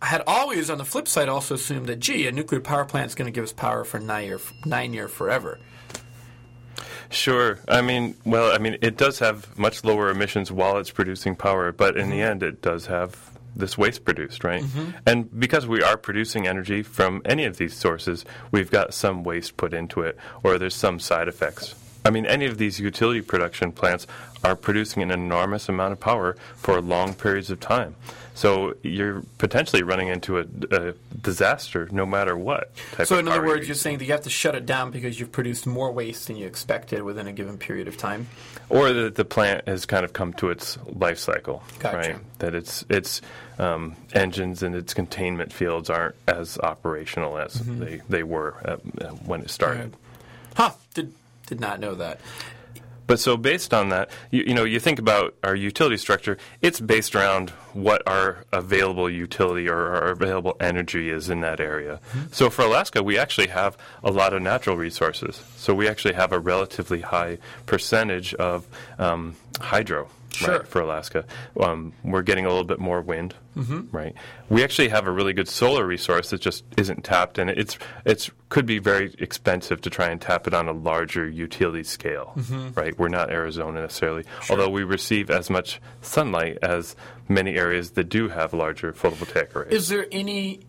I 0.00 0.06
had 0.06 0.22
always, 0.28 0.70
on 0.70 0.78
the 0.78 0.84
flip 0.84 1.08
side, 1.08 1.28
also 1.28 1.56
assumed 1.56 1.88
that, 1.88 1.98
gee, 1.98 2.28
a 2.28 2.30
nuclear 2.30 2.60
power 2.60 2.84
plant 2.84 3.06
is 3.06 3.16
going 3.16 3.26
to 3.26 3.32
give 3.32 3.42
us 3.42 3.52
power 3.52 3.82
for 3.82 3.98
nine 3.98 4.26
year, 4.26 4.38
nine 4.64 4.92
year 4.92 5.08
forever. 5.08 5.58
Sure. 7.10 7.58
I 7.66 7.80
mean, 7.80 8.14
well, 8.24 8.54
I 8.54 8.58
mean, 8.58 8.78
it 8.80 8.96
does 8.96 9.18
have 9.18 9.58
much 9.58 9.82
lower 9.82 10.08
emissions 10.08 10.52
while 10.52 10.78
it's 10.78 10.92
producing 10.92 11.34
power, 11.34 11.72
but 11.72 11.96
in 11.96 12.10
the 12.10 12.18
mm-hmm. 12.18 12.30
end, 12.30 12.42
it 12.44 12.62
does 12.62 12.86
have 12.86 13.37
this 13.58 13.76
waste 13.76 14.04
produced, 14.04 14.44
right? 14.44 14.62
Mm-hmm. 14.62 14.90
And 15.06 15.38
because 15.40 15.66
we 15.66 15.82
are 15.82 15.96
producing 15.96 16.46
energy 16.46 16.82
from 16.82 17.20
any 17.24 17.44
of 17.44 17.58
these 17.58 17.74
sources, 17.74 18.24
we've 18.50 18.70
got 18.70 18.94
some 18.94 19.24
waste 19.24 19.56
put 19.56 19.74
into 19.74 20.00
it, 20.02 20.16
or 20.42 20.58
there's 20.58 20.74
some 20.74 20.98
side 20.98 21.28
effects. 21.28 21.74
I 22.08 22.10
mean, 22.10 22.24
any 22.24 22.46
of 22.46 22.56
these 22.56 22.80
utility 22.80 23.20
production 23.20 23.70
plants 23.70 24.06
are 24.42 24.56
producing 24.56 25.02
an 25.02 25.10
enormous 25.10 25.68
amount 25.68 25.92
of 25.92 26.00
power 26.00 26.36
for 26.56 26.80
long 26.80 27.12
periods 27.12 27.50
of 27.50 27.60
time. 27.60 27.94
So 28.34 28.74
you're 28.84 29.22
potentially 29.38 29.82
running 29.82 30.08
into 30.08 30.38
a, 30.38 30.44
a 30.70 30.94
disaster 31.20 31.88
no 31.90 32.06
matter 32.06 32.36
what. 32.36 32.70
Type 32.92 33.08
So, 33.08 33.18
in 33.18 33.26
other 33.28 33.44
words, 33.44 33.66
you're 33.66 33.74
saying 33.74 33.98
that 33.98 34.04
you 34.06 34.12
have 34.12 34.22
to 34.22 34.30
shut 34.30 34.54
it 34.54 34.64
down 34.64 34.90
because 34.92 35.18
you've 35.18 35.32
produced 35.32 35.66
more 35.66 35.90
waste 35.90 36.28
than 36.28 36.36
you 36.36 36.46
expected 36.46 37.02
within 37.02 37.26
a 37.26 37.32
given 37.32 37.58
period 37.58 37.88
of 37.88 37.96
time? 37.96 38.26
or 38.70 38.92
that 38.92 39.14
the 39.16 39.24
plant 39.24 39.66
has 39.66 39.86
kind 39.86 40.04
of 40.04 40.12
come 40.12 40.32
to 40.34 40.50
its 40.50 40.78
life 40.86 41.18
cycle, 41.18 41.62
Gotcha. 41.80 41.96
right? 41.96 42.16
That 42.38 42.54
its 42.54 42.84
its 42.90 43.22
um, 43.58 43.96
engines 44.12 44.62
and 44.62 44.74
its 44.74 44.92
containment 44.94 45.52
fields 45.52 45.88
aren't 45.90 46.14
as 46.28 46.58
operational 46.58 47.38
as 47.38 47.54
Mm-hmm. 47.56 47.80
they, 47.80 48.00
they 48.08 48.22
were 48.22 48.54
at, 48.64 48.80
uh, 49.04 49.08
when 49.26 49.40
it 49.40 49.50
started. 49.50 49.96
Huh. 50.54 50.72
Did, 50.94 51.12
did 51.48 51.60
not 51.60 51.80
know 51.80 51.94
that. 51.94 52.20
But 53.08 53.18
so 53.18 53.38
based 53.38 53.72
on 53.72 53.88
that, 53.88 54.10
you, 54.30 54.44
you 54.48 54.54
know, 54.54 54.64
you 54.64 54.78
think 54.78 54.98
about 54.98 55.34
our 55.42 55.56
utility 55.56 55.96
structure. 55.96 56.36
It's 56.60 56.78
based 56.78 57.16
around 57.16 57.50
what 57.72 58.06
our 58.06 58.44
available 58.52 59.08
utility 59.08 59.66
or 59.66 59.78
our 59.96 60.10
available 60.10 60.58
energy 60.60 61.08
is 61.08 61.30
in 61.30 61.40
that 61.40 61.58
area. 61.58 62.00
So 62.32 62.50
for 62.50 62.62
Alaska, 62.66 63.02
we 63.02 63.16
actually 63.16 63.48
have 63.48 63.78
a 64.04 64.10
lot 64.10 64.34
of 64.34 64.42
natural 64.42 64.76
resources. 64.76 65.42
So 65.56 65.74
we 65.74 65.88
actually 65.88 66.14
have 66.14 66.32
a 66.32 66.38
relatively 66.38 67.00
high 67.00 67.38
percentage 67.64 68.34
of 68.34 68.66
um, 68.98 69.36
hydro. 69.58 70.10
Sure. 70.30 70.58
Right, 70.58 70.68
for 70.68 70.80
Alaska, 70.80 71.24
um, 71.58 71.94
we're 72.04 72.22
getting 72.22 72.44
a 72.44 72.48
little 72.48 72.64
bit 72.64 72.78
more 72.78 73.00
wind, 73.00 73.34
right? 73.90 74.14
We 74.48 74.62
actually 74.62 74.90
have 74.90 75.06
a 75.06 75.10
really 75.10 75.32
good 75.32 75.48
solar 75.48 75.86
resource 75.86 76.30
that 76.30 76.40
just 76.40 76.64
isn't 76.76 77.02
tapped, 77.02 77.38
and 77.38 77.50
it's 77.50 77.78
it's 78.04 78.30
could 78.48 78.66
be 78.66 78.78
very 78.78 79.14
expensive 79.18 79.80
to 79.80 79.90
try 79.90 80.10
and 80.10 80.20
tap 80.20 80.46
it 80.46 80.54
on 80.54 80.68
a 80.68 80.72
larger 80.72 81.28
utility 81.28 81.82
scale, 81.82 82.34
right? 82.74 82.96
We're 82.98 83.08
not 83.08 83.30
Arizona 83.30 83.80
necessarily, 83.80 84.24
although 84.50 84.68
we 84.68 84.84
receive 84.84 85.30
as 85.30 85.50
much 85.50 85.80
sunlight 86.02 86.58
as 86.62 86.94
many 87.28 87.56
areas 87.56 87.92
that 87.92 88.04
do 88.04 88.28
have 88.28 88.52
larger 88.52 88.92
photovoltaic 88.92 89.56
arrays. 89.56 89.72
Is 89.72 89.88
there 89.88 90.06
any 90.12 90.60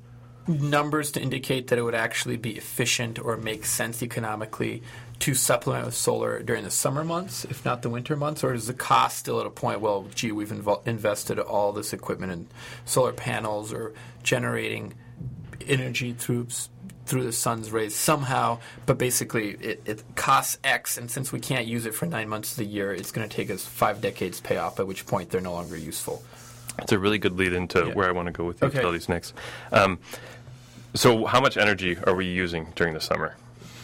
numbers 0.47 1.11
to 1.11 1.21
indicate 1.21 1.67
that 1.67 1.77
it 1.77 1.83
would 1.83 1.95
actually 1.95 2.37
be 2.37 2.57
efficient 2.57 3.19
or 3.19 3.37
make 3.37 3.65
sense 3.65 4.01
economically 4.01 4.81
to 5.19 5.33
supplement 5.35 5.85
with 5.85 5.95
solar 5.95 6.41
during 6.41 6.63
the 6.63 6.71
summer 6.71 7.03
months, 7.03 7.43
if 7.45 7.65
not 7.65 7.81
the 7.81 7.89
winter 7.89 8.15
months? 8.15 8.43
Or 8.43 8.53
is 8.53 8.67
the 8.67 8.73
cost 8.73 9.17
still 9.17 9.39
at 9.39 9.45
a 9.45 9.49
point, 9.49 9.81
well, 9.81 10.07
gee, 10.15 10.31
we've 10.31 10.49
invo- 10.49 10.85
invested 10.87 11.39
all 11.39 11.73
this 11.73 11.91
equipment 11.93 12.31
in 12.31 12.47
solar 12.85 13.11
panels 13.13 13.73
or 13.73 13.93
generating 14.23 14.93
energy 15.67 16.13
through 16.13 16.47
through 17.05 17.23
the 17.23 17.31
sun's 17.31 17.71
rays 17.71 17.95
somehow, 17.95 18.59
but 18.85 18.99
basically 18.99 19.49
it, 19.59 19.81
it 19.85 20.03
costs 20.15 20.59
X, 20.63 20.95
and 20.95 21.09
since 21.09 21.31
we 21.31 21.39
can't 21.39 21.65
use 21.65 21.87
it 21.87 21.95
for 21.95 22.05
nine 22.05 22.29
months 22.29 22.51
of 22.51 22.57
the 22.57 22.65
year, 22.65 22.93
it's 22.93 23.11
going 23.11 23.27
to 23.27 23.35
take 23.35 23.49
us 23.49 23.65
five 23.65 23.99
decades 23.99 24.37
to 24.37 24.43
pay 24.43 24.57
off, 24.57 24.79
at 24.79 24.85
which 24.85 25.07
point 25.07 25.31
they're 25.31 25.41
no 25.41 25.53
longer 25.53 25.75
useful. 25.75 26.23
It's 26.77 26.91
a 26.91 26.99
really 26.99 27.17
good 27.17 27.35
lead 27.35 27.51
into 27.53 27.79
Yeah. 27.87 27.93
where 27.95 28.07
I 28.07 28.11
want 28.11 28.27
to 28.27 28.31
go 28.31 28.43
with 28.43 28.61
Okay. 28.61 28.75
utilities 28.77 29.09
next. 29.09 29.33
Um, 29.71 29.97
so, 30.93 31.25
how 31.25 31.41
much 31.41 31.57
energy 31.57 31.97
are 32.05 32.13
we 32.13 32.27
using 32.27 32.67
during 32.75 32.93
the 32.93 33.01
summer? 33.01 33.35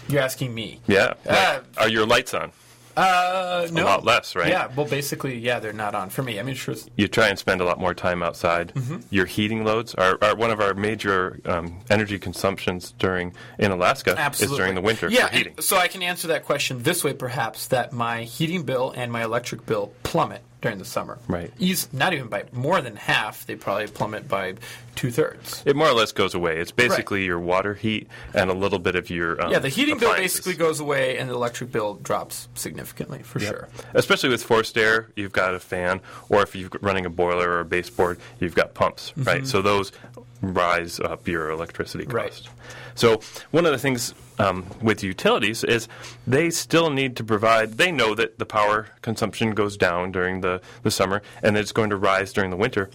You're 0.08 0.22
asking 0.22 0.54
me. 0.54 0.80
Yeah, 0.88 1.14
Uh, 1.28 1.60
are 1.78 1.90
your 1.90 2.06
lights 2.06 2.34
on? 2.34 2.52
Uh, 2.98 3.68
no. 3.74 3.84
A 3.84 3.86
lot 3.86 4.06
less, 4.06 4.38
right? 4.38 4.48
Yeah, 4.48 4.68
well, 4.74 4.86
basically, 4.86 5.38
yeah, 5.38 5.60
they're 5.60 5.74
not 5.74 5.96
on 5.96 6.10
for 6.10 6.24
me. 6.24 6.40
I 6.40 6.44
mean, 6.44 6.56
sure. 6.56 6.76
you 6.96 7.10
try 7.10 7.28
and 7.28 7.38
spend 7.38 7.60
a 7.60 7.66
lot 7.66 7.78
more 7.78 7.94
time 7.94 8.24
outside. 8.24 8.72
Mm-hmm. 8.74 9.00
Your 9.10 9.26
heating 9.26 9.66
loads 9.66 9.94
are, 9.96 10.18
are 10.22 10.34
one 10.34 10.50
of 10.50 10.62
our 10.62 10.74
major 10.74 11.42
um, 11.46 11.82
energy 11.90 12.18
consumptions 12.18 12.94
during 12.98 13.34
in 13.60 13.72
Alaska 13.72 14.16
Absolutely. 14.18 14.54
is 14.54 14.58
during 14.58 14.76
the 14.76 14.82
winter 14.82 15.10
Yeah, 15.10 15.28
for 15.28 15.36
heating. 15.36 15.56
so 15.60 15.76
I 15.78 15.90
can 15.90 16.04
answer 16.04 16.30
that 16.30 16.46
question 16.46 16.84
this 16.84 17.04
way, 17.04 17.12
perhaps: 17.14 17.68
that 17.68 17.92
my 17.92 18.24
heating 18.24 18.64
bill 18.64 18.94
and 18.96 19.12
my 19.12 19.24
electric 19.24 19.66
bill 19.66 19.92
plummet 20.04 20.42
during 20.66 20.80
the 20.80 20.86
summer. 20.86 21.20
Right. 21.28 21.52
Not 21.94 22.14
even 22.14 22.28
by 22.28 22.46
more 22.52 22.82
than 22.82 22.96
half. 22.96 23.46
They 23.46 23.56
probably 23.56 23.86
plummet 23.86 24.28
by 24.28 24.56
two 24.96 25.12
thirds. 25.12 25.62
It 25.64 25.76
more 25.76 25.88
or 25.88 25.94
less 25.94 26.12
goes 26.12 26.34
away. 26.34 26.58
It's 26.58 26.72
basically 26.72 27.24
your 27.24 27.40
water 27.40 27.76
heat 27.76 28.08
and 28.34 28.50
a 28.50 28.54
little 28.54 28.80
bit 28.80 28.96
of 28.96 29.12
your 29.12 29.40
um, 29.40 29.52
Yeah, 29.52 29.60
the 29.60 29.70
heating 29.70 30.00
bill 30.00 30.16
basically 30.16 30.56
goes 30.56 30.80
away, 30.80 31.20
and 31.20 31.30
the 31.30 31.36
electric 31.36 31.72
bill 31.72 31.96
drops 31.96 32.48
significantly 32.56 33.22
for 33.22 33.40
sure. 33.40 33.70
Especially 33.94 34.30
with 34.30 34.44
forced 34.44 34.76
air, 34.76 35.12
you've 35.16 35.34
got 35.34 35.54
a 35.54 35.60
fan, 35.60 36.02
or 36.30 36.42
if 36.42 36.56
you're 36.56 36.70
running 36.82 37.06
a 37.06 37.10
boiler 37.12 37.50
or 37.50 37.60
a 37.60 37.66
baseboard, 37.66 38.20
you've 38.40 38.56
got 38.56 38.74
pumps, 38.74 39.14
right? 39.18 39.46
So 39.46 39.62
those 39.62 39.92
rise 40.42 41.00
up 41.00 41.28
your 41.28 41.50
electricity 41.50 42.06
Right. 42.06 42.30
cost. 42.32 42.50
So 42.96 43.22
one 43.52 43.66
of 43.66 43.72
the 43.72 43.78
things 43.78 44.14
um, 44.40 44.66
with 44.82 45.04
utilities 45.04 45.64
is 45.64 45.88
they 46.28 46.50
still 46.50 46.90
need 46.90 47.16
to 47.18 47.24
provide. 47.24 47.78
They 47.78 47.92
know 47.92 48.16
that 48.16 48.38
the 48.40 48.46
power 48.46 48.88
consumption 49.02 49.52
goes 49.54 49.76
down 49.78 50.12
during 50.12 50.42
the, 50.42 50.62
the 50.84 50.92
summer 50.92 51.22
and 51.42 51.58
it's 51.58 51.72
going 51.72 51.90
to 51.90 51.96
rise 51.98 52.32
during 52.34 52.52
the 52.52 52.58
winter, 52.58 52.90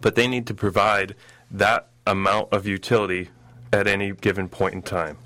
but 0.00 0.14
they 0.14 0.26
need 0.28 0.46
to 0.48 0.54
provide 0.54 1.14
that 1.50 1.88
amount 2.06 2.52
of 2.52 2.66
utility 2.66 3.30
at 3.72 3.86
any 3.86 4.12
given 4.12 4.48
point 4.48 4.74
in 4.74 4.82
time. 4.82 5.16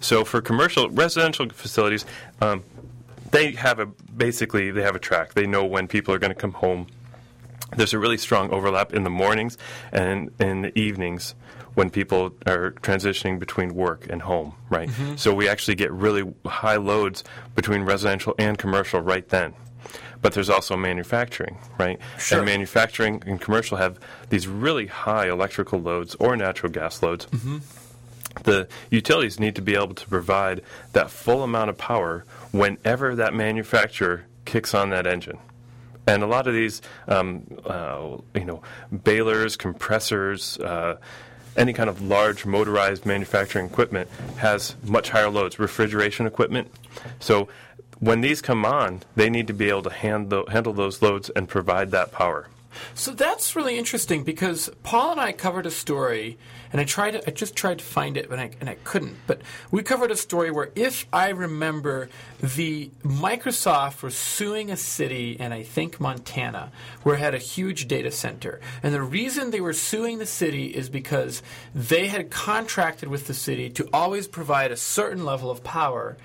So 0.00 0.24
for 0.24 0.42
commercial 0.42 0.90
residential 0.90 1.48
facilities, 1.48 2.04
um, 2.42 2.64
they 3.30 3.52
have 3.52 3.78
a 3.78 3.86
basically 3.86 4.70
they 4.70 4.82
have 4.82 4.94
a 4.94 4.98
track. 4.98 5.32
They 5.34 5.46
know 5.46 5.64
when 5.64 5.88
people 5.88 6.12
are 6.12 6.18
going 6.18 6.32
to 6.32 6.38
come 6.38 6.52
home. 6.52 6.86
There's 7.76 7.92
a 7.92 7.98
really 7.98 8.18
strong 8.18 8.50
overlap 8.50 8.92
in 8.92 9.04
the 9.04 9.10
mornings 9.10 9.58
and 9.92 10.30
in 10.40 10.62
the 10.62 10.78
evenings 10.78 11.34
when 11.74 11.90
people 11.90 12.32
are 12.46 12.72
transitioning 12.82 13.38
between 13.38 13.74
work 13.74 14.06
and 14.08 14.22
home, 14.22 14.54
right? 14.70 14.88
Mm-hmm. 14.88 15.16
So 15.16 15.34
we 15.34 15.48
actually 15.48 15.74
get 15.74 15.92
really 15.92 16.32
high 16.46 16.76
loads 16.76 17.24
between 17.54 17.82
residential 17.82 18.34
and 18.38 18.56
commercial 18.56 19.00
right 19.00 19.28
then. 19.28 19.54
But 20.22 20.32
there's 20.32 20.48
also 20.48 20.76
manufacturing, 20.76 21.58
right? 21.78 21.98
Sure. 22.18 22.38
And 22.38 22.46
manufacturing 22.46 23.22
and 23.26 23.40
commercial 23.40 23.76
have 23.76 23.98
these 24.30 24.48
really 24.48 24.86
high 24.86 25.28
electrical 25.28 25.80
loads 25.80 26.14
or 26.14 26.36
natural 26.36 26.72
gas 26.72 27.02
loads 27.02 27.26
mm-hmm. 27.26 27.58
the 28.44 28.66
utilities 28.90 29.38
need 29.38 29.54
to 29.56 29.62
be 29.62 29.74
able 29.74 29.94
to 29.94 30.08
provide 30.08 30.62
that 30.92 31.10
full 31.10 31.42
amount 31.42 31.70
of 31.70 31.76
power 31.76 32.24
whenever 32.52 33.14
that 33.16 33.34
manufacturer 33.34 34.24
kicks 34.44 34.74
on 34.74 34.90
that 34.90 35.06
engine. 35.06 35.38
And 36.06 36.22
a 36.22 36.26
lot 36.26 36.46
of 36.46 36.54
these, 36.54 36.82
um, 37.08 37.46
uh, 37.64 38.18
you 38.34 38.44
know, 38.44 38.62
balers, 39.04 39.56
compressors, 39.56 40.58
uh, 40.58 40.98
any 41.56 41.72
kind 41.72 41.88
of 41.88 42.02
large 42.02 42.44
motorized 42.44 43.06
manufacturing 43.06 43.66
equipment 43.66 44.08
has 44.36 44.76
much 44.82 45.10
higher 45.10 45.30
loads. 45.30 45.58
Refrigeration 45.58 46.26
equipment. 46.26 46.70
So 47.20 47.48
when 48.00 48.20
these 48.20 48.42
come 48.42 48.64
on, 48.64 49.02
they 49.16 49.30
need 49.30 49.46
to 49.46 49.54
be 49.54 49.68
able 49.68 49.82
to 49.82 49.90
handle 49.90 50.46
handle 50.48 50.72
those 50.72 51.00
loads 51.00 51.30
and 51.30 51.48
provide 51.48 51.90
that 51.92 52.12
power. 52.12 52.48
So 52.94 53.12
that's 53.12 53.56
really 53.56 53.78
interesting 53.78 54.24
because 54.24 54.70
Paul 54.82 55.12
and 55.12 55.20
I 55.20 55.32
covered 55.32 55.66
a 55.66 55.70
story, 55.70 56.38
and 56.72 56.80
I 56.80 56.84
tried 56.84 57.12
to, 57.12 57.28
I 57.28 57.30
just 57.30 57.54
tried 57.54 57.78
to 57.78 57.84
find 57.84 58.16
it, 58.16 58.30
and 58.30 58.40
I, 58.40 58.50
and 58.60 58.68
I 58.68 58.76
couldn't. 58.84 59.16
But 59.26 59.42
we 59.70 59.82
covered 59.82 60.10
a 60.10 60.16
story 60.16 60.50
where, 60.50 60.70
if 60.74 61.06
I 61.12 61.28
remember, 61.30 62.08
the 62.40 62.90
Microsoft 63.02 64.02
was 64.02 64.16
suing 64.16 64.70
a 64.70 64.76
city, 64.76 65.36
and 65.38 65.54
I 65.54 65.62
think 65.62 66.00
Montana, 66.00 66.72
where 67.02 67.14
it 67.14 67.20
had 67.20 67.34
a 67.34 67.38
huge 67.38 67.86
data 67.86 68.10
center. 68.10 68.60
And 68.82 68.92
the 68.92 69.02
reason 69.02 69.50
they 69.50 69.60
were 69.60 69.72
suing 69.72 70.18
the 70.18 70.26
city 70.26 70.66
is 70.66 70.88
because 70.88 71.42
they 71.74 72.08
had 72.08 72.30
contracted 72.30 73.08
with 73.08 73.26
the 73.26 73.34
city 73.34 73.70
to 73.70 73.88
always 73.92 74.26
provide 74.26 74.72
a 74.72 74.76
certain 74.76 75.24
level 75.24 75.50
of 75.50 75.62
power, 75.62 76.16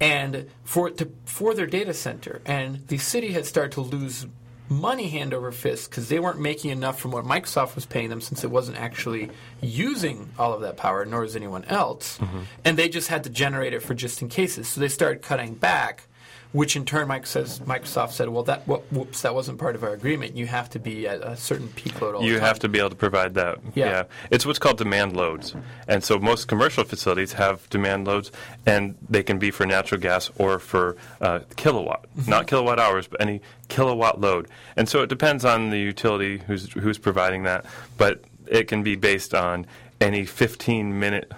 and 0.00 0.48
for 0.64 0.90
to 0.90 1.10
for 1.24 1.54
their 1.54 1.66
data 1.66 1.92
center. 1.92 2.40
And 2.46 2.86
the 2.88 2.98
city 2.98 3.32
had 3.32 3.46
started 3.46 3.72
to 3.72 3.80
lose 3.80 4.26
money 4.68 5.08
hand 5.08 5.32
over 5.32 5.52
fist 5.52 5.90
because 5.90 6.08
they 6.08 6.18
weren't 6.18 6.40
making 6.40 6.70
enough 6.70 6.98
from 6.98 7.10
what 7.10 7.24
Microsoft 7.24 7.74
was 7.74 7.86
paying 7.86 8.08
them 8.08 8.20
since 8.20 8.44
it 8.44 8.50
wasn't 8.50 8.78
actually 8.78 9.30
using 9.60 10.30
all 10.38 10.52
of 10.52 10.60
that 10.60 10.76
power, 10.76 11.04
nor 11.04 11.24
is 11.24 11.36
anyone 11.36 11.64
else. 11.66 12.18
Mm-hmm. 12.18 12.40
And 12.64 12.76
they 12.76 12.88
just 12.88 13.08
had 13.08 13.24
to 13.24 13.30
generate 13.30 13.72
it 13.72 13.82
for 13.82 13.94
just 13.94 14.22
in 14.22 14.28
cases. 14.28 14.68
So 14.68 14.80
they 14.80 14.88
started 14.88 15.22
cutting 15.22 15.54
back, 15.54 16.07
which 16.52 16.76
in 16.76 16.84
turn 16.84 17.08
Mike 17.08 17.26
says, 17.26 17.60
Microsoft 17.60 18.12
said, 18.12 18.28
well, 18.30 18.42
that 18.44 18.62
wh- 18.62 18.80
whoops, 18.92 19.22
that 19.22 19.34
wasn't 19.34 19.58
part 19.58 19.74
of 19.74 19.82
our 19.82 19.92
agreement. 19.92 20.36
You 20.36 20.46
have 20.46 20.70
to 20.70 20.78
be 20.78 21.06
at 21.06 21.20
a 21.22 21.36
certain 21.36 21.68
peak 21.68 22.00
load 22.00 22.14
all 22.14 22.22
You 22.22 22.34
the 22.34 22.38
time. 22.40 22.48
have 22.48 22.58
to 22.60 22.68
be 22.68 22.78
able 22.78 22.90
to 22.90 22.96
provide 22.96 23.34
that. 23.34 23.58
Yeah. 23.74 24.04
It's 24.30 24.46
what's 24.46 24.58
called 24.58 24.78
demand 24.78 25.14
loads. 25.16 25.54
And 25.86 26.02
so 26.02 26.18
most 26.18 26.48
commercial 26.48 26.84
facilities 26.84 27.34
have 27.34 27.68
demand 27.68 28.06
loads, 28.06 28.32
and 28.64 28.94
they 29.10 29.22
can 29.22 29.38
be 29.38 29.50
for 29.50 29.66
natural 29.66 30.00
gas 30.00 30.30
or 30.38 30.58
for 30.58 30.96
uh, 31.20 31.40
kilowatt. 31.56 32.06
Not 32.26 32.46
kilowatt 32.46 32.78
hours, 32.80 33.06
but 33.08 33.20
any 33.20 33.42
kilowatt 33.68 34.20
load. 34.20 34.48
And 34.76 34.88
so 34.88 35.02
it 35.02 35.08
depends 35.08 35.44
on 35.44 35.68
the 35.70 35.78
utility 35.78 36.38
who's, 36.46 36.72
who's 36.72 36.96
providing 36.98 37.42
that, 37.42 37.66
but 37.98 38.22
it 38.46 38.68
can 38.68 38.82
be 38.82 38.96
based 38.96 39.34
on 39.34 39.66
any 40.00 40.24
15 40.24 40.98
minute 40.98 41.30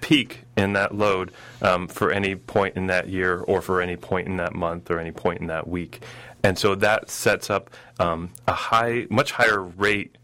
peak 0.00 0.40
in 0.60 0.74
that 0.74 0.94
load 0.94 1.32
um, 1.62 1.88
for 1.88 2.10
any 2.12 2.36
point 2.36 2.76
in 2.76 2.86
that 2.86 3.08
year 3.08 3.40
or 3.40 3.60
for 3.60 3.80
any 3.80 3.96
point 3.96 4.28
in 4.28 4.36
that 4.36 4.54
month 4.54 4.90
or 4.90 4.98
any 4.98 5.12
point 5.12 5.40
in 5.40 5.46
that 5.48 5.66
week. 5.66 6.02
And 6.42 6.58
so 6.58 6.74
that 6.76 7.10
sets 7.10 7.50
up 7.50 7.70
um, 7.98 8.30
a 8.46 8.52
high, 8.52 9.06
much 9.10 9.32
higher 9.32 9.62
rate 9.62 10.16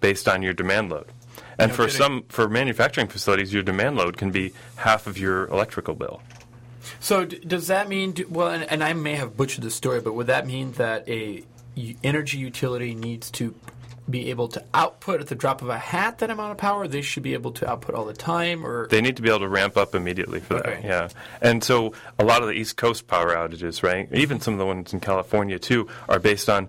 based 0.00 0.28
on 0.28 0.42
your 0.42 0.52
demand 0.52 0.90
load. 0.90 1.06
And 1.58 1.70
No 1.70 1.76
for 1.76 1.84
kidding. 1.86 1.98
some, 1.98 2.24
for 2.28 2.48
manufacturing 2.48 3.08
facilities, 3.08 3.52
your 3.52 3.62
demand 3.62 3.96
load 3.96 4.16
can 4.16 4.30
be 4.30 4.52
half 4.76 5.06
of 5.06 5.16
your 5.18 5.46
electrical 5.48 5.94
bill. 5.94 6.22
So 7.00 7.24
d- 7.24 7.38
does 7.38 7.66
that 7.66 7.88
mean? 7.88 8.12
Do, 8.12 8.26
well, 8.28 8.48
and, 8.48 8.64
and 8.70 8.84
I 8.84 8.92
may 8.92 9.14
have 9.14 9.36
butchered 9.36 9.64
the 9.64 9.70
story, 9.70 10.00
but 10.00 10.12
would 10.14 10.28
that 10.28 10.46
mean 10.46 10.72
that 10.72 11.08
a 11.08 11.44
energy 12.02 12.38
utility 12.38 12.94
needs 12.94 13.30
to 13.32 13.54
be 14.08 14.30
able 14.30 14.46
to 14.46 14.62
output 14.72 15.20
at 15.20 15.26
the 15.26 15.34
drop 15.34 15.62
of 15.62 15.68
a 15.68 15.78
hat 15.78 16.18
that 16.18 16.30
amount 16.30 16.52
of 16.52 16.58
power? 16.58 16.86
They 16.86 17.02
should 17.02 17.22
be 17.24 17.34
able 17.34 17.50
to 17.52 17.68
output 17.68 17.94
all 17.94 18.04
the 18.04 18.12
time, 18.14 18.64
or 18.64 18.86
They 18.88 19.00
need 19.00 19.16
to 19.16 19.22
be 19.22 19.28
able 19.28 19.40
to 19.40 19.48
ramp 19.48 19.76
up 19.76 19.94
immediately 19.94 20.40
for 20.40 20.54
Okay. 20.58 20.80
that. 20.82 20.84
Yeah. 20.84 21.08
And 21.40 21.62
so 21.64 21.92
a 22.18 22.24
lot 22.24 22.42
of 22.42 22.48
the 22.48 22.54
East 22.54 22.76
Coast 22.76 23.06
power 23.08 23.34
outages, 23.34 23.82
right? 23.82 24.08
Even 24.12 24.40
some 24.40 24.54
of 24.54 24.58
the 24.58 24.66
ones 24.66 24.92
in 24.92 25.00
California 25.00 25.58
too, 25.58 25.88
are 26.08 26.20
based 26.20 26.48
on 26.48 26.68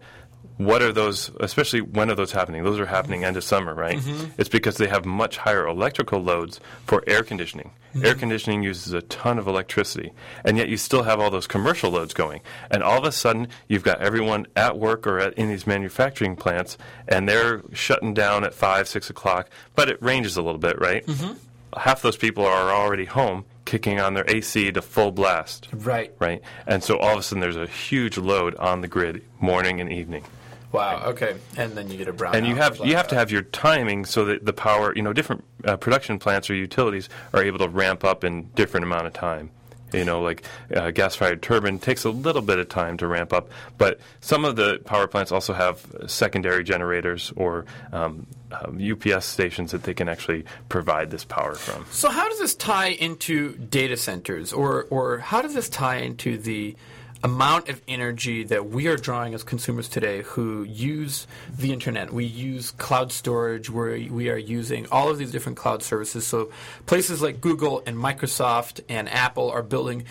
what 0.57 0.81
are 0.81 0.91
those, 0.91 1.29
especially 1.39 1.81
when 1.81 2.09
are 2.09 2.15
those 2.15 2.31
happening? 2.31 2.63
Those 2.63 2.79
are 2.79 2.85
happening 2.85 3.23
end 3.23 3.37
of 3.37 3.43
summer, 3.43 3.73
right? 3.75 3.97
Mm-hmm. 3.97 4.31
It's 4.39 4.49
because 4.49 4.77
they 4.77 4.87
have 4.87 5.05
much 5.05 5.37
higher 5.37 5.67
electrical 5.67 6.19
loads 6.19 6.59
for 6.85 7.03
air 7.05 7.23
conditioning. 7.23 7.71
Mm-hmm. 7.93 8.05
Air 8.05 8.15
conditioning 8.15 8.63
uses 8.63 8.93
a 8.93 9.01
ton 9.03 9.37
of 9.37 9.47
electricity, 9.47 10.13
and 10.43 10.57
yet 10.57 10.67
you 10.67 10.77
still 10.77 11.03
have 11.03 11.19
all 11.19 11.29
those 11.29 11.47
commercial 11.47 11.91
loads 11.91 12.13
going. 12.13 12.41
And 12.71 12.81
all 12.81 12.97
of 12.97 13.03
a 13.03 13.11
sudden, 13.11 13.49
you've 13.67 13.83
got 13.83 14.01
everyone 14.01 14.47
at 14.55 14.79
work 14.79 15.05
or 15.05 15.19
at, 15.19 15.33
in 15.35 15.47
these 15.47 15.67
manufacturing 15.67 16.35
plants, 16.35 16.77
and 17.07 17.29
they're 17.29 17.61
shutting 17.73 18.13
down 18.15 18.43
at 18.43 18.53
5, 18.53 18.87
6 18.87 19.09
o'clock, 19.11 19.49
but 19.75 19.89
it 19.89 20.01
ranges 20.01 20.37
a 20.37 20.41
little 20.41 20.59
bit, 20.59 20.79
right? 20.79 21.05
Mm-hmm. 21.05 21.33
Half 21.77 22.01
those 22.01 22.17
people 22.17 22.45
are 22.45 22.71
already 22.71 23.05
home 23.05 23.45
kicking 23.65 23.99
on 23.99 24.13
their 24.13 24.23
AC 24.29 24.71
to 24.71 24.81
full 24.81 25.11
blast 25.11 25.67
right? 25.73 26.13
right? 26.19 26.41
And 26.65 26.81
so 26.81 26.97
all 26.97 27.11
of 27.13 27.19
a 27.19 27.23
sudden 27.23 27.41
there's 27.41 27.57
a 27.57 27.67
huge 27.67 28.17
load 28.17 28.55
on 28.55 28.79
the 28.79 28.87
grid 28.87 29.23
morning 29.41 29.81
and 29.81 29.91
evening. 29.91 30.23
Wow. 30.71 31.03
Okay. 31.07 31.35
And 31.55 31.73
then 31.73 31.89
you 31.89 31.97
get 31.97 32.07
a 32.07 32.13
brown. 32.13 32.35
And 32.35 32.45
you 32.45 32.55
have 32.55 32.79
you 32.79 32.95
have 32.95 33.07
to 33.09 33.15
have 33.15 33.31
your 33.31 33.43
timing 33.43 34.05
so 34.05 34.25
that 34.25 34.45
the 34.45 34.53
power, 34.53 34.93
you 34.95 35.01
know, 35.01 35.13
different 35.13 35.43
uh, 35.63 35.77
production 35.77 36.19
plants 36.19 36.49
or 36.49 36.55
utilities 36.55 37.09
are 37.33 37.43
able 37.43 37.59
to 37.59 37.69
ramp 37.69 38.03
up 38.03 38.23
in 38.23 38.43
different 38.55 38.83
amount 38.83 39.07
of 39.07 39.13
time. 39.13 39.51
You 39.93 40.03
know, 40.03 40.21
like 40.21 40.43
uh, 40.75 40.91
gas-fired 40.91 41.41
turbine 41.41 41.79
takes 41.79 42.03
a 42.03 42.09
little 42.09 42.41
bit 42.41 42.59
of 42.59 42.67
time 42.67 42.97
to 42.97 43.07
ramp 43.07 43.31
up, 43.31 43.49
but 43.77 44.01
some 44.19 44.43
of 44.43 44.57
the 44.57 44.81
power 44.83 45.07
plants 45.07 45.31
also 45.31 45.53
have 45.53 45.85
secondary 46.07 46.65
generators 46.65 47.31
or 47.37 47.63
um, 47.93 48.27
um, 48.51 48.81
UPS 48.81 49.25
stations 49.25 49.71
that 49.71 49.83
they 49.83 49.93
can 49.93 50.09
actually 50.09 50.43
provide 50.67 51.09
this 51.09 51.23
power 51.23 51.55
from. 51.55 51.85
So 51.89 52.09
how 52.09 52.27
does 52.27 52.39
this 52.39 52.53
tie 52.53 52.89
into 52.89 53.55
data 53.55 53.95
centers, 53.95 54.51
or 54.51 54.87
or 54.89 55.19
how 55.19 55.41
does 55.41 55.53
this 55.53 55.69
tie 55.69 55.99
into 55.99 56.37
the 56.37 56.75
amount 57.23 57.69
of 57.69 57.81
energy 57.87 58.43
that 58.43 58.69
we 58.69 58.87
are 58.87 58.97
drawing 58.97 59.33
as 59.33 59.43
consumers 59.43 59.89
today 59.89 60.21
who 60.21 60.63
use 60.63 61.27
the 61.57 61.73
internet? 61.73 62.13
We 62.13 62.25
use 62.25 62.71
cloud 62.71 63.11
storage, 63.11 63.69
where 63.69 63.97
we 64.09 64.29
are 64.29 64.37
using 64.37 64.87
all 64.91 65.09
of 65.09 65.17
these 65.17 65.31
different 65.31 65.57
cloud 65.57 65.83
services. 65.83 66.25
So 66.27 66.51
places 66.85 67.21
like 67.21 67.41
Google 67.41 67.83
and 67.85 67.97
Microsoft 67.97 68.81
and 68.89 69.09
Apple 69.09 69.49
are 69.49 69.63
building 69.63 70.05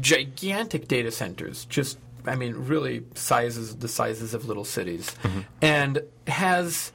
gigantic 0.00 0.88
data 0.88 1.10
centers. 1.10 1.64
Just 1.66 1.98
I 2.26 2.36
mean, 2.36 2.54
really 2.54 3.04
sizes 3.14 3.76
the 3.76 3.88
sizes 3.88 4.32
of 4.32 4.46
little 4.46 4.64
cities, 4.64 5.14
mm-hmm. 5.22 5.40
and 5.60 6.02
has 6.28 6.92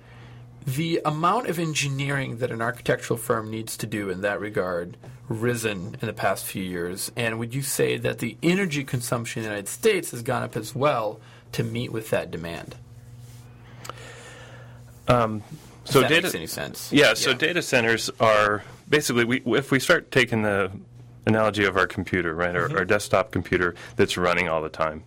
the 0.65 1.01
amount 1.05 1.47
of 1.47 1.59
engineering 1.59 2.37
that 2.37 2.51
an 2.51 2.61
architectural 2.61 3.17
firm 3.17 3.49
needs 3.49 3.77
to 3.77 3.87
do 3.87 4.09
in 4.09 4.21
that 4.21 4.39
regard 4.39 4.97
risen 5.29 5.97
in 6.01 6.07
the 6.07 6.13
past 6.13 6.45
few 6.45 6.63
years? 6.63 7.11
And 7.15 7.39
would 7.39 7.53
you 7.53 7.61
say 7.61 7.97
that 7.97 8.19
the 8.19 8.37
energy 8.41 8.83
consumption 8.83 9.41
in 9.41 9.43
the 9.43 9.49
United 9.49 9.69
States 9.69 10.11
has 10.11 10.21
gone 10.21 10.43
up 10.43 10.55
as 10.55 10.73
well 10.73 11.19
to 11.53 11.63
meet 11.63 11.91
with 11.91 12.09
that 12.11 12.31
demand? 12.31 12.75
Um, 15.07 15.43
so 15.85 16.01
that 16.01 16.09
data 16.09 16.23
makes 16.23 16.35
any 16.35 16.47
sense? 16.47 16.91
Yeah, 16.91 17.13
so 17.13 17.33
data 17.33 17.61
centers 17.61 18.09
are 18.19 18.63
basically 18.89 19.23
we, 19.23 19.41
if 19.45 19.71
we 19.71 19.79
start 19.79 20.11
taking 20.11 20.41
the 20.41 20.71
analogy 21.25 21.65
of 21.65 21.77
our 21.77 21.87
computer, 21.87 22.33
right, 22.33 22.55
our, 22.55 22.67
mm-hmm. 22.67 22.77
our 22.77 22.85
desktop 22.85 23.31
computer 23.31 23.75
that's 23.95 24.17
running 24.17 24.49
all 24.49 24.61
the 24.61 24.69
time. 24.69 25.03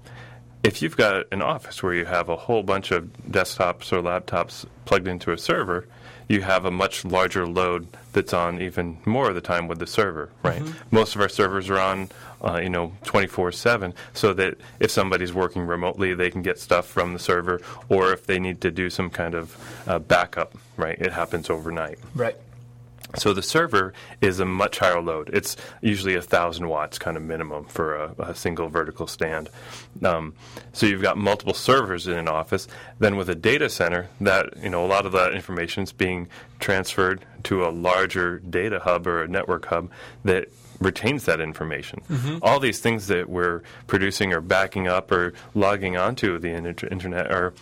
if 0.63 0.83
you've 0.83 0.97
got 0.97 1.27
an 1.33 1.43
office 1.43 1.83
where 1.83 1.95
you 1.95 2.05
have 2.05 2.29
a 2.29 2.37
whole 2.37 2.63
bunch 2.63 2.91
of 2.91 3.05
desktops 3.31 3.93
or 3.93 4.03
laptops 4.03 4.67
plugged 4.85 5.09
into 5.09 5.33
a 5.33 5.39
server, 5.39 5.87
you 6.31 6.43
have 6.43 6.65
a 6.65 6.71
much 6.71 7.05
larger 7.05 7.45
load 7.45 7.89
that's 8.13 8.33
on 8.33 8.63
even 8.63 8.99
more 9.05 9.31
of 9.31 9.35
the 9.35 9.41
time 9.41 9.67
with 9.67 9.81
the 9.81 9.87
server, 9.87 10.31
right? 10.45 10.63
Most 10.93 11.17
of 11.17 11.21
our 11.21 11.29
servers 11.29 11.69
are 11.69 11.81
on, 11.81 12.09
uh, 12.41 12.61
you 12.63 12.71
know, 12.71 12.93
24/7, 13.05 13.95
so 14.15 14.33
that 14.35 14.55
if 14.79 14.93
somebody's 14.93 15.33
working 15.33 15.67
remotely, 15.67 16.15
they 16.15 16.31
can 16.31 16.43
get 16.43 16.61
stuff 16.61 16.87
from 16.87 17.15
the 17.15 17.19
server, 17.19 17.61
or 17.89 18.13
if 18.13 18.27
they 18.27 18.39
need 18.39 18.61
to 18.61 18.71
do 18.71 18.89
some 18.91 19.11
kind 19.11 19.35
of 19.35 19.57
uh, 19.89 19.99
backup, 19.99 20.57
right? 20.77 20.97
It 21.01 21.13
happens 21.13 21.51
overnight. 21.51 21.99
Right. 22.15 22.37
So 23.17 23.33
the 23.33 23.43
server 23.43 23.93
is 24.21 24.41
a 24.41 24.45
much 24.45 24.79
higher 24.79 25.01
load. 25.01 25.31
It's 25.33 25.57
usually 25.81 26.15
a 26.15 26.23
thousand 26.23 26.69
watts 26.69 26.99
kind 26.99 27.17
of 27.17 27.23
minimum 27.23 27.65
for 27.65 27.97
a, 27.97 28.15
a 28.19 28.35
single 28.35 28.69
vertical 28.69 29.07
stand. 29.07 29.49
Um, 30.03 30.35
so 30.73 30.87
you've 30.87 31.03
got 31.03 31.17
multiple 31.17 31.55
servers 31.55 32.07
in 32.07 32.17
an 32.17 32.29
office. 32.29 32.69
Then 32.99 33.17
with 33.17 33.29
a 33.29 33.35
data 33.35 33.69
center, 33.69 34.09
that 34.21 34.63
you 34.63 34.71
know 34.71 34.85
a 34.85 34.89
lot 34.89 35.07
of 35.07 35.13
that 35.13 35.33
information 35.35 35.83
is 35.83 35.93
being 35.93 36.29
transferred 36.59 37.25
to 37.45 37.67
a 37.67 37.71
larger 37.71 38.39
data 38.39 38.81
hub 38.81 39.07
or 39.07 39.23
a 39.23 39.29
network 39.29 39.67
hub 39.67 39.91
that 40.25 40.49
retains 40.81 41.25
that 41.27 41.41
information. 41.41 42.01
All 42.43 42.59
these 42.59 42.81
things 42.81 43.09
that 43.09 43.29
we're 43.29 43.61
producing 43.87 44.33
or 44.33 44.41
backing 44.41 44.89
up 44.89 45.13
or 45.13 45.35
logging 45.55 45.97
onto 45.97 46.39
the 46.39 46.49
inter- 46.49 46.89
internet 46.91 47.31
are 47.31 47.53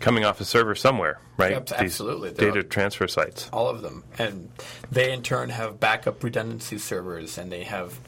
coming 0.00 0.24
off 0.24 0.40
a 0.40 0.44
server 0.44 0.74
somewhere, 0.74 1.20
right? 1.36 1.52
Yep, 1.52 1.72
absolutely. 1.72 2.32
Data 2.32 2.62
transfer 2.64 3.06
sites. 3.06 3.48
all 3.52 3.68
of 3.68 3.82
them, 3.82 4.02
and 4.18 4.50
they 4.90 5.12
in 5.12 5.22
turn 5.22 5.50
have 5.50 5.78
backup 5.78 6.22
redundancy 6.24 6.78
servers, 6.78 7.38
and 7.38 7.52
they 7.52 7.64
have 7.64 7.98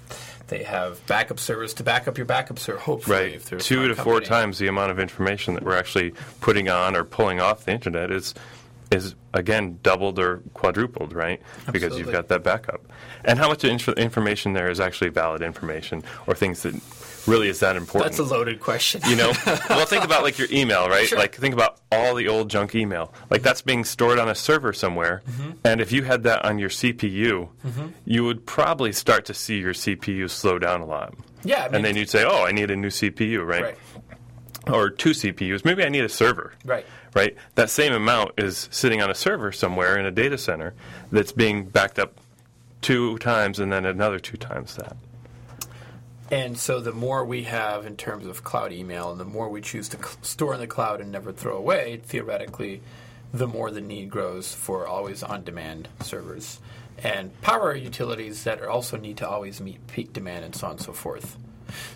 they 0.48 0.64
have 0.64 1.04
backup 1.06 1.38
servers 1.38 1.72
to 1.74 1.82
back 1.84 2.08
up 2.08 2.18
your 2.18 2.26
backup 2.26 2.58
server. 2.58 2.78
Hopefully, 2.78 3.38
Right. 3.38 3.60
Two 3.60 3.88
to 3.88 3.94
four 3.94 4.20
times 4.20 4.58
the 4.58 4.66
amount 4.66 4.90
of 4.90 4.98
information 4.98 5.54
that 5.54 5.62
we're 5.62 5.76
actually 5.78 6.12
putting 6.40 6.68
on 6.68 6.96
or 6.96 7.04
pulling 7.04 7.40
off 7.40 7.64
the 7.64 7.72
internet 7.72 8.10
is 8.10 8.34
is 8.90 9.14
again 9.32 9.78
doubled 9.82 10.18
or 10.18 10.42
quadrupled, 10.52 11.14
right? 11.14 11.40
Because 11.66 11.84
Absolutely. 11.84 11.98
you've 12.00 12.12
got 12.12 12.28
that 12.28 12.42
backup. 12.42 12.82
And 13.24 13.38
how 13.38 13.48
much 13.48 13.64
inf- 13.64 13.88
information 13.88 14.52
there 14.52 14.70
is 14.70 14.80
actually 14.80 15.08
valid 15.08 15.40
information 15.40 16.02
or 16.26 16.34
things 16.34 16.62
that 16.64 16.74
really 17.26 17.48
is 17.48 17.60
that 17.60 17.76
important? 17.76 18.10
That's 18.12 18.18
a 18.18 18.24
loaded 18.34 18.60
question. 18.60 19.00
you 19.08 19.16
know, 19.16 19.32
well, 19.68 19.86
think 19.86 20.04
about 20.04 20.22
like 20.22 20.38
your 20.38 20.48
email, 20.50 20.88
right? 20.88 21.06
Sure. 21.08 21.18
Like, 21.18 21.34
think 21.34 21.54
about 21.54 21.80
all 21.90 22.14
the 22.14 22.28
old 22.28 22.50
junk 22.50 22.74
email. 22.74 23.12
Like, 23.30 23.42
that's 23.42 23.62
being 23.62 23.84
stored 23.84 24.18
on 24.18 24.28
a 24.28 24.34
server 24.34 24.72
somewhere. 24.72 25.22
Mm-hmm. 25.30 25.50
And 25.64 25.80
if 25.80 25.92
you 25.92 26.02
had 26.04 26.22
that 26.24 26.44
on 26.44 26.58
your 26.58 26.68
CPU, 26.68 27.48
you 28.04 28.24
would 28.24 28.46
probably 28.46 28.92
start 28.92 29.24
to 29.26 29.34
see 29.34 29.58
your 29.58 29.72
CPU 29.74 30.28
slow 30.30 30.58
down 30.58 30.80
a 30.80 30.86
lot. 30.86 31.14
Yeah, 31.44 31.64
I 31.64 31.66
mean- 31.66 31.74
and 31.76 31.84
then 31.84 31.96
you'd 31.96 32.10
say, 32.10 32.24
"Oh, 32.24 32.44
I 32.44 32.52
need 32.52 32.70
a 32.70 32.76
new 32.76 32.88
CPU, 32.90 33.44
right? 33.46 33.62
right, 33.62 33.78
Or 34.70 34.90
two 34.90 35.10
CPUs. 35.10 35.64
Maybe 35.64 35.84
I 35.84 35.88
need 35.88 36.04
a 36.04 36.08
server." 36.08 36.52
right. 36.64 36.86
Right. 37.14 37.36
That 37.56 37.68
same 37.68 37.92
amount 37.92 38.32
is 38.38 38.68
sitting 38.70 39.02
on 39.02 39.10
a 39.10 39.14
server 39.14 39.52
somewhere 39.52 39.98
in 39.98 40.06
a 40.06 40.10
data 40.10 40.38
center 40.38 40.72
that's 41.10 41.30
being 41.30 41.64
backed 41.66 41.98
up 41.98 42.14
two 42.80 43.18
times 43.18 43.58
and 43.58 43.70
then 43.70 43.84
another 43.84 44.18
two 44.18 44.38
times 44.38 44.76
that. 44.76 44.96
And 46.32 46.56
so 46.58 46.80
the 46.80 46.92
more 46.92 47.26
we 47.26 47.42
have 47.42 47.84
in 47.84 47.96
terms 47.96 48.26
of 48.26 48.42
cloud 48.42 48.72
email, 48.72 49.10
and 49.10 49.20
the 49.20 49.24
more 49.26 49.50
we 49.50 49.60
choose 49.60 49.90
to 49.90 49.98
cl- 49.98 50.16
store 50.22 50.54
in 50.54 50.60
the 50.60 50.66
cloud 50.66 51.02
and 51.02 51.12
never 51.12 51.30
throw 51.30 51.58
away, 51.58 52.00
theoretically, 52.04 52.80
the 53.34 53.46
more 53.46 53.70
the 53.70 53.82
need 53.82 54.08
grows 54.08 54.54
for 54.54 54.86
always 54.86 55.22
on-demand 55.22 55.88
servers 56.00 56.58
and 57.02 57.38
power 57.42 57.74
utilities 57.74 58.44
that 58.44 58.62
also 58.62 58.96
need 58.96 59.18
to 59.18 59.28
always 59.28 59.60
meet 59.60 59.86
peak 59.88 60.12
demand 60.12 60.44
and 60.44 60.54
so 60.54 60.66
on 60.66 60.72
and 60.72 60.80
so 60.80 60.92
forth. 60.92 61.36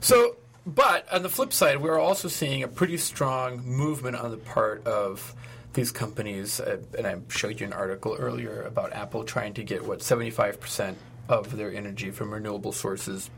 So, 0.01 0.37
but 0.67 1.11
on 1.13 1.23
the 1.23 1.29
flip 1.29 1.53
side, 1.53 1.81
we're 1.81 1.99
also 1.99 2.29
seeing 2.29 2.63
a 2.63 2.69
pretty 2.69 2.97
strong 2.97 3.65
movement 3.65 4.17
on 4.17 4.31
the 4.31 4.37
part 4.37 4.87
of 4.87 5.35
these 5.75 5.93
companies, 5.93 6.61
uh, 6.61 6.79
and 6.97 7.07
I 7.07 7.17
showed 7.29 7.61
you 7.61 7.67
an 7.67 7.73
article 7.73 8.17
earlier 8.19 8.63
about 8.63 8.93
Apple 8.93 9.25
trying 9.25 9.55
to 9.55 9.63
get 9.63 9.85
what 9.85 10.01
75% 10.01 10.95
of 11.29 11.57
their 11.57 11.73
energy 11.73 12.11
from 12.11 12.33
renewable 12.33 12.73
sources 12.73 13.31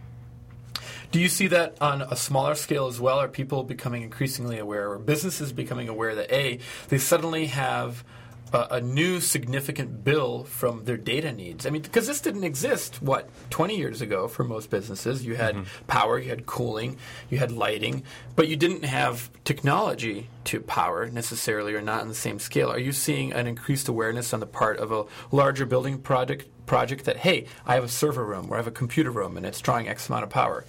do 1.10 1.18
you 1.18 1.28
see 1.28 1.46
that 1.48 1.76
on 1.80 2.02
a 2.02 2.16
smaller 2.16 2.54
scale 2.54 2.86
as 2.86 3.00
well? 3.00 3.18
Are 3.18 3.28
people 3.28 3.62
becoming 3.62 4.02
increasingly 4.02 4.58
aware, 4.58 4.90
or 4.90 4.98
businesses 4.98 5.52
becoming 5.52 5.88
aware 5.88 6.14
that 6.14 6.30
A, 6.32 6.58
they 6.88 6.98
suddenly 6.98 7.46
have 7.46 8.04
a, 8.52 8.66
a 8.72 8.80
new 8.80 9.20
significant 9.20 10.04
bill 10.04 10.44
from 10.44 10.84
their 10.84 10.98
data 10.98 11.32
needs? 11.32 11.64
I 11.64 11.70
mean, 11.70 11.80
because 11.80 12.06
this 12.06 12.20
didn't 12.20 12.44
exist, 12.44 13.00
what, 13.00 13.30
20 13.48 13.76
years 13.76 14.02
ago 14.02 14.28
for 14.28 14.44
most 14.44 14.68
businesses? 14.68 15.24
You 15.24 15.36
had 15.36 15.54
mm-hmm. 15.54 15.84
power, 15.86 16.18
you 16.18 16.28
had 16.28 16.44
cooling, 16.44 16.98
you 17.30 17.38
had 17.38 17.52
lighting, 17.52 18.02
but 18.36 18.48
you 18.48 18.56
didn't 18.56 18.84
have 18.84 19.30
technology 19.44 20.28
to 20.44 20.60
power 20.60 21.08
necessarily, 21.08 21.74
or 21.74 21.80
not 21.80 22.02
on 22.02 22.08
the 22.08 22.14
same 22.14 22.38
scale. 22.38 22.70
Are 22.70 22.78
you 22.78 22.92
seeing 22.92 23.32
an 23.32 23.46
increased 23.46 23.88
awareness 23.88 24.34
on 24.34 24.40
the 24.40 24.46
part 24.46 24.78
of 24.78 24.92
a 24.92 25.06
larger 25.30 25.64
building 25.64 25.98
project? 25.98 26.48
Project 26.66 27.06
that 27.06 27.16
hey, 27.16 27.46
I 27.64 27.76
have 27.76 27.84
a 27.84 27.88
server 27.88 28.22
room 28.22 28.48
or 28.50 28.56
I 28.56 28.58
have 28.58 28.66
a 28.66 28.70
computer 28.70 29.10
room 29.10 29.38
and 29.38 29.46
it's 29.46 29.58
drawing 29.58 29.88
X 29.88 30.10
amount 30.10 30.24
of 30.24 30.28
power. 30.28 30.66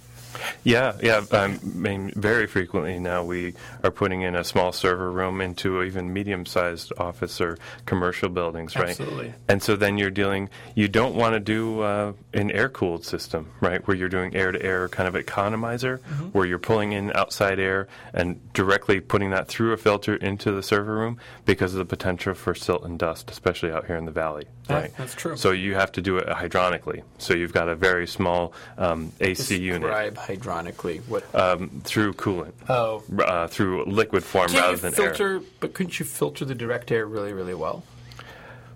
Yeah, 0.64 0.96
yeah. 1.02 1.24
I 1.32 1.58
mean, 1.62 2.12
very 2.14 2.46
frequently 2.46 2.98
now 2.98 3.24
we 3.24 3.54
are 3.82 3.90
putting 3.90 4.22
in 4.22 4.34
a 4.34 4.44
small 4.44 4.72
server 4.72 5.10
room 5.10 5.40
into 5.40 5.82
even 5.82 6.12
medium-sized 6.12 6.92
office 6.98 7.40
or 7.40 7.58
commercial 7.86 8.28
buildings, 8.28 8.76
right? 8.76 8.90
Absolutely. 8.90 9.34
And 9.48 9.62
so 9.62 9.76
then 9.76 9.98
you're 9.98 10.10
dealing. 10.10 10.50
You 10.74 10.88
don't 10.88 11.14
want 11.14 11.34
to 11.34 11.40
do 11.40 11.80
uh, 11.80 12.12
an 12.34 12.50
air-cooled 12.50 13.04
system, 13.04 13.50
right? 13.60 13.86
Where 13.86 13.96
you're 13.96 14.08
doing 14.08 14.34
air-to-air 14.34 14.88
kind 14.88 15.08
of 15.08 15.14
economizer, 15.14 16.00
where 16.32 16.46
you're 16.46 16.58
pulling 16.58 16.92
in 16.92 17.12
outside 17.14 17.58
air 17.58 17.88
and 18.12 18.40
directly 18.52 19.00
putting 19.00 19.30
that 19.30 19.48
through 19.48 19.72
a 19.72 19.76
filter 19.76 20.16
into 20.16 20.52
the 20.52 20.62
server 20.62 20.94
room 20.94 21.18
because 21.44 21.72
of 21.74 21.78
the 21.78 21.84
potential 21.84 22.34
for 22.34 22.54
silt 22.54 22.84
and 22.84 22.98
dust, 22.98 23.30
especially 23.30 23.70
out 23.70 23.86
here 23.86 23.96
in 23.96 24.04
the 24.04 24.12
valley. 24.12 24.44
Yeah, 24.70 24.76
right. 24.80 24.96
that's 24.96 25.14
true. 25.14 25.36
So 25.36 25.50
you 25.52 25.74
have 25.74 25.92
to 25.92 26.02
do 26.02 26.16
it 26.18 26.28
hydronically. 26.28 27.02
So 27.18 27.34
you've 27.34 27.52
got 27.52 27.68
a 27.68 27.74
very 27.74 28.06
small 28.06 28.52
um, 28.78 29.12
AC 29.20 29.58
unit 29.58 29.82
Describe 29.82 30.16
hydronically 30.16 30.98
what. 31.08 31.32
um, 31.34 31.82
through 31.84 32.14
coolant, 32.14 32.52
oh, 32.68 33.02
uh, 33.18 33.46
through 33.48 33.84
liquid 33.84 34.24
form 34.24 34.48
can't 34.48 34.60
rather 34.60 34.72
you 34.72 34.78
than 34.78 34.92
filter? 34.92 35.34
air. 35.36 35.40
But 35.60 35.74
couldn't 35.74 35.98
you 35.98 36.06
filter 36.06 36.44
the 36.44 36.54
direct 36.54 36.90
air 36.90 37.06
really, 37.06 37.32
really 37.32 37.54
well? 37.54 37.82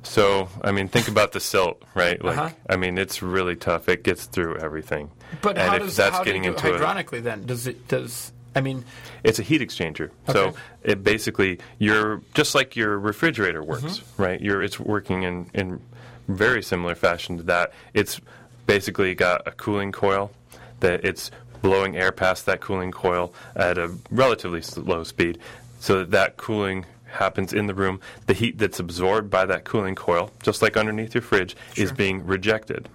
So, 0.02 0.48
I 0.62 0.70
mean, 0.70 0.88
think 0.88 1.08
about 1.08 1.32
the 1.32 1.40
silt, 1.40 1.82
right? 1.94 2.22
Like, 2.22 2.36
Uh-huh. 2.36 2.50
I 2.68 2.76
mean, 2.76 2.98
it's 2.98 3.22
really 3.22 3.56
tough. 3.56 3.88
It 3.88 4.04
gets 4.04 4.26
through 4.26 4.58
everything. 4.58 5.10
But 5.40 5.56
and 5.56 5.70
how 5.70 5.76
if 5.76 5.82
does 5.82 5.96
that's 5.96 6.16
how 6.16 6.22
do 6.22 6.28
you 6.28 6.34
getting 6.34 6.42
do 6.42 6.48
it 6.50 6.52
into 6.56 6.68
a, 6.68 6.72
hydronically 6.72 7.20
then? 7.20 7.46
Does 7.46 7.66
it 7.66 7.88
does? 7.88 8.30
I 8.54 8.60
mean, 8.60 8.84
it's 9.22 9.38
a 9.38 9.42
heat 9.42 9.60
exchanger. 9.60 10.10
So 10.30 10.54
it 10.82 11.02
basically 11.02 11.58
you're 11.78 12.20
just 12.34 12.54
like 12.54 12.76
your 12.76 12.98
refrigerator 12.98 13.62
works, 13.62 13.82
Mm-hmm. 13.98 14.22
right? 14.22 14.40
You're 14.40 14.62
it's 14.62 14.78
working 14.78 15.22
in 15.24 15.50
in 15.54 15.80
very 16.28 16.62
similar 16.62 16.94
fashion 16.94 17.36
to 17.38 17.42
that. 17.44 17.72
It's 17.92 18.20
basically 18.66 19.14
got 19.14 19.46
a 19.46 19.50
cooling 19.52 19.92
coil 19.92 20.30
that 20.80 21.04
it's 21.04 21.30
blowing 21.62 21.96
air 21.96 22.12
past 22.12 22.46
that 22.46 22.60
cooling 22.60 22.92
coil 22.92 23.32
at 23.56 23.78
a 23.78 23.90
relatively 24.10 24.60
slow 24.62 25.02
speed, 25.04 25.38
so 25.80 25.98
that 26.00 26.10
that 26.12 26.36
cooling 26.36 26.86
happens 27.06 27.52
in 27.52 27.66
the 27.66 27.74
room. 27.74 28.00
The 28.26 28.34
heat 28.34 28.58
that's 28.58 28.78
absorbed 28.80 29.30
by 29.30 29.46
that 29.46 29.64
cooling 29.64 29.94
coil, 29.94 30.30
just 30.42 30.62
like 30.62 30.76
underneath 30.76 31.14
your 31.14 31.22
fridge, 31.22 31.56
is 31.76 31.92
being 31.92 32.26
rejected. 32.26 32.88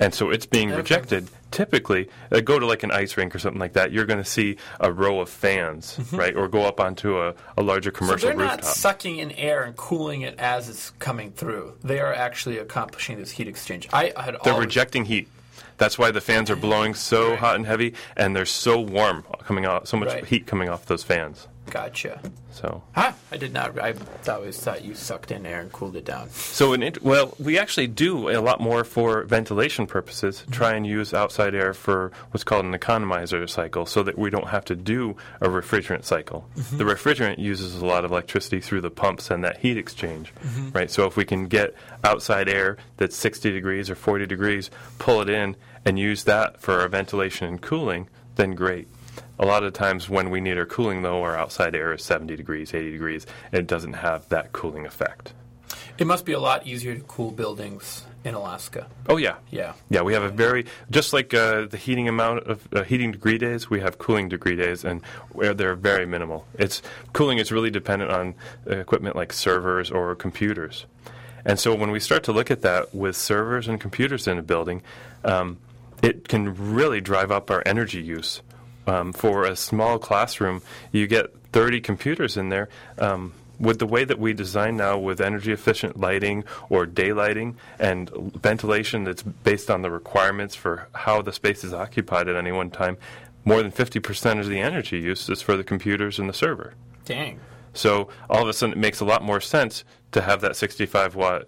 And 0.00 0.14
so 0.14 0.30
it's 0.30 0.46
being 0.46 0.70
Okay. 0.70 0.78
rejected. 0.78 1.28
Typically, 1.50 2.08
uh, 2.32 2.40
go 2.40 2.58
to 2.58 2.64
like 2.66 2.82
an 2.82 2.90
ice 2.90 3.16
rink 3.16 3.34
or 3.34 3.38
something 3.38 3.60
like 3.60 3.74
that. 3.74 3.92
You're 3.92 4.06
going 4.06 4.22
to 4.22 4.28
see 4.28 4.56
a 4.80 4.90
row 4.92 5.20
of 5.20 5.28
fans, 5.28 5.98
right? 6.12 6.34
Or 6.34 6.48
go 6.48 6.62
up 6.62 6.80
onto 6.80 7.18
a, 7.20 7.34
a 7.58 7.62
larger 7.62 7.90
so 7.90 7.98
commercial 7.98 8.28
they're 8.30 8.36
rooftop. 8.38 8.62
not 8.62 8.64
sucking 8.64 9.18
in 9.18 9.30
air 9.32 9.62
and 9.64 9.76
cooling 9.76 10.22
it 10.22 10.38
as 10.38 10.68
it's 10.70 10.90
coming 11.00 11.32
through. 11.32 11.74
They 11.84 12.00
are 12.00 12.14
actually 12.14 12.56
accomplishing 12.58 13.18
this 13.18 13.30
heat 13.32 13.46
exchange. 13.46 13.88
I, 13.92 14.12
I 14.16 14.22
had 14.22 14.36
They're 14.42 14.54
always, 14.54 14.66
rejecting 14.66 15.04
heat. 15.04 15.28
That's 15.76 15.98
why 15.98 16.10
the 16.12 16.20
fans 16.20 16.50
are 16.50 16.56
blowing 16.56 16.94
so 16.94 17.30
Right. 17.30 17.38
hot 17.38 17.56
and 17.56 17.66
heavy, 17.66 17.94
and 18.16 18.34
they're 18.36 18.46
so 18.46 18.80
warm 18.80 19.24
coming 19.44 19.64
out, 19.66 19.86
so 19.88 19.96
much 19.96 20.08
Right. 20.08 20.24
heat 20.24 20.46
coming 20.46 20.68
off 20.68 20.86
those 20.86 21.02
fans. 21.02 21.46
Gotcha. 21.68 22.20
So, 22.52 22.82
Huh? 22.92 23.12
I 23.30 23.36
did 23.36 23.52
not. 23.52 23.78
I 23.78 23.94
always 24.28 24.58
thought 24.58 24.84
you 24.84 24.94
sucked 24.94 25.30
in 25.30 25.46
air 25.46 25.60
and 25.60 25.70
cooled 25.72 25.94
it 25.94 26.04
down. 26.04 26.30
so 26.30 26.72
an 26.72 26.82
int- 26.82 27.02
well, 27.02 27.34
we 27.38 27.58
actually 27.58 27.86
do 27.86 28.28
a 28.28 28.40
lot 28.40 28.60
more 28.60 28.82
for 28.82 29.22
ventilation 29.24 29.86
purposes. 29.86 30.40
Mm-hmm. 30.40 30.52
Try 30.52 30.74
and 30.74 30.86
use 30.86 31.14
outside 31.14 31.54
air 31.54 31.72
for 31.72 32.10
what's 32.32 32.42
called 32.42 32.64
an 32.64 32.72
economizer 32.72 33.48
cycle, 33.48 33.86
so 33.86 34.02
that 34.02 34.18
we 34.18 34.30
don't 34.30 34.48
have 34.48 34.64
to 34.66 34.74
do 34.76 35.16
a 35.40 35.48
refrigerant 35.48 36.04
cycle. 36.04 36.48
Mm-hmm. 36.56 36.78
The 36.78 36.84
refrigerant 36.84 37.38
uses 37.38 37.76
a 37.76 37.86
lot 37.86 38.04
of 38.04 38.10
electricity 38.10 38.60
through 38.60 38.80
the 38.80 38.90
pumps 38.90 39.30
and 39.30 39.44
that 39.44 39.58
heat 39.58 39.76
exchange, 39.76 40.34
mm-hmm. 40.42 40.70
right? 40.70 40.90
So 40.90 41.06
if 41.06 41.16
we 41.16 41.24
can 41.24 41.46
get 41.46 41.74
outside 42.02 42.48
air 42.48 42.78
that's 42.96 43.16
60 43.16 43.50
degrees 43.52 43.88
or 43.90 43.94
40 43.94 44.26
degrees, 44.26 44.70
pull 44.98 45.20
it 45.20 45.30
in 45.30 45.56
and 45.84 45.98
use 45.98 46.24
that 46.24 46.60
for 46.60 46.80
our 46.80 46.88
ventilation 46.88 47.46
and 47.46 47.60
cooling, 47.60 48.08
then 48.36 48.54
great. 48.54 48.88
A 49.40 49.46
lot 49.46 49.64
of 49.64 49.72
times 49.72 50.08
when 50.08 50.28
we 50.30 50.40
need 50.40 50.58
our 50.58 50.66
cooling, 50.66 51.00
though, 51.00 51.22
our 51.22 51.34
outside 51.34 51.74
air 51.74 51.94
is 51.94 52.04
70 52.04 52.36
degrees, 52.36 52.74
80 52.74 52.92
degrees, 52.92 53.26
and 53.50 53.60
it 53.60 53.66
doesn't 53.66 53.94
have 53.94 54.28
that 54.28 54.52
cooling 54.52 54.84
effect. 54.84 55.32
It 55.96 56.06
must 56.06 56.26
be 56.26 56.32
a 56.32 56.38
lot 56.40 56.66
easier 56.66 56.94
to 56.94 57.00
cool 57.02 57.30
buildings 57.30 58.04
in 58.22 58.34
Alaska. 58.34 58.86
Oh 59.08 59.16
yeah, 59.16 59.36
Yeah. 59.50 59.72
yeah. 59.88 60.02
We 60.02 60.12
have 60.12 60.22
a 60.22 60.28
very 60.28 60.66
just 60.90 61.14
like 61.14 61.32
uh, 61.32 61.64
the 61.66 61.78
heating 61.78 62.06
amount 62.06 62.46
of 62.48 62.68
uh, 62.74 62.82
heating 62.84 63.12
degree 63.12 63.38
days. 63.38 63.70
We 63.70 63.80
have 63.80 63.96
cooling 63.96 64.28
degree 64.28 64.56
days, 64.56 64.84
and 64.84 65.02
where 65.32 65.54
they're 65.54 65.74
very 65.74 66.04
minimal. 66.04 66.46
It's 66.58 66.82
cooling 67.14 67.38
is 67.38 67.50
really 67.50 67.70
dependent 67.70 68.10
on 68.10 68.34
equipment 68.66 69.16
like 69.16 69.32
servers 69.32 69.90
or 69.90 70.14
computers, 70.16 70.84
and 71.46 71.58
so 71.58 71.74
when 71.74 71.90
we 71.90 71.98
start 72.00 72.24
to 72.24 72.32
look 72.32 72.50
at 72.50 72.60
that 72.60 72.94
with 72.94 73.16
servers 73.16 73.68
and 73.68 73.80
computers 73.80 74.26
in 74.28 74.36
a 74.38 74.42
building, 74.42 74.82
um, 75.24 75.56
it 76.02 76.28
can 76.28 76.74
really 76.74 77.00
drive 77.00 77.30
up 77.30 77.50
our 77.50 77.62
energy 77.64 78.02
use. 78.02 78.42
Um, 78.90 79.12
for 79.12 79.44
a 79.44 79.54
small 79.54 80.00
classroom, 80.00 80.62
you 80.90 81.06
get 81.06 81.32
30 81.52 81.80
computers 81.80 82.36
in 82.36 82.48
there. 82.48 82.68
Um, 82.98 83.34
with 83.60 83.78
the 83.78 83.86
way 83.86 84.04
that 84.04 84.18
we 84.18 84.32
design 84.32 84.78
now 84.78 84.98
with 84.98 85.20
energy 85.20 85.52
efficient 85.52 86.00
lighting 86.00 86.44
or 86.70 86.86
daylighting 86.86 87.54
and 87.78 88.10
ventilation 88.10 89.04
that's 89.04 89.22
based 89.22 89.70
on 89.70 89.82
the 89.82 89.90
requirements 89.90 90.54
for 90.54 90.88
how 90.94 91.20
the 91.20 91.32
space 91.32 91.62
is 91.62 91.74
occupied 91.74 92.26
at 92.26 92.36
any 92.36 92.50
one 92.50 92.70
time, 92.70 92.96
more 93.44 93.62
than 93.62 93.70
50% 93.70 94.40
of 94.40 94.48
the 94.48 94.58
energy 94.58 94.98
use 94.98 95.28
is 95.28 95.42
for 95.42 95.56
the 95.56 95.64
computers 95.64 96.18
and 96.18 96.28
the 96.28 96.32
server. 96.32 96.74
Dang. 97.04 97.38
So 97.74 98.08
all 98.28 98.42
of 98.42 98.48
a 98.48 98.52
sudden, 98.52 98.72
it 98.72 98.78
makes 98.78 99.00
a 99.00 99.04
lot 99.04 99.22
more 99.22 99.40
sense 99.40 99.84
to 100.12 100.22
have 100.22 100.40
that 100.40 100.56
65 100.56 101.14
watt 101.14 101.46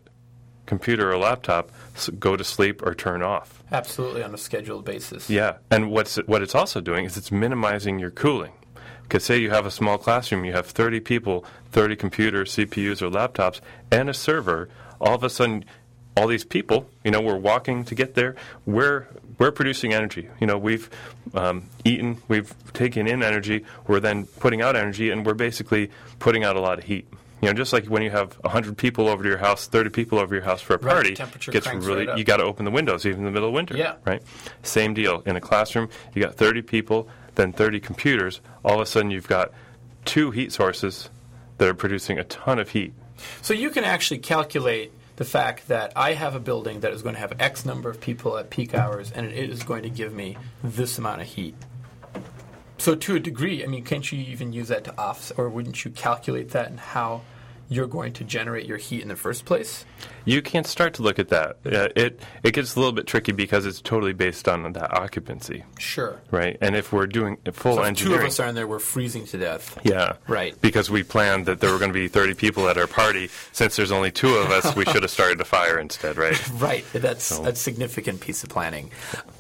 computer 0.66 1.10
or 1.10 1.16
laptop 1.16 1.70
go 2.18 2.36
to 2.36 2.44
sleep 2.44 2.82
or 2.82 2.94
turn 2.94 3.22
off. 3.22 3.61
Absolutely 3.72 4.22
on 4.22 4.34
a 4.34 4.38
scheduled 4.38 4.84
basis. 4.84 5.30
Yeah, 5.30 5.56
and 5.70 5.90
what's 5.90 6.16
what 6.16 6.42
it's 6.42 6.54
also 6.54 6.80
doing 6.80 7.04
is 7.04 7.16
it's 7.16 7.32
minimizing 7.32 7.98
your 7.98 8.10
cooling. 8.10 8.52
Because 9.02 9.24
say 9.24 9.38
you 9.38 9.50
have 9.50 9.66
a 9.66 9.70
small 9.70 9.98
classroom, 9.98 10.44
you 10.44 10.52
have 10.52 10.66
30 10.66 11.00
people, 11.00 11.44
30 11.70 11.96
computers, 11.96 12.54
CPUs, 12.54 13.02
or 13.02 13.10
laptops, 13.10 13.60
and 13.90 14.08
a 14.08 14.14
server. 14.14 14.68
All 15.00 15.14
of 15.14 15.24
a 15.24 15.30
sudden, 15.30 15.64
all 16.16 16.26
these 16.26 16.44
people, 16.44 16.88
you 17.04 17.10
know, 17.10 17.20
we're 17.20 17.36
walking 17.36 17.84
to 17.84 17.94
get 17.94 18.14
there. 18.14 18.36
We're 18.66 19.06
we're 19.38 19.50
producing 19.50 19.92
energy. 19.92 20.28
You 20.40 20.46
know, 20.46 20.58
we've 20.58 20.88
um, 21.34 21.68
eaten, 21.84 22.22
we've 22.28 22.54
taken 22.74 23.06
in 23.06 23.22
energy. 23.22 23.64
We're 23.86 24.00
then 24.00 24.26
putting 24.26 24.62
out 24.62 24.76
energy, 24.76 25.10
and 25.10 25.26
we're 25.26 25.34
basically 25.34 25.90
putting 26.18 26.44
out 26.44 26.56
a 26.56 26.60
lot 26.60 26.78
of 26.78 26.84
heat. 26.84 27.08
You 27.42 27.48
know, 27.48 27.54
just 27.54 27.72
like 27.72 27.86
when 27.86 28.02
you 28.02 28.10
have 28.10 28.34
100 28.34 28.78
people 28.78 29.08
over 29.08 29.24
to 29.24 29.28
your 29.28 29.38
house, 29.38 29.66
30 29.66 29.90
people 29.90 30.20
over 30.20 30.32
your 30.32 30.44
house 30.44 30.62
for 30.62 30.74
a 30.74 30.78
Right, 30.78 30.92
party, 30.92 31.14
temperature 31.14 31.50
gets 31.50 31.66
really 31.66 32.06
right 32.06 32.16
you 32.16 32.22
got 32.22 32.36
to 32.36 32.44
open 32.44 32.64
the 32.64 32.70
windows 32.70 33.04
even 33.04 33.18
in 33.18 33.24
the 33.24 33.32
middle 33.32 33.48
of 33.48 33.54
winter. 33.54 33.76
Yeah. 33.76 33.96
Right. 34.06 34.22
Same 34.62 34.94
deal 34.94 35.24
in 35.26 35.34
a 35.34 35.40
classroom. 35.40 35.88
You 36.14 36.22
got 36.22 36.36
30 36.36 36.62
people, 36.62 37.08
then 37.34 37.52
30 37.52 37.80
computers. 37.80 38.40
All 38.64 38.76
of 38.76 38.80
a 38.80 38.86
sudden, 38.86 39.10
you've 39.10 39.26
got 39.26 39.50
two 40.04 40.30
heat 40.30 40.52
sources 40.52 41.10
that 41.58 41.68
are 41.68 41.74
producing 41.74 42.16
a 42.16 42.24
ton 42.24 42.60
of 42.60 42.70
heat. 42.70 42.94
So 43.42 43.54
you 43.54 43.70
can 43.70 43.82
actually 43.82 44.18
calculate 44.18 44.92
the 45.16 45.24
fact 45.24 45.66
that 45.66 45.92
I 45.96 46.14
have 46.14 46.36
a 46.36 46.40
building 46.40 46.80
that 46.80 46.92
is 46.92 47.02
going 47.02 47.16
to 47.16 47.20
have 47.20 47.34
X 47.40 47.64
number 47.64 47.90
of 47.90 48.00
people 48.00 48.38
at 48.38 48.50
peak 48.50 48.72
hours, 48.72 49.10
and 49.10 49.26
it 49.26 49.50
is 49.50 49.64
going 49.64 49.82
to 49.82 49.90
give 49.90 50.12
me 50.12 50.36
this 50.62 50.96
amount 50.96 51.20
of 51.20 51.26
heat. 51.26 51.56
So 52.78 52.94
to 52.94 53.16
a 53.16 53.20
degree, 53.20 53.62
I 53.62 53.66
mean, 53.66 53.84
can't 53.84 54.10
you 54.10 54.18
even 54.20 54.52
use 54.52 54.68
that 54.68 54.84
to 54.84 54.98
offset, 54.98 55.38
or 55.38 55.48
wouldn't 55.48 55.84
you 55.84 55.90
calculate 55.90 56.50
that 56.50 56.68
and 56.68 56.80
how 56.80 57.22
you're 57.68 57.86
going 57.86 58.12
to 58.14 58.24
generate 58.24 58.66
your 58.66 58.76
heat 58.78 59.02
in 59.02 59.08
the 59.08 59.16
first 59.16 59.44
place? 59.44 59.84
You 60.24 60.40
can't 60.42 60.66
start 60.66 60.94
to 60.94 61.02
look 61.02 61.18
at 61.18 61.28
that. 61.30 61.56
Uh, 61.66 61.88
it 61.96 62.20
it 62.42 62.52
gets 62.54 62.76
a 62.76 62.78
little 62.78 62.92
bit 62.92 63.06
tricky 63.06 63.32
because 63.32 63.66
it's 63.66 63.80
totally 63.80 64.12
based 64.12 64.48
on 64.48 64.72
that 64.74 64.92
occupancy, 64.96 65.64
Sure. 65.78 66.20
right? 66.30 66.56
And 66.60 66.76
if 66.76 66.92
we're 66.92 67.06
doing 67.08 67.38
full 67.52 67.74
So 67.76 67.80
if 67.82 67.84
two 67.84 67.88
engineering, 67.88 68.20
of 68.22 68.26
us 68.28 68.40
are 68.40 68.48
in 68.48 68.54
there, 68.54 68.68
we're 68.68 68.78
freezing 68.78 69.26
to 69.26 69.38
death. 69.38 69.78
Yeah. 69.84 70.12
Right. 70.28 70.60
Because 70.60 70.90
we 70.90 71.02
planned 71.02 71.46
that 71.46 71.60
there 71.60 71.72
were 71.72 71.78
going 71.78 71.90
to 71.90 71.98
be 71.98 72.06
30 72.08 72.34
people 72.34 72.68
at 72.68 72.78
our 72.78 72.86
party. 72.86 73.30
Since 73.52 73.76
there's 73.76 73.90
only 73.90 74.10
two 74.12 74.34
of 74.36 74.50
us, 74.50 74.76
we 74.76 74.84
should 74.84 75.02
have 75.02 75.10
started 75.10 75.40
a 75.40 75.44
fire 75.44 75.78
instead, 75.78 76.16
right? 76.16 76.40
Right, 76.62 76.84
that's 76.92 77.32
a 77.40 77.54
significant 77.56 78.20
piece 78.20 78.44
of 78.44 78.50
planning. 78.50 78.90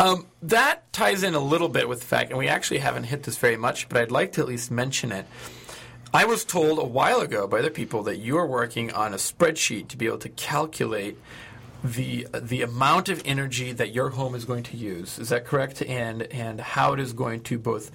Um, 0.00 0.26
that 0.42 0.92
ties 0.92 1.22
in 1.22 1.34
a 1.34 1.38
little 1.40 1.68
bit 1.68 1.88
with 1.88 2.00
the 2.00 2.06
fact, 2.06 2.30
and 2.30 2.38
we 2.38 2.48
actually 2.48 2.78
haven't 2.78 3.04
hit 3.04 3.22
this 3.22 3.36
very 3.38 3.56
much, 3.56 3.88
but 3.88 3.98
I'd 3.98 4.10
like 4.10 4.32
to 4.32 4.40
at 4.40 4.48
least 4.48 4.70
mention 4.72 5.12
it. 5.12 5.26
I 6.14 6.26
was 6.26 6.44
told 6.44 6.78
a 6.78 6.84
while 6.84 7.20
ago 7.20 7.46
by 7.46 7.60
other 7.60 7.70
people 7.70 8.02
that 8.02 8.18
you 8.18 8.36
are 8.36 8.46
working 8.46 8.92
on 8.92 9.14
a 9.14 9.16
spreadsheet 9.16 9.88
to 9.88 9.96
be 9.96 10.06
able 10.06 10.18
to 10.18 10.28
calculate 10.28 11.16
the 11.82 12.26
the 12.34 12.62
amount 12.62 13.08
of 13.08 13.22
energy 13.24 13.72
that 13.72 13.92
your 13.92 14.10
home 14.10 14.34
is 14.34 14.44
going 14.44 14.62
to 14.64 14.76
use. 14.76 15.18
Is 15.18 15.30
that 15.30 15.46
correct? 15.46 15.82
And 15.82 16.22
and 16.24 16.60
how 16.60 16.92
it 16.92 17.00
is 17.00 17.12
going 17.12 17.42
to 17.44 17.58
both 17.58 17.90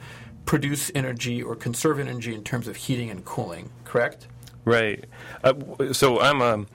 produce 0.45 0.91
energy 0.95 1.43
or 1.43 1.55
conserve 1.55 1.99
energy 1.99 2.33
in 2.33 2.43
terms 2.43 2.67
of 2.67 2.75
heating 2.75 3.11
and 3.11 3.23
cooling. 3.23 3.69
Correct? 3.83 4.27
Right. 4.65 5.05
Uh, 5.43 5.93
so 5.93 6.19
I'm 6.19 6.41
a, 6.41 6.65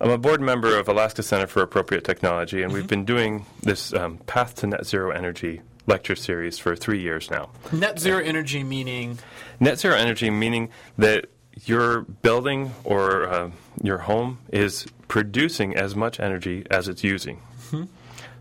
I'm 0.00 0.10
a 0.10 0.18
board 0.18 0.40
member 0.40 0.78
of 0.78 0.88
Alaska 0.88 1.22
Center 1.22 1.46
for 1.46 1.62
Appropriate 1.62 2.04
Technology, 2.04 2.62
and 2.62 2.72
we've 2.72 2.88
been 2.88 3.04
doing 3.04 3.44
this 3.62 3.92
um, 3.92 4.18
Path 4.26 4.54
to 4.56 4.66
Net 4.68 4.86
Zero 4.86 5.10
Energy 5.10 5.60
lecture 5.86 6.14
series 6.16 6.58
for 6.58 6.76
three 6.76 7.00
years 7.00 7.30
now. 7.30 7.50
Net 7.72 7.98
zero 7.98 8.20
energy 8.22 8.62
meaning 8.62 9.18
Net 9.60 9.78
zero 9.78 9.94
energy 9.96 10.30
meaning 10.30 10.70
that 10.98 11.26
your 11.64 12.02
building 12.02 12.72
or 12.84 13.26
uh, 13.28 13.50
your 13.82 13.98
home 13.98 14.38
is 14.52 14.86
producing 15.08 15.76
as 15.76 15.94
much 15.94 16.18
energy 16.20 16.64
as 16.70 16.88
it's 16.88 17.04
using. 17.04 17.40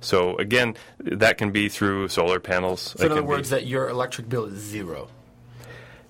So 0.04 0.36
again, 0.38 0.76
that 0.98 1.38
can 1.38 1.52
be 1.52 1.70
through 1.70 2.08
solar 2.08 2.40
panels. 2.40 2.96
so 2.98 3.06
in 3.06 3.12
other 3.12 3.22
can 3.22 3.26
be- 3.26 3.30
words 3.30 3.50
that 3.52 3.68
your 3.68 3.88
electric 3.88 4.28
bill 4.30 4.46
is 4.46 4.60
zero. 4.60 5.10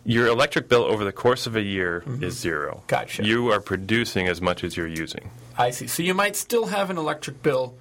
your 0.06 0.28
electric 0.28 0.70
bill 0.70 0.84
over 0.86 1.04
the 1.04 1.12
course 1.12 1.46
of 1.46 1.58
a 1.58 1.62
year 1.62 2.04
is 2.22 2.40
zero. 2.40 2.76
Mm-hmm. 2.76 2.88
Gotcha. 2.88 3.24
You 3.26 3.52
are 3.52 3.60
producing 3.60 4.28
as 4.30 4.40
much 4.42 4.64
as 4.64 4.78
you're 4.78 4.88
using. 4.88 5.30
I 5.58 5.72
see. 5.72 5.88
So 5.88 6.04
you 6.04 6.14
might 6.14 6.38
still 6.38 6.68
have 6.68 6.90
an 6.90 6.98
electric 6.98 7.44
bill, 7.44 7.76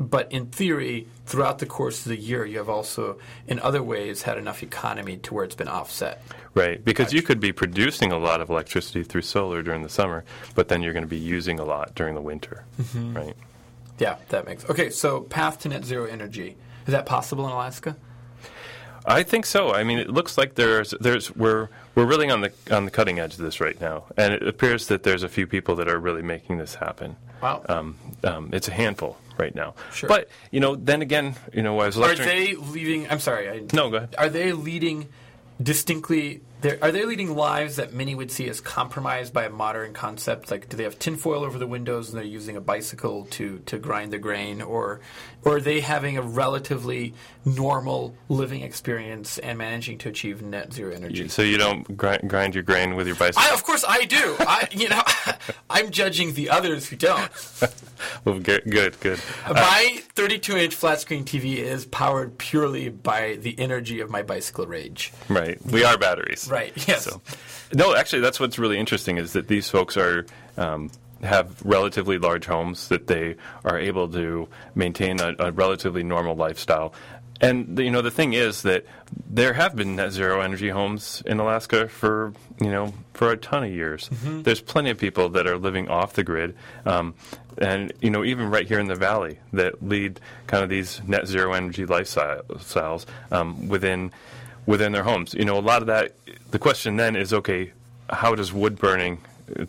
but 0.00 0.32
in 0.32 0.46
theory, 0.46 1.06
throughout 1.26 1.58
the 1.58 1.66
course 1.66 2.06
of 2.06 2.10
the 2.10 2.16
year, 2.16 2.44
you 2.46 2.58
have 2.58 2.70
also, 2.70 3.18
in 3.46 3.60
other 3.60 3.82
ways, 3.82 4.22
had 4.22 4.38
enough 4.38 4.62
economy 4.62 5.18
to 5.18 5.34
where 5.34 5.44
it's 5.44 5.54
been 5.54 5.68
offset. 5.68 6.22
Right, 6.54 6.82
because 6.84 7.12
you 7.12 7.22
could 7.22 7.38
be 7.38 7.52
producing 7.52 8.10
a 8.10 8.18
lot 8.18 8.40
of 8.40 8.48
electricity 8.48 9.04
through 9.04 9.22
solar 9.22 9.62
during 9.62 9.82
the 9.82 9.88
summer, 9.88 10.24
but 10.54 10.68
then 10.68 10.82
you're 10.82 10.94
going 10.94 11.04
to 11.04 11.08
be 11.08 11.18
using 11.18 11.60
a 11.60 11.64
lot 11.64 11.94
during 11.94 12.14
the 12.14 12.22
winter. 12.22 12.64
Mm-hmm. 12.80 13.16
Right. 13.16 13.36
Yeah, 13.98 14.16
that 14.30 14.46
makes 14.46 14.68
okay. 14.70 14.88
So 14.88 15.20
path 15.20 15.60
to 15.60 15.68
net 15.68 15.84
zero 15.84 16.06
energy 16.06 16.56
is 16.86 16.92
that 16.92 17.06
possible 17.06 17.46
in 17.46 17.52
Alaska? 17.52 17.96
I 19.06 19.22
think 19.22 19.46
so. 19.46 19.72
I 19.72 19.84
mean, 19.84 19.98
it 19.98 20.10
looks 20.10 20.36
like 20.36 20.54
there's 20.54 20.94
there's 21.00 21.34
we're 21.36 21.68
we're 21.94 22.04
really 22.04 22.30
on 22.30 22.40
the 22.40 22.52
on 22.70 22.84
the 22.84 22.90
cutting 22.90 23.18
edge 23.18 23.34
of 23.34 23.38
this 23.38 23.60
right 23.60 23.80
now, 23.80 24.04
and 24.16 24.34
it 24.34 24.46
appears 24.46 24.88
that 24.88 25.02
there's 25.02 25.22
a 25.22 25.28
few 25.28 25.46
people 25.46 25.76
that 25.76 25.88
are 25.88 25.98
really 25.98 26.22
making 26.22 26.58
this 26.58 26.74
happen. 26.74 27.16
Wow. 27.42 27.62
Um, 27.68 27.96
um, 28.24 28.50
it's 28.52 28.68
a 28.68 28.72
handful 28.72 29.16
right 29.40 29.54
now. 29.54 29.74
Sure. 29.92 30.08
But 30.08 30.28
you 30.50 30.60
know, 30.60 30.76
then 30.76 31.02
again, 31.02 31.34
you 31.52 31.62
know, 31.62 31.80
I 31.80 31.86
was 31.86 31.98
Are 31.98 32.14
they 32.14 32.54
leading? 32.54 33.10
I'm 33.10 33.20
sorry. 33.20 33.48
I, 33.48 33.62
No, 33.72 33.90
go 33.90 33.96
ahead. 33.96 34.14
Are 34.18 34.28
they 34.28 34.52
leading 34.52 35.08
distinctly? 35.60 36.42
They're- 36.60 36.78
Are 36.82 36.92
they 36.92 37.04
leading 37.04 37.34
lives 37.34 37.76
that 37.76 37.92
many 37.92 38.14
would 38.14 38.30
see 38.30 38.48
as 38.48 38.60
compromised 38.60 39.32
by 39.32 39.44
a 39.44 39.50
modern 39.50 39.92
concept? 39.92 40.50
Like, 40.50 40.68
do 40.68 40.76
they 40.76 40.84
have 40.84 40.98
tinfoil 40.98 41.44
over 41.44 41.58
the 41.58 41.66
windows 41.66 42.08
and 42.10 42.18
they're 42.18 42.24
using 42.24 42.56
a 42.56 42.60
bicycle 42.60 43.26
to, 43.32 43.58
to 43.66 43.78
grind 43.78 44.12
the 44.12 44.18
grain, 44.18 44.62
or 44.62 45.00
or 45.42 45.56
are 45.56 45.60
they 45.60 45.80
having 45.80 46.18
a 46.18 46.22
relatively 46.22 47.14
normal 47.46 48.14
living 48.28 48.60
experience 48.60 49.38
and 49.38 49.56
managing 49.56 49.96
to 49.98 50.08
achieve 50.10 50.42
net 50.42 50.72
zero 50.72 50.94
energy? 50.94 51.28
So 51.28 51.40
you 51.42 51.56
don't 51.56 51.96
grind, 51.96 52.28
grind 52.28 52.54
your 52.54 52.62
grain 52.62 52.94
with 52.94 53.06
your 53.06 53.16
bicycle. 53.16 53.42
I, 53.50 53.54
of 53.54 53.64
course, 53.64 53.82
I 53.86 54.04
do. 54.04 54.36
I, 54.40 54.68
you 54.70 54.88
know, 54.90 55.02
I'm 55.70 55.90
judging 55.90 56.34
the 56.34 56.50
others 56.50 56.88
who 56.88 56.96
don't. 56.96 57.30
well, 58.24 58.38
good, 58.38 58.64
good, 58.68 59.00
good. 59.00 59.18
Uh, 59.46 59.54
my 59.54 60.02
32-inch 60.14 60.74
flat 60.74 61.00
screen 61.00 61.24
TV 61.24 61.56
is 61.56 61.86
powered 61.86 62.36
purely 62.36 62.90
by 62.90 63.36
the 63.40 63.58
energy 63.58 64.00
of 64.00 64.10
my 64.10 64.22
bicycle 64.22 64.66
rage. 64.66 65.10
Right. 65.30 65.58
We 65.64 65.84
are 65.84 65.96
batteries. 65.96 66.49
Right. 66.50 66.72
Yes. 66.88 67.04
So, 67.04 67.20
no, 67.72 67.94
actually, 67.94 68.20
that's 68.20 68.40
what's 68.40 68.58
really 68.58 68.78
interesting 68.78 69.16
is 69.16 69.32
that 69.34 69.46
these 69.48 69.70
folks 69.70 69.96
are 69.96 70.26
um, 70.56 70.90
have 71.22 71.60
relatively 71.64 72.18
large 72.18 72.46
homes 72.46 72.88
that 72.88 73.06
they 73.06 73.36
are 73.64 73.78
able 73.78 74.08
to 74.08 74.48
maintain 74.74 75.20
a, 75.20 75.34
a 75.38 75.52
relatively 75.52 76.02
normal 76.02 76.34
lifestyle. 76.34 76.92
And 77.42 77.78
you 77.78 77.90
know 77.90 78.02
the 78.02 78.10
thing 78.10 78.34
is 78.34 78.62
that 78.62 78.84
there 79.30 79.54
have 79.54 79.74
been 79.74 79.96
net 79.96 80.12
zero 80.12 80.40
energy 80.42 80.68
homes 80.68 81.22
in 81.24 81.40
Alaska 81.40 81.88
for 81.88 82.34
you 82.60 82.70
know 82.70 82.92
for 83.14 83.30
a 83.30 83.36
ton 83.36 83.64
of 83.64 83.70
years. 83.70 84.10
There's 84.42 84.60
plenty 84.60 84.90
of 84.90 84.98
people 84.98 85.30
that 85.30 85.46
are 85.46 85.56
living 85.56 85.88
off 85.88 86.12
the 86.12 86.22
grid, 86.22 86.54
um, 86.84 87.14
and 87.56 87.94
you 88.02 88.10
know 88.10 88.24
even 88.24 88.50
right 88.50 88.68
here 88.68 88.78
in 88.78 88.88
the 88.88 88.94
valley 88.94 89.38
that 89.54 89.82
lead 89.82 90.20
kind 90.48 90.62
of 90.62 90.68
these 90.68 91.00
net 91.06 91.26
zero 91.26 91.54
energy 91.54 91.86
lifestyles 91.86 93.06
um, 93.30 93.68
within 93.68 94.12
within 94.70 94.92
their 94.92 95.02
homes. 95.02 95.34
You 95.34 95.44
know, 95.44 95.58
a 95.58 95.60
lot 95.60 95.82
of 95.82 95.86
that. 95.88 96.12
The 96.50 96.58
question 96.58 96.96
then 96.96 97.16
is, 97.16 97.32
okay, 97.32 97.72
how 98.08 98.34
does 98.34 98.52
wood 98.52 98.78
burning 98.78 99.20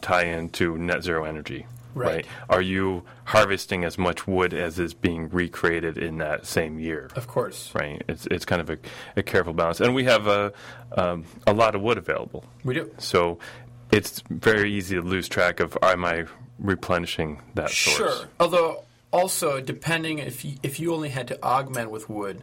tie 0.02 0.26
into 0.26 0.78
net 0.78 1.04
zero 1.04 1.26
energy? 1.26 1.66
Right. 1.94 2.26
Are 2.50 2.62
you 2.62 3.04
harvesting 3.26 3.84
as 3.84 3.98
much 3.98 4.26
wood 4.26 4.54
as 4.54 4.80
is 4.80 4.94
being 4.94 5.28
recreated 5.30 5.98
in 5.98 6.20
that 6.20 6.46
same 6.46 6.80
year? 6.80 7.10
Of 7.16 7.28
course. 7.28 7.72
Right. 7.76 8.02
It's 8.08 8.26
it's 8.28 8.46
kind 8.46 8.62
of 8.62 8.70
a, 8.70 8.78
a 9.18 9.24
careful 9.24 9.54
balance, 9.54 9.82
and 9.82 9.94
we 9.94 10.06
have 10.06 10.28
a 10.28 10.54
um, 10.96 11.26
a 11.46 11.54
lot 11.54 11.76
of 11.76 11.82
wood 11.82 11.98
available, 11.98 12.46
We 12.64 12.76
do. 12.76 12.92
so 12.98 13.40
it's 13.92 14.24
very 14.30 14.72
easy 14.72 14.96
to 14.96 15.02
lose 15.02 15.28
track 15.28 15.60
of 15.60 15.78
am 15.82 16.06
I 16.06 16.26
replenishing 16.60 17.42
that 17.56 17.72
source? 17.72 17.98
Sure. 17.98 18.28
Although 18.40 18.84
also, 19.12 19.60
depending 19.60 20.20
if 20.20 20.46
you, 20.46 20.54
if 20.64 20.80
you 20.80 20.94
only 20.94 21.10
had 21.10 21.28
to 21.28 21.44
augment 21.44 21.92
with 21.92 22.10
wood, 22.10 22.42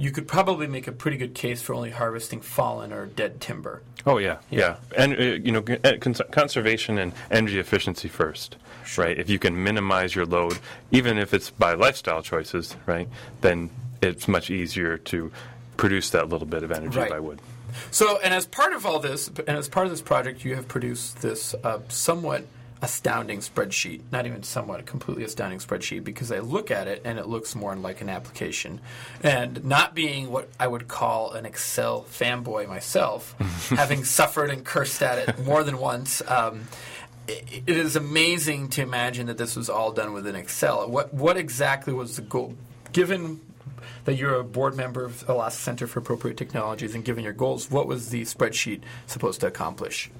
you 0.00 0.10
could 0.10 0.26
probably 0.26 0.66
make 0.66 0.88
a 0.88 0.92
pretty 0.92 1.16
good 1.18 1.34
case 1.34 1.60
for 1.60 1.74
only 1.74 1.90
harvesting 1.90 2.40
fallen 2.40 2.92
or 2.92 3.06
dead 3.06 3.40
timber. 3.40 3.82
Oh 4.06 4.16
yeah, 4.16 4.38
yeah, 4.50 4.76
and 4.96 5.12
uh, 5.12 5.22
you 5.22 5.52
know, 5.52 5.62
cons- 5.62 6.22
conservation 6.30 6.98
and 6.98 7.12
energy 7.30 7.58
efficiency 7.58 8.08
first, 8.08 8.56
right? 8.96 9.18
If 9.18 9.28
you 9.28 9.38
can 9.38 9.62
minimize 9.62 10.14
your 10.14 10.24
load, 10.24 10.58
even 10.90 11.18
if 11.18 11.34
it's 11.34 11.50
by 11.50 11.74
lifestyle 11.74 12.22
choices, 12.22 12.76
right, 12.86 13.08
then 13.42 13.68
it's 14.00 14.26
much 14.26 14.50
easier 14.50 14.96
to 14.96 15.30
produce 15.76 16.08
that 16.10 16.30
little 16.30 16.46
bit 16.46 16.62
of 16.62 16.72
energy 16.72 16.98
Right. 16.98 17.10
by 17.10 17.20
wood. 17.20 17.40
So, 17.90 18.18
and 18.24 18.32
as 18.34 18.46
part 18.46 18.72
of 18.72 18.86
all 18.86 18.98
this, 19.00 19.28
and 19.28 19.50
as 19.56 19.68
part 19.68 19.86
of 19.86 19.92
this 19.92 20.00
project, 20.02 20.44
you 20.44 20.54
have 20.56 20.66
produced 20.66 21.20
this 21.20 21.54
uh, 21.62 21.80
somewhat 21.88 22.46
astounding 22.82 23.40
spreadsheet. 23.40 24.02
Not 24.10 24.26
even 24.26 24.42
somewhat, 24.42 24.80
a 24.80 24.82
completely 24.82 25.24
astounding 25.24 25.58
spreadsheet 25.58 26.04
because 26.04 26.32
I 26.32 26.38
look 26.38 26.70
at 26.70 26.88
it 26.88 27.02
and 27.04 27.18
it 27.18 27.26
looks 27.26 27.54
more 27.54 27.74
like 27.76 28.00
an 28.00 28.08
application. 28.08 28.80
And 29.22 29.64
not 29.64 29.94
being 29.94 30.30
what 30.30 30.48
I 30.58 30.66
would 30.66 30.88
call 30.88 31.32
an 31.32 31.46
Excel 31.46 32.02
fanboy 32.04 32.68
myself, 32.68 33.34
having 33.70 34.04
suffered 34.04 34.50
and 34.50 34.64
cursed 34.64 35.02
at 35.02 35.28
it 35.28 35.44
more 35.44 35.62
than 35.62 35.78
once. 35.78 36.22
Um, 36.26 36.68
it 37.28 37.68
is 37.68 37.94
amazing 37.94 38.68
to 38.70 38.82
imagine 38.82 39.26
that 39.26 39.38
this 39.38 39.54
was 39.54 39.70
all 39.70 39.92
done 39.92 40.12
within 40.12 40.34
Excel. 40.34 40.88
What 40.90 41.14
what 41.14 41.36
exactly 41.36 41.92
was 41.92 42.16
the 42.16 42.22
goal? 42.22 42.56
Given 42.92 43.40
that 44.04 44.14
you're 44.14 44.34
a 44.34 44.44
board 44.44 44.76
member 44.76 45.04
of 45.04 45.28
Alaska 45.28 45.62
Center 45.62 45.86
for 45.86 46.00
Appropriate 46.00 46.36
Technologies 46.36 46.94
and 46.94 47.04
given 47.04 47.22
your 47.22 47.32
goals, 47.32 47.70
what 47.70 47.86
was 47.86 48.08
the 48.10 48.22
spreadsheet 48.22 48.80
supposed 49.06 49.40
to 49.40 49.46
accomplish? 49.46 50.10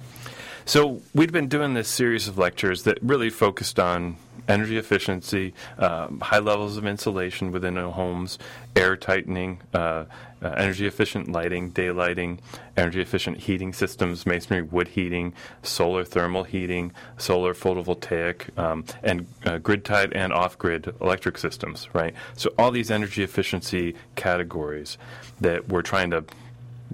So 0.64 1.00
we'd 1.14 1.32
been 1.32 1.48
doing 1.48 1.74
this 1.74 1.88
series 1.88 2.28
of 2.28 2.38
lectures 2.38 2.84
that 2.84 2.98
really 3.02 3.30
focused 3.30 3.78
on 3.78 4.16
energy 4.48 4.76
efficiency, 4.76 5.54
um, 5.78 6.20
high 6.20 6.38
levels 6.38 6.76
of 6.76 6.86
insulation 6.86 7.52
within 7.52 7.76
homes, 7.76 8.38
air 8.74 8.96
tightening, 8.96 9.60
uh, 9.74 10.04
uh, 10.42 10.48
energy 10.56 10.86
efficient 10.86 11.30
lighting, 11.30 11.70
daylighting, 11.72 12.38
energy 12.76 13.00
efficient 13.00 13.38
heating 13.38 13.72
systems, 13.72 14.26
masonry 14.26 14.62
wood 14.62 14.88
heating, 14.88 15.32
solar 15.62 16.04
thermal 16.04 16.44
heating, 16.44 16.92
solar 17.18 17.54
photovoltaic, 17.54 18.56
um, 18.58 18.84
and 19.02 19.26
uh, 19.44 19.58
grid 19.58 19.84
tied 19.84 20.12
and 20.14 20.32
off 20.32 20.58
grid 20.58 20.92
electric 21.00 21.38
systems, 21.38 21.88
right? 21.92 22.14
So 22.36 22.52
all 22.58 22.70
these 22.70 22.90
energy 22.90 23.22
efficiency 23.22 23.94
categories 24.16 24.98
that 25.40 25.68
we're 25.68 25.82
trying 25.82 26.10
to 26.10 26.24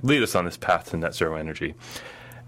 lead 0.02 0.22
us 0.22 0.34
on 0.34 0.44
this 0.44 0.56
path 0.56 0.90
to 0.90 0.96
net 0.96 1.14
zero 1.14 1.36
energy. 1.36 1.74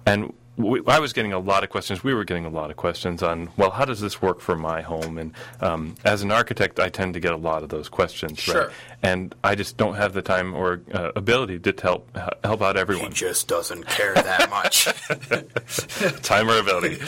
And 0.04 0.32
we, 0.58 0.82
I 0.86 0.98
was 0.98 1.12
getting 1.12 1.32
a 1.32 1.38
lot 1.38 1.62
of 1.62 1.70
questions. 1.70 2.02
We 2.02 2.12
were 2.12 2.24
getting 2.24 2.44
a 2.44 2.50
lot 2.50 2.70
of 2.70 2.76
questions 2.76 3.22
on, 3.22 3.48
well, 3.56 3.70
how 3.70 3.84
does 3.84 4.00
this 4.00 4.20
work 4.20 4.40
for 4.40 4.56
my 4.56 4.82
home? 4.82 5.16
And 5.16 5.32
um, 5.60 5.94
as 6.04 6.22
an 6.22 6.32
architect, 6.32 6.80
I 6.80 6.88
tend 6.88 7.14
to 7.14 7.20
get 7.20 7.32
a 7.32 7.36
lot 7.36 7.62
of 7.62 7.68
those 7.68 7.88
questions. 7.88 8.40
Sure. 8.40 8.66
Right? 8.66 8.76
And 9.02 9.34
I 9.44 9.54
just 9.54 9.76
don't 9.76 9.94
have 9.94 10.12
the 10.12 10.22
time 10.22 10.54
or 10.54 10.82
uh, 10.92 11.12
ability 11.14 11.60
to 11.60 11.74
help 11.80 12.14
help 12.42 12.60
out 12.60 12.76
everyone. 12.76 13.12
She 13.12 13.26
just 13.26 13.46
doesn't 13.46 13.86
care 13.86 14.14
that 14.14 14.50
much. 14.50 14.86
time 16.22 16.50
or 16.50 16.58
ability. 16.58 16.98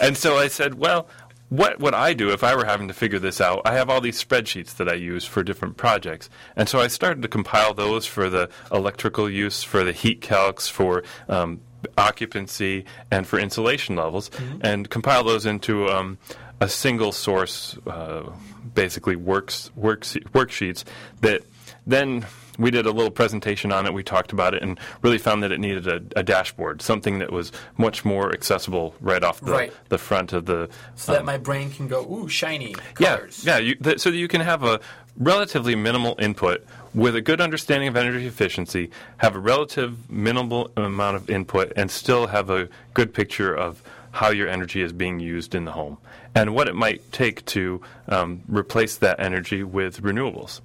and 0.00 0.16
so 0.16 0.38
I 0.38 0.48
said, 0.48 0.74
well, 0.74 1.08
what 1.50 1.78
would 1.80 1.94
I 1.94 2.12
do 2.12 2.30
if 2.30 2.44
I 2.44 2.54
were 2.54 2.64
having 2.64 2.88
to 2.88 2.94
figure 2.94 3.18
this 3.18 3.40
out? 3.40 3.62
I 3.64 3.74
have 3.74 3.88
all 3.88 4.00
these 4.00 4.22
spreadsheets 4.22 4.76
that 4.76 4.88
I 4.88 4.94
use 4.94 5.24
for 5.24 5.42
different 5.42 5.76
projects. 5.76 6.28
And 6.56 6.68
so 6.68 6.80
I 6.80 6.88
started 6.88 7.22
to 7.22 7.28
compile 7.28 7.72
those 7.72 8.06
for 8.06 8.28
the 8.28 8.50
electrical 8.70 9.30
use, 9.30 9.62
for 9.62 9.82
the 9.82 9.92
heat 9.92 10.20
calcs, 10.20 10.70
for 10.70 11.04
um, 11.28 11.60
occupancy, 11.96 12.84
and 13.10 13.26
for 13.26 13.38
insulation 13.38 13.96
levels, 13.96 14.30
and 14.60 14.88
compile 14.90 15.24
those 15.24 15.46
into 15.46 15.88
um, 15.88 16.18
a 16.60 16.68
single 16.68 17.12
source, 17.12 17.76
uh, 17.86 18.30
basically 18.74 19.16
works, 19.16 19.70
works, 19.76 20.14
worksheets 20.32 20.84
that 21.20 21.42
then 21.86 22.26
we 22.58 22.70
did 22.70 22.86
a 22.86 22.90
little 22.90 23.10
presentation 23.10 23.72
on 23.72 23.86
it. 23.86 23.94
We 23.94 24.02
talked 24.02 24.32
about 24.32 24.54
it 24.54 24.62
and 24.62 24.78
really 25.02 25.18
found 25.18 25.42
that 25.42 25.52
it 25.52 25.60
needed 25.60 25.86
a, 25.86 26.02
a 26.18 26.22
dashboard, 26.22 26.82
something 26.82 27.18
that 27.20 27.32
was 27.32 27.52
much 27.76 28.04
more 28.04 28.32
accessible 28.32 28.94
right 29.00 29.22
off 29.22 29.40
the, 29.40 29.52
Right. 29.52 29.72
the 29.88 29.98
front 29.98 30.32
of 30.32 30.46
the. 30.46 30.68
so 30.96 31.12
that 31.12 31.24
my 31.24 31.38
brain 31.38 31.70
can 31.70 31.88
go, 31.88 32.02
ooh, 32.12 32.28
shiny 32.28 32.74
Yeah, 32.98 33.16
colors. 33.16 33.44
yeah. 33.46 33.58
You, 33.58 33.74
th- 33.76 34.00
so 34.00 34.10
that 34.10 34.16
you 34.16 34.28
can 34.28 34.40
have 34.40 34.64
a 34.64 34.80
relatively 35.16 35.74
minimal 35.74 36.16
input 36.18 36.64
with 36.94 37.14
a 37.16 37.20
good 37.20 37.40
understanding 37.40 37.88
of 37.88 37.96
energy 37.96 38.26
efficiency, 38.26 38.90
have 39.18 39.36
a 39.36 39.38
relative 39.38 40.10
minimal 40.10 40.70
amount 40.76 41.16
of 41.16 41.28
input, 41.30 41.72
and 41.76 41.90
still 41.90 42.28
have 42.28 42.50
a 42.50 42.68
good 42.94 43.12
picture 43.14 43.54
of 43.54 43.82
how 44.10 44.30
your 44.30 44.48
energy 44.48 44.80
is 44.82 44.92
being 44.92 45.20
used 45.20 45.54
in 45.54 45.64
the 45.64 45.72
home 45.72 45.98
and 46.34 46.54
what 46.54 46.66
it 46.66 46.74
might 46.74 47.12
take 47.12 47.44
to 47.46 47.80
um, 48.08 48.42
replace 48.48 48.96
that 48.96 49.20
energy 49.20 49.62
with 49.62 50.02
renewables. 50.02 50.60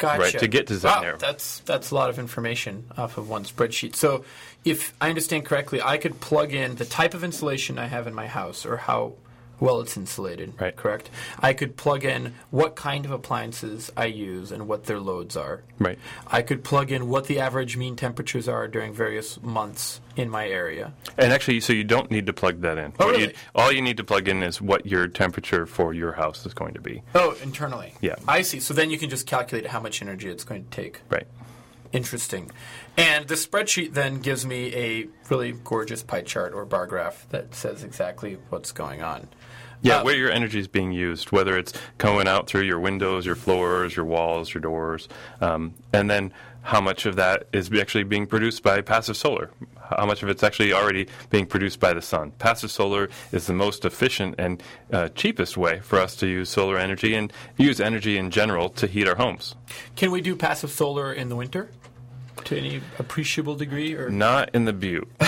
Gotcha. 0.00 0.22
Right, 0.22 0.38
to 0.38 0.48
get 0.48 0.66
to 0.68 0.74
wow, 0.74 1.02
Zetner. 1.02 1.18
That's 1.18 1.60
that's 1.60 1.90
a 1.90 1.94
lot 1.94 2.08
of 2.08 2.18
information 2.18 2.86
off 2.96 3.18
of 3.18 3.28
one 3.28 3.44
spreadsheet. 3.44 3.94
So, 3.94 4.24
if 4.64 4.94
I 4.98 5.10
understand 5.10 5.44
correctly, 5.44 5.82
I 5.82 5.98
could 5.98 6.20
plug 6.20 6.54
in 6.54 6.76
the 6.76 6.86
type 6.86 7.12
of 7.12 7.22
insulation 7.22 7.78
I 7.78 7.86
have 7.86 8.06
in 8.06 8.14
my 8.14 8.26
house 8.26 8.64
or 8.64 8.78
how 8.78 9.12
well 9.60 9.80
it's 9.80 9.96
insulated. 9.96 10.54
Right. 10.60 10.74
Correct. 10.74 11.10
I 11.38 11.52
could 11.52 11.76
plug 11.76 12.04
in 12.04 12.34
what 12.50 12.76
kind 12.76 13.04
of 13.04 13.10
appliances 13.10 13.90
I 13.96 14.06
use 14.06 14.50
and 14.50 14.66
what 14.66 14.84
their 14.84 14.98
loads 14.98 15.36
are. 15.36 15.62
Right. 15.78 15.98
I 16.26 16.42
could 16.42 16.64
plug 16.64 16.90
in 16.90 17.08
what 17.08 17.26
the 17.26 17.38
average 17.38 17.76
mean 17.76 17.96
temperatures 17.96 18.48
are 18.48 18.66
during 18.66 18.92
various 18.92 19.40
months 19.42 20.00
in 20.16 20.28
my 20.28 20.48
area. 20.48 20.92
And 21.16 21.32
actually, 21.32 21.60
so 21.60 21.72
you 21.72 21.84
don't 21.84 22.10
need 22.10 22.26
to 22.26 22.32
plug 22.32 22.60
that 22.62 22.78
in. 22.78 22.92
Oh, 22.98 23.10
really? 23.10 23.28
you, 23.28 23.32
all 23.54 23.70
you 23.70 23.82
need 23.82 23.96
to 23.98 24.04
plug 24.04 24.28
in 24.28 24.42
is 24.42 24.60
what 24.60 24.86
your 24.86 25.06
temperature 25.08 25.66
for 25.66 25.94
your 25.94 26.12
house 26.12 26.44
is 26.46 26.54
going 26.54 26.74
to 26.74 26.80
be. 26.80 27.02
Oh, 27.14 27.36
internally. 27.42 27.94
Yeah. 28.00 28.16
I 28.26 28.42
see. 28.42 28.60
So 28.60 28.74
then 28.74 28.90
you 28.90 28.98
can 28.98 29.10
just 29.10 29.26
calculate 29.26 29.66
how 29.66 29.80
much 29.80 30.02
energy 30.02 30.28
it's 30.28 30.44
going 30.44 30.64
to 30.64 30.70
take. 30.70 31.00
Right. 31.08 31.26
Interesting. 31.92 32.50
And 32.96 33.26
the 33.26 33.34
spreadsheet 33.34 33.94
then 33.94 34.20
gives 34.20 34.46
me 34.46 34.74
a 34.74 35.08
really 35.28 35.52
gorgeous 35.52 36.02
pie 36.02 36.22
chart 36.22 36.52
or 36.52 36.64
bar 36.64 36.86
graph 36.86 37.26
that 37.30 37.54
says 37.54 37.82
exactly 37.82 38.38
what's 38.48 38.70
going 38.70 39.02
on. 39.02 39.28
Yeah, 39.82 39.98
Uh, 39.98 40.04
where 40.04 40.16
your 40.16 40.30
energy 40.30 40.58
is 40.58 40.68
being 40.68 40.92
used, 40.92 41.32
whether 41.32 41.56
it's 41.56 41.72
going 41.98 42.28
out 42.28 42.46
through 42.46 42.62
your 42.62 42.78
windows, 42.80 43.24
your 43.24 43.34
floors, 43.34 43.96
your 43.96 44.04
walls, 44.04 44.52
your 44.52 44.60
doors, 44.60 45.08
um, 45.40 45.74
and 45.92 46.10
then 46.10 46.32
how 46.62 46.80
much 46.80 47.06
of 47.06 47.16
that 47.16 47.44
is 47.52 47.72
actually 47.72 48.04
being 48.04 48.26
produced 48.26 48.62
by 48.62 48.80
passive 48.82 49.16
solar. 49.16 49.50
How 49.98 50.06
much 50.06 50.22
of 50.22 50.28
it's 50.28 50.42
actually 50.42 50.72
already 50.72 51.08
being 51.30 51.46
produced 51.46 51.80
by 51.80 51.94
the 51.94 52.02
sun. 52.02 52.32
Passive 52.38 52.70
solar 52.70 53.08
is 53.32 53.46
the 53.46 53.54
most 53.54 53.84
efficient 53.84 54.34
and 54.38 54.62
uh, 54.92 55.08
cheapest 55.08 55.56
way 55.56 55.80
for 55.80 55.98
us 55.98 56.14
to 56.16 56.26
use 56.26 56.48
solar 56.50 56.78
energy 56.78 57.14
and 57.14 57.32
use 57.56 57.80
energy 57.80 58.16
in 58.16 58.30
general 58.30 58.68
to 58.68 58.86
heat 58.86 59.08
our 59.08 59.16
homes. 59.16 59.56
Can 59.96 60.10
we 60.12 60.20
do 60.20 60.36
passive 60.36 60.70
solar 60.70 61.12
in 61.12 61.28
the 61.28 61.34
winter 61.36 61.70
to 62.44 62.56
any 62.56 62.80
appreciable 62.98 63.54
degree, 63.56 63.94
or 63.94 64.10
Not 64.10 64.50
in 64.54 64.64
the 64.64 64.72
Butte, 64.72 65.08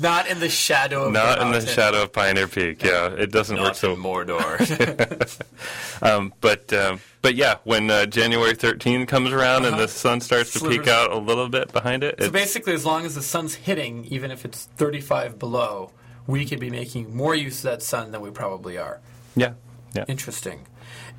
not 0.00 0.28
in 0.28 0.40
the 0.40 0.48
shadow? 0.48 1.04
Of 1.04 1.12
not 1.12 1.40
in 1.40 1.52
the 1.52 1.66
shadow 1.66 2.02
of 2.02 2.12
Pioneer 2.12 2.48
Peak. 2.48 2.82
Yeah, 2.82 3.08
it 3.08 3.30
doesn't 3.32 3.56
work 3.56 3.64
Not 3.64 3.76
so 3.76 3.94
in 3.94 4.00
Mordor. 4.00 5.44
Um, 6.00 6.32
but 6.40 6.72
um, 6.72 7.00
but 7.22 7.34
yeah, 7.34 7.56
when 7.64 7.90
uh, 7.90 8.06
January 8.06 8.54
13 8.54 9.06
comes 9.06 9.32
around 9.32 9.64
and 9.64 9.76
the 9.78 9.88
sun 9.88 10.20
starts 10.20 10.52
to 10.52 10.68
peek 10.68 10.86
out 10.86 11.10
a 11.10 11.18
little 11.18 11.48
bit 11.48 11.72
behind 11.72 12.04
it, 12.04 12.14
so 12.20 12.30
basically, 12.30 12.72
as 12.72 12.86
long 12.86 13.04
as 13.04 13.16
the 13.16 13.22
sun's 13.22 13.56
hitting, 13.56 14.04
even 14.04 14.30
if 14.30 14.44
it's 14.44 14.66
35 14.76 15.40
below, 15.40 15.90
we 16.28 16.44
could 16.46 16.60
be 16.60 16.70
making 16.70 17.16
more 17.16 17.34
use 17.34 17.58
of 17.58 17.70
that 17.70 17.82
sun 17.82 18.12
than 18.12 18.20
we 18.20 18.30
probably 18.30 18.78
are. 18.78 19.00
yeah, 19.34 19.54
yeah. 19.92 20.04
Interesting. 20.06 20.66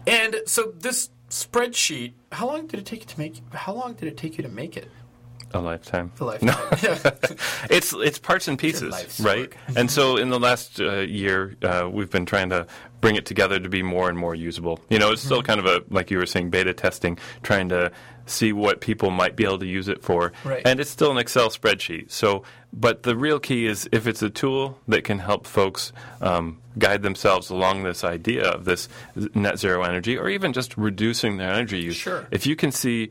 And 0.07 0.38
so 0.45 0.71
this 0.77 1.09
spreadsheet, 1.30 2.13
how 2.32 2.47
long 2.47 2.67
did 2.67 2.80
it 2.80 2.86
take 2.86 3.01
you 3.01 3.05
to 3.07 3.19
make? 3.19 3.41
How 3.53 3.73
long 3.73 3.93
did 3.93 4.07
it 4.07 4.17
take 4.17 4.38
you 4.38 4.43
to 4.43 4.49
make 4.49 4.77
it? 4.77 4.89
A 5.53 5.59
lifetime. 5.59 6.11
The 6.17 6.25
lifetime. 6.25 7.13
It's 7.69 7.93
it's 7.93 8.19
parts 8.19 8.47
and 8.47 8.57
pieces, 8.57 9.19
right? 9.19 9.51
and 9.75 9.91
so 9.91 10.17
in 10.17 10.29
the 10.29 10.39
last 10.39 10.79
uh, 10.79 10.99
year, 10.99 11.55
uh, 11.61 11.89
we've 11.91 12.09
been 12.09 12.25
trying 12.25 12.49
to 12.49 12.67
bring 13.01 13.15
it 13.15 13.25
together 13.25 13.59
to 13.59 13.69
be 13.69 13.83
more 13.83 14.09
and 14.09 14.17
more 14.17 14.35
usable. 14.35 14.79
You 14.89 14.99
know, 14.99 15.11
it's 15.11 15.21
still 15.21 15.43
kind 15.43 15.59
of 15.59 15.65
a 15.65 15.83
like 15.89 16.11
you 16.11 16.17
were 16.17 16.25
saying, 16.25 16.49
beta 16.49 16.73
testing, 16.73 17.17
trying 17.43 17.69
to 17.69 17.91
see 18.29 18.53
what 18.53 18.81
people 18.81 19.09
might 19.09 19.35
be 19.35 19.43
able 19.43 19.59
to 19.59 19.65
use 19.65 19.87
it 19.87 20.03
for. 20.03 20.31
Right. 20.43 20.61
And 20.65 20.79
it's 20.79 20.89
still 20.89 21.11
an 21.11 21.17
Excel 21.17 21.49
spreadsheet. 21.49 22.11
So, 22.11 22.43
but 22.71 23.03
the 23.03 23.15
real 23.15 23.39
key 23.39 23.65
is 23.65 23.89
if 23.91 24.07
it's 24.07 24.21
a 24.21 24.29
tool 24.29 24.77
that 24.87 25.03
can 25.03 25.19
help 25.19 25.47
folks 25.47 25.91
um, 26.21 26.59
guide 26.77 27.01
themselves 27.01 27.49
along 27.49 27.83
this 27.83 28.03
idea 28.03 28.43
of 28.43 28.65
this 28.65 28.87
net 29.33 29.59
zero 29.59 29.83
energy, 29.83 30.17
or 30.17 30.29
even 30.29 30.53
just 30.53 30.77
reducing 30.77 31.37
their 31.37 31.51
energy 31.51 31.79
use. 31.79 31.95
Sure. 31.95 32.27
If 32.31 32.45
you 32.45 32.55
can 32.55 32.71
see 32.71 33.09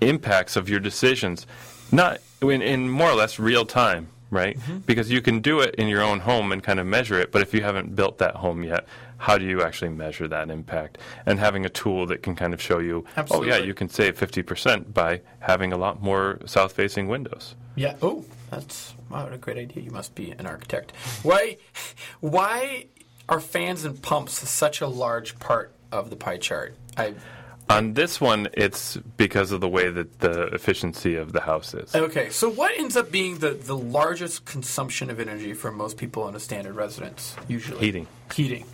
impacts 0.00 0.56
of 0.56 0.68
your 0.68 0.80
decisions, 0.80 1.46
not 1.92 2.20
in, 2.42 2.62
in 2.62 2.90
more 2.90 3.10
or 3.10 3.14
less 3.14 3.38
real 3.38 3.64
time, 3.64 4.08
right? 4.30 4.58
Mm-hmm. 4.58 4.78
Because 4.78 5.10
you 5.10 5.22
can 5.22 5.40
do 5.40 5.60
it 5.60 5.74
in 5.76 5.88
your 5.88 6.02
own 6.02 6.20
home 6.20 6.52
and 6.52 6.62
kind 6.62 6.80
of 6.80 6.86
measure 6.86 7.18
it, 7.18 7.32
but 7.32 7.42
if 7.42 7.54
you 7.54 7.62
haven't 7.62 7.94
built 7.94 8.18
that 8.18 8.36
home 8.36 8.62
yet, 8.62 8.86
how 9.18 9.38
do 9.38 9.44
you 9.44 9.62
actually 9.62 9.90
measure 9.90 10.28
that 10.28 10.50
impact? 10.50 10.98
And 11.24 11.38
having 11.38 11.64
a 11.64 11.70
tool 11.70 12.06
that 12.06 12.22
can 12.22 12.34
kind 12.34 12.52
of 12.52 12.60
show 12.60 12.78
you, 12.78 13.06
oh, 13.30 13.42
yeah, 13.42 13.56
you 13.56 13.72
can 13.72 13.88
save 13.88 14.18
50% 14.18 14.92
by 14.92 15.22
having 15.40 15.72
a 15.72 15.76
lot 15.76 16.02
more 16.02 16.40
south 16.44 16.72
facing 16.72 17.08
windows. 17.08 17.54
Yeah. 17.76 17.96
Oh, 18.02 18.24
that's 18.50 18.94
wow, 19.10 19.24
what 19.24 19.32
a 19.32 19.38
great 19.38 19.56
idea. 19.56 19.82
You 19.82 19.90
must 19.90 20.14
be 20.14 20.32
an 20.32 20.46
architect. 20.46 20.92
Why? 21.22 21.56
Why? 22.20 22.86
are 23.28 23.40
fans 23.40 23.84
and 23.84 24.00
pumps 24.02 24.48
such 24.48 24.80
a 24.80 24.86
large 24.86 25.38
part 25.38 25.72
of 25.90 26.10
the 26.10 26.16
pie 26.16 26.36
chart? 26.36 26.76
I 26.96 27.14
On 27.70 27.94
this 27.94 28.20
one, 28.20 28.48
it's 28.52 28.98
because 29.16 29.50
of 29.50 29.60
the 29.60 29.68
way 29.68 29.88
that 29.88 30.20
the 30.20 30.48
efficiency 30.48 31.16
of 31.16 31.32
the 31.32 31.40
house 31.40 31.72
is. 31.72 31.94
Okay, 31.94 32.28
so 32.30 32.50
what 32.50 32.78
ends 32.78 32.96
up 32.96 33.10
being 33.10 33.38
the, 33.38 33.50
the 33.50 33.76
largest 33.76 34.44
consumption 34.44 35.10
of 35.10 35.18
energy 35.18 35.54
for 35.54 35.72
most 35.72 35.96
people 35.96 36.28
in 36.28 36.34
a 36.34 36.40
standard 36.40 36.74
residence, 36.74 37.34
usually? 37.48 37.80
Heating. 37.80 38.06
Heating. 38.34 38.66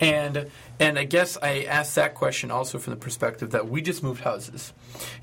And 0.00 0.50
and 0.80 0.98
I 0.98 1.04
guess 1.04 1.38
I 1.40 1.64
asked 1.64 1.94
that 1.94 2.14
question 2.14 2.50
also 2.50 2.78
from 2.78 2.92
the 2.92 2.96
perspective 2.96 3.52
that 3.52 3.68
we 3.68 3.80
just 3.80 4.02
moved 4.02 4.22
houses. 4.22 4.72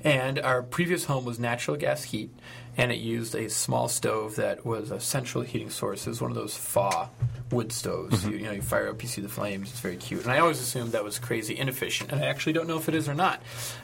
And 0.02 0.38
our 0.38 0.62
previous 0.62 1.04
home 1.04 1.24
was 1.26 1.38
natural 1.38 1.76
gas 1.76 2.04
heat, 2.04 2.30
and 2.76 2.90
it 2.90 2.98
used 2.98 3.34
a 3.34 3.50
small 3.50 3.88
stove 3.88 4.36
that 4.36 4.64
was 4.64 4.90
a 4.90 5.00
central 5.00 5.44
heating 5.44 5.70
source. 5.70 6.06
It 6.06 6.10
was 6.10 6.20
one 6.22 6.30
of 6.30 6.36
those 6.36 6.56
FA 6.56 7.10
wood 7.50 7.72
stoves. 7.72 8.20
Mm-hmm. 8.20 8.30
You, 8.30 8.38
you 8.38 8.44
know, 8.44 8.52
you 8.52 8.62
fire 8.62 8.88
up, 8.88 9.02
you 9.02 9.08
see 9.08 9.20
the 9.20 9.28
flames. 9.28 9.70
It's 9.70 9.80
very 9.80 9.96
cute. 9.96 10.22
And 10.22 10.32
I 10.32 10.38
always 10.38 10.60
assumed 10.60 10.92
that 10.92 11.04
was 11.04 11.18
crazy 11.18 11.56
inefficient, 11.56 12.12
and 12.12 12.22
I 12.22 12.26
actually 12.26 12.54
don't 12.54 12.66
know 12.66 12.78
if 12.78 12.88
it 12.88 12.94
is 12.94 13.08
or 13.08 13.14
not. 13.14 13.42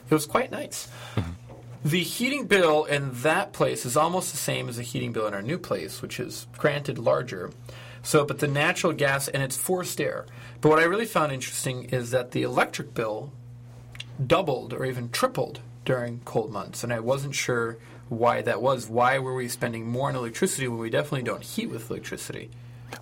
It 0.09 0.13
was 0.13 0.25
quite 0.25 0.51
nice. 0.51 0.87
Mm-hmm. 1.15 1.31
The 1.85 2.03
heating 2.03 2.45
bill 2.47 2.83
in 2.85 3.11
that 3.21 3.53
place 3.53 3.85
is 3.85 3.95
almost 3.95 4.31
the 4.31 4.37
same 4.37 4.67
as 4.67 4.77
the 4.77 4.83
heating 4.83 5.13
bill 5.13 5.27
in 5.27 5.33
our 5.33 5.41
new 5.41 5.57
place, 5.57 6.01
which 6.01 6.19
is 6.19 6.45
granted 6.57 6.97
larger. 6.97 7.51
So, 8.01 8.25
but 8.25 8.39
the 8.39 8.47
natural 8.47 8.91
gas 8.91 9.27
and 9.29 9.41
it's 9.41 9.55
forced 9.55 10.01
air. 10.01 10.25
But 10.59 10.69
what 10.69 10.79
I 10.79 10.83
really 10.83 11.05
found 11.05 11.31
interesting 11.31 11.85
is 11.85 12.11
that 12.11 12.31
the 12.31 12.43
electric 12.43 12.93
bill 12.93 13.31
doubled 14.25 14.73
or 14.73 14.85
even 14.85 15.09
tripled 15.09 15.61
during 15.85 16.19
cold 16.25 16.51
months, 16.51 16.83
and 16.83 16.91
I 16.91 16.99
wasn't 16.99 17.33
sure 17.33 17.77
why 18.09 18.41
that 18.41 18.61
was. 18.61 18.89
Why 18.89 19.19
were 19.19 19.33
we 19.33 19.47
spending 19.47 19.87
more 19.87 20.09
on 20.09 20.15
electricity 20.15 20.67
when 20.67 20.79
we 20.79 20.89
definitely 20.89 21.23
don't 21.23 21.43
heat 21.43 21.67
with 21.67 21.89
electricity? 21.89 22.49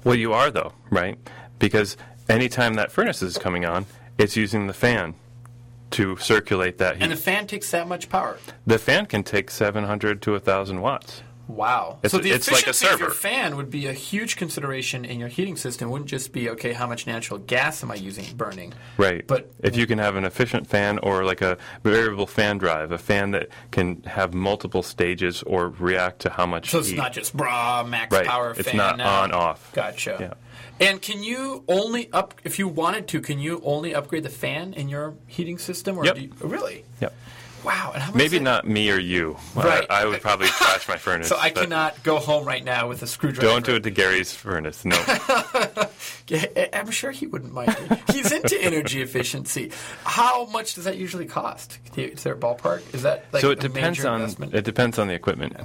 Well, 0.04 0.16
you 0.16 0.34
are, 0.34 0.52
though, 0.52 0.74
right? 0.90 1.18
Because 1.60 1.98
anytime 2.30 2.76
that 2.76 2.92
furnace 2.92 3.22
is 3.22 3.38
coming 3.38 3.66
on, 3.66 3.86
it's 4.18 4.36
using 4.36 4.68
the 4.68 4.74
fan 4.74 5.16
to 5.92 6.18
circulate 6.18 6.78
that 6.80 6.98
heat. 6.98 7.04
And 7.04 7.12
the 7.12 7.18
fan 7.18 7.48
takes 7.48 7.72
that 7.72 7.88
much 7.88 8.10
power. 8.10 8.38
the 8.66 8.78
fan 8.78 9.06
can 9.06 9.24
take 9.24 9.50
700 9.50 10.22
to 10.24 10.32
1,000 10.32 10.82
watts. 10.82 11.22
Wow. 11.48 12.00
It's- 12.04 12.12
so 12.12 12.18
the 12.18 12.32
it's 12.32 12.48
like 12.52 12.68
a 12.68 12.70
efficiency 12.72 12.94
of 12.94 13.00
your 13.00 13.10
fan 13.12 13.56
would 13.58 13.70
be 13.70 13.88
a 13.88 13.94
huge 13.94 14.36
consideration 14.36 15.06
in 15.06 15.20
your 15.20 15.30
heating 15.30 15.56
system. 15.56 15.88
It 15.88 15.92
wouldn't 15.92 16.10
just 16.10 16.32
be 16.34 16.50
okay, 16.52 16.74
how 16.74 16.88
much 16.88 17.08
natural 17.08 17.40
gas 17.40 17.82
am 17.84 17.92
I 17.92 17.96
using 17.96 18.26
burning? 18.36 18.74
Right. 18.98 19.26
But 19.26 19.50
if 19.64 19.76
you 19.78 19.88
can 19.88 19.98
have 20.00 20.16
an 20.16 20.26
efficient 20.26 20.68
fan 20.68 20.98
or 21.00 21.24
like 21.24 21.42
a 21.42 21.58
variable 21.84 22.28
fan 22.28 22.58
drive, 22.58 22.92
a 22.92 22.98
fan 22.98 23.32
that 23.32 23.48
can 23.72 24.04
have 24.04 24.34
multiple 24.34 24.84
stages 24.84 25.42
or 25.44 25.70
react 25.70 26.20
to 26.22 26.30
how 26.30 26.46
much 26.46 26.70
so 26.70 26.80
it's 26.80 26.90
heat. 26.90 26.98
not 26.98 27.14
just 27.14 27.36
bra 27.36 27.84
max 27.84 28.12
Right. 28.14 28.26
power 28.28 28.52
It's 28.58 28.68
fan. 28.68 28.78
not 28.78 28.98
now. 28.98 29.22
on, 29.22 29.32
off. 29.32 29.72
Gotcha. 29.74 30.18
Yeah. 30.20 30.34
And 30.88 31.02
can 31.02 31.24
you 31.24 31.64
only 31.68 32.12
up 32.14 32.36
if 32.44 32.60
you 32.60 32.68
wanted 32.68 33.08
to? 33.10 33.22
Can 33.22 33.40
you 33.40 33.62
only 33.64 33.96
upgrade 33.96 34.24
the 34.24 34.30
fan 34.30 34.74
in 34.74 34.90
your 34.90 35.16
heating 35.26 35.58
system? 35.58 35.98
Or 35.98 36.06
Yep. 36.06 36.16
do 36.16 36.22
you, 36.22 36.32
really? 36.42 36.84
Yep. 37.02 37.14
Wow. 37.68 37.92
And 37.94 38.02
how 38.02 38.12
much 38.12 38.18
Maybe 38.18 38.40
not 38.40 38.66
me 38.66 38.90
or 38.90 38.98
you. 38.98 39.36
Right. 39.54 39.86
I, 39.90 40.04
I 40.04 40.06
would 40.06 40.22
probably 40.22 40.48
crash 40.48 40.88
my 40.88 40.96
furnace. 40.96 41.28
So 41.38 41.38
I 41.38 41.50
cannot 41.50 42.02
go 42.04 42.18
home 42.20 42.46
right 42.46 42.64
now 42.64 42.88
with 42.88 43.04
a 43.04 43.08
screwdriver. 43.08 43.46
Don't 43.46 43.66
do 43.66 43.76
it 43.76 43.84
to 43.84 43.90
Gary's 43.92 44.34
furnace. 44.34 44.86
No. 44.86 44.96
I'm 46.74 46.92
sure 46.92 47.12
he 47.12 47.28
wouldn't 47.28 47.54
mind. 47.54 47.76
He's 48.14 48.32
into 48.32 48.58
energy 48.62 49.02
efficiency. 49.02 49.74
How 50.06 50.46
much 50.46 50.76
does 50.76 50.86
that 50.86 50.96
usually 50.96 51.26
cost? 51.26 51.80
Is 51.98 52.24
there 52.24 52.34
a 52.34 52.38
ballpark? 52.38 52.94
Is 52.94 53.04
that 53.04 53.26
like 53.34 53.42
so 53.42 53.52
it 53.52 53.60
a 53.60 53.68
depends 53.68 54.06
on 54.06 54.22
investment? 54.22 54.54
it 54.54 54.64
depends 54.64 54.98
on 54.98 55.08
the 55.10 55.14
equipment. 55.14 55.58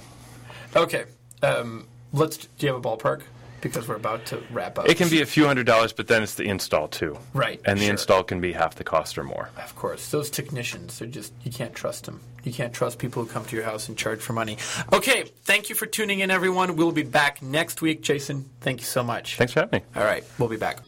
Okay, 0.74 1.04
um, 1.42 1.86
let's. 2.12 2.36
Do 2.38 2.66
you 2.66 2.72
have 2.72 2.84
a 2.84 2.88
ballpark? 2.88 3.22
Because 3.62 3.88
we're 3.88 3.96
about 3.96 4.26
to 4.26 4.42
wrap 4.50 4.78
up. 4.78 4.88
It 4.88 4.98
can 4.98 5.08
be 5.08 5.22
a 5.22 5.26
few 5.26 5.46
hundred 5.46 5.64
dollars, 5.66 5.92
but 5.94 6.08
then 6.08 6.22
it's 6.22 6.34
the 6.34 6.44
install 6.44 6.88
too. 6.88 7.16
Right, 7.32 7.60
And 7.64 7.78
the 7.78 7.84
sure. 7.84 7.92
install 7.92 8.22
can 8.24 8.40
be 8.40 8.52
half 8.52 8.74
the 8.74 8.84
cost 8.84 9.16
or 9.16 9.24
more. 9.24 9.48
Of 9.56 9.74
course, 9.76 10.10
those 10.10 10.28
technicians 10.28 11.00
are 11.00 11.06
just 11.06 11.32
you 11.44 11.50
can't 11.50 11.74
trust 11.74 12.04
them. 12.04 12.20
You 12.44 12.52
can't 12.52 12.74
trust 12.74 12.98
people 12.98 13.22
who 13.24 13.30
come 13.30 13.44
to 13.46 13.56
your 13.56 13.64
house 13.64 13.88
and 13.88 13.96
charge 13.96 14.20
for 14.20 14.32
money. 14.32 14.58
Okay, 14.92 15.24
thank 15.44 15.68
you 15.70 15.74
for 15.76 15.86
tuning 15.86 16.20
in, 16.20 16.30
everyone. 16.30 16.76
We'll 16.76 16.92
be 16.92 17.04
back 17.04 17.40
next 17.40 17.80
week. 17.80 18.02
Jason, 18.02 18.50
thank 18.60 18.80
you 18.80 18.86
so 18.86 19.02
much. 19.02 19.36
Thanks 19.36 19.52
for 19.52 19.60
having 19.60 19.80
me. 19.80 19.86
All 19.94 20.04
right, 20.04 20.24
we'll 20.38 20.48
be 20.48 20.56
back. 20.56 20.80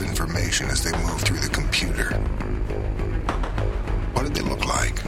of 0.00 0.08
information 0.08 0.68
as 0.68 0.82
they 0.82 0.92
moved 0.98 1.26
through 1.26 1.38
the 1.38 1.48
computer. 1.48 2.14
What 4.12 4.24
did 4.24 4.34
they 4.34 4.42
look 4.42 4.64
like? 4.64 5.00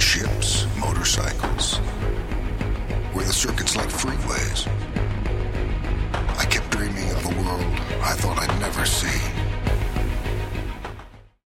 Ships, 0.00 0.66
motorcycles. 0.78 1.80
Were 3.14 3.24
the 3.24 3.32
circuits 3.32 3.76
like 3.76 3.88
freeways? 3.88 4.68
I 6.38 6.44
kept 6.46 6.70
dreaming 6.70 7.10
of 7.10 7.24
a 7.24 7.42
world 7.42 7.64
I 8.02 8.14
thought 8.14 8.38
I'd 8.38 8.60
never 8.60 8.84
see. 8.86 9.43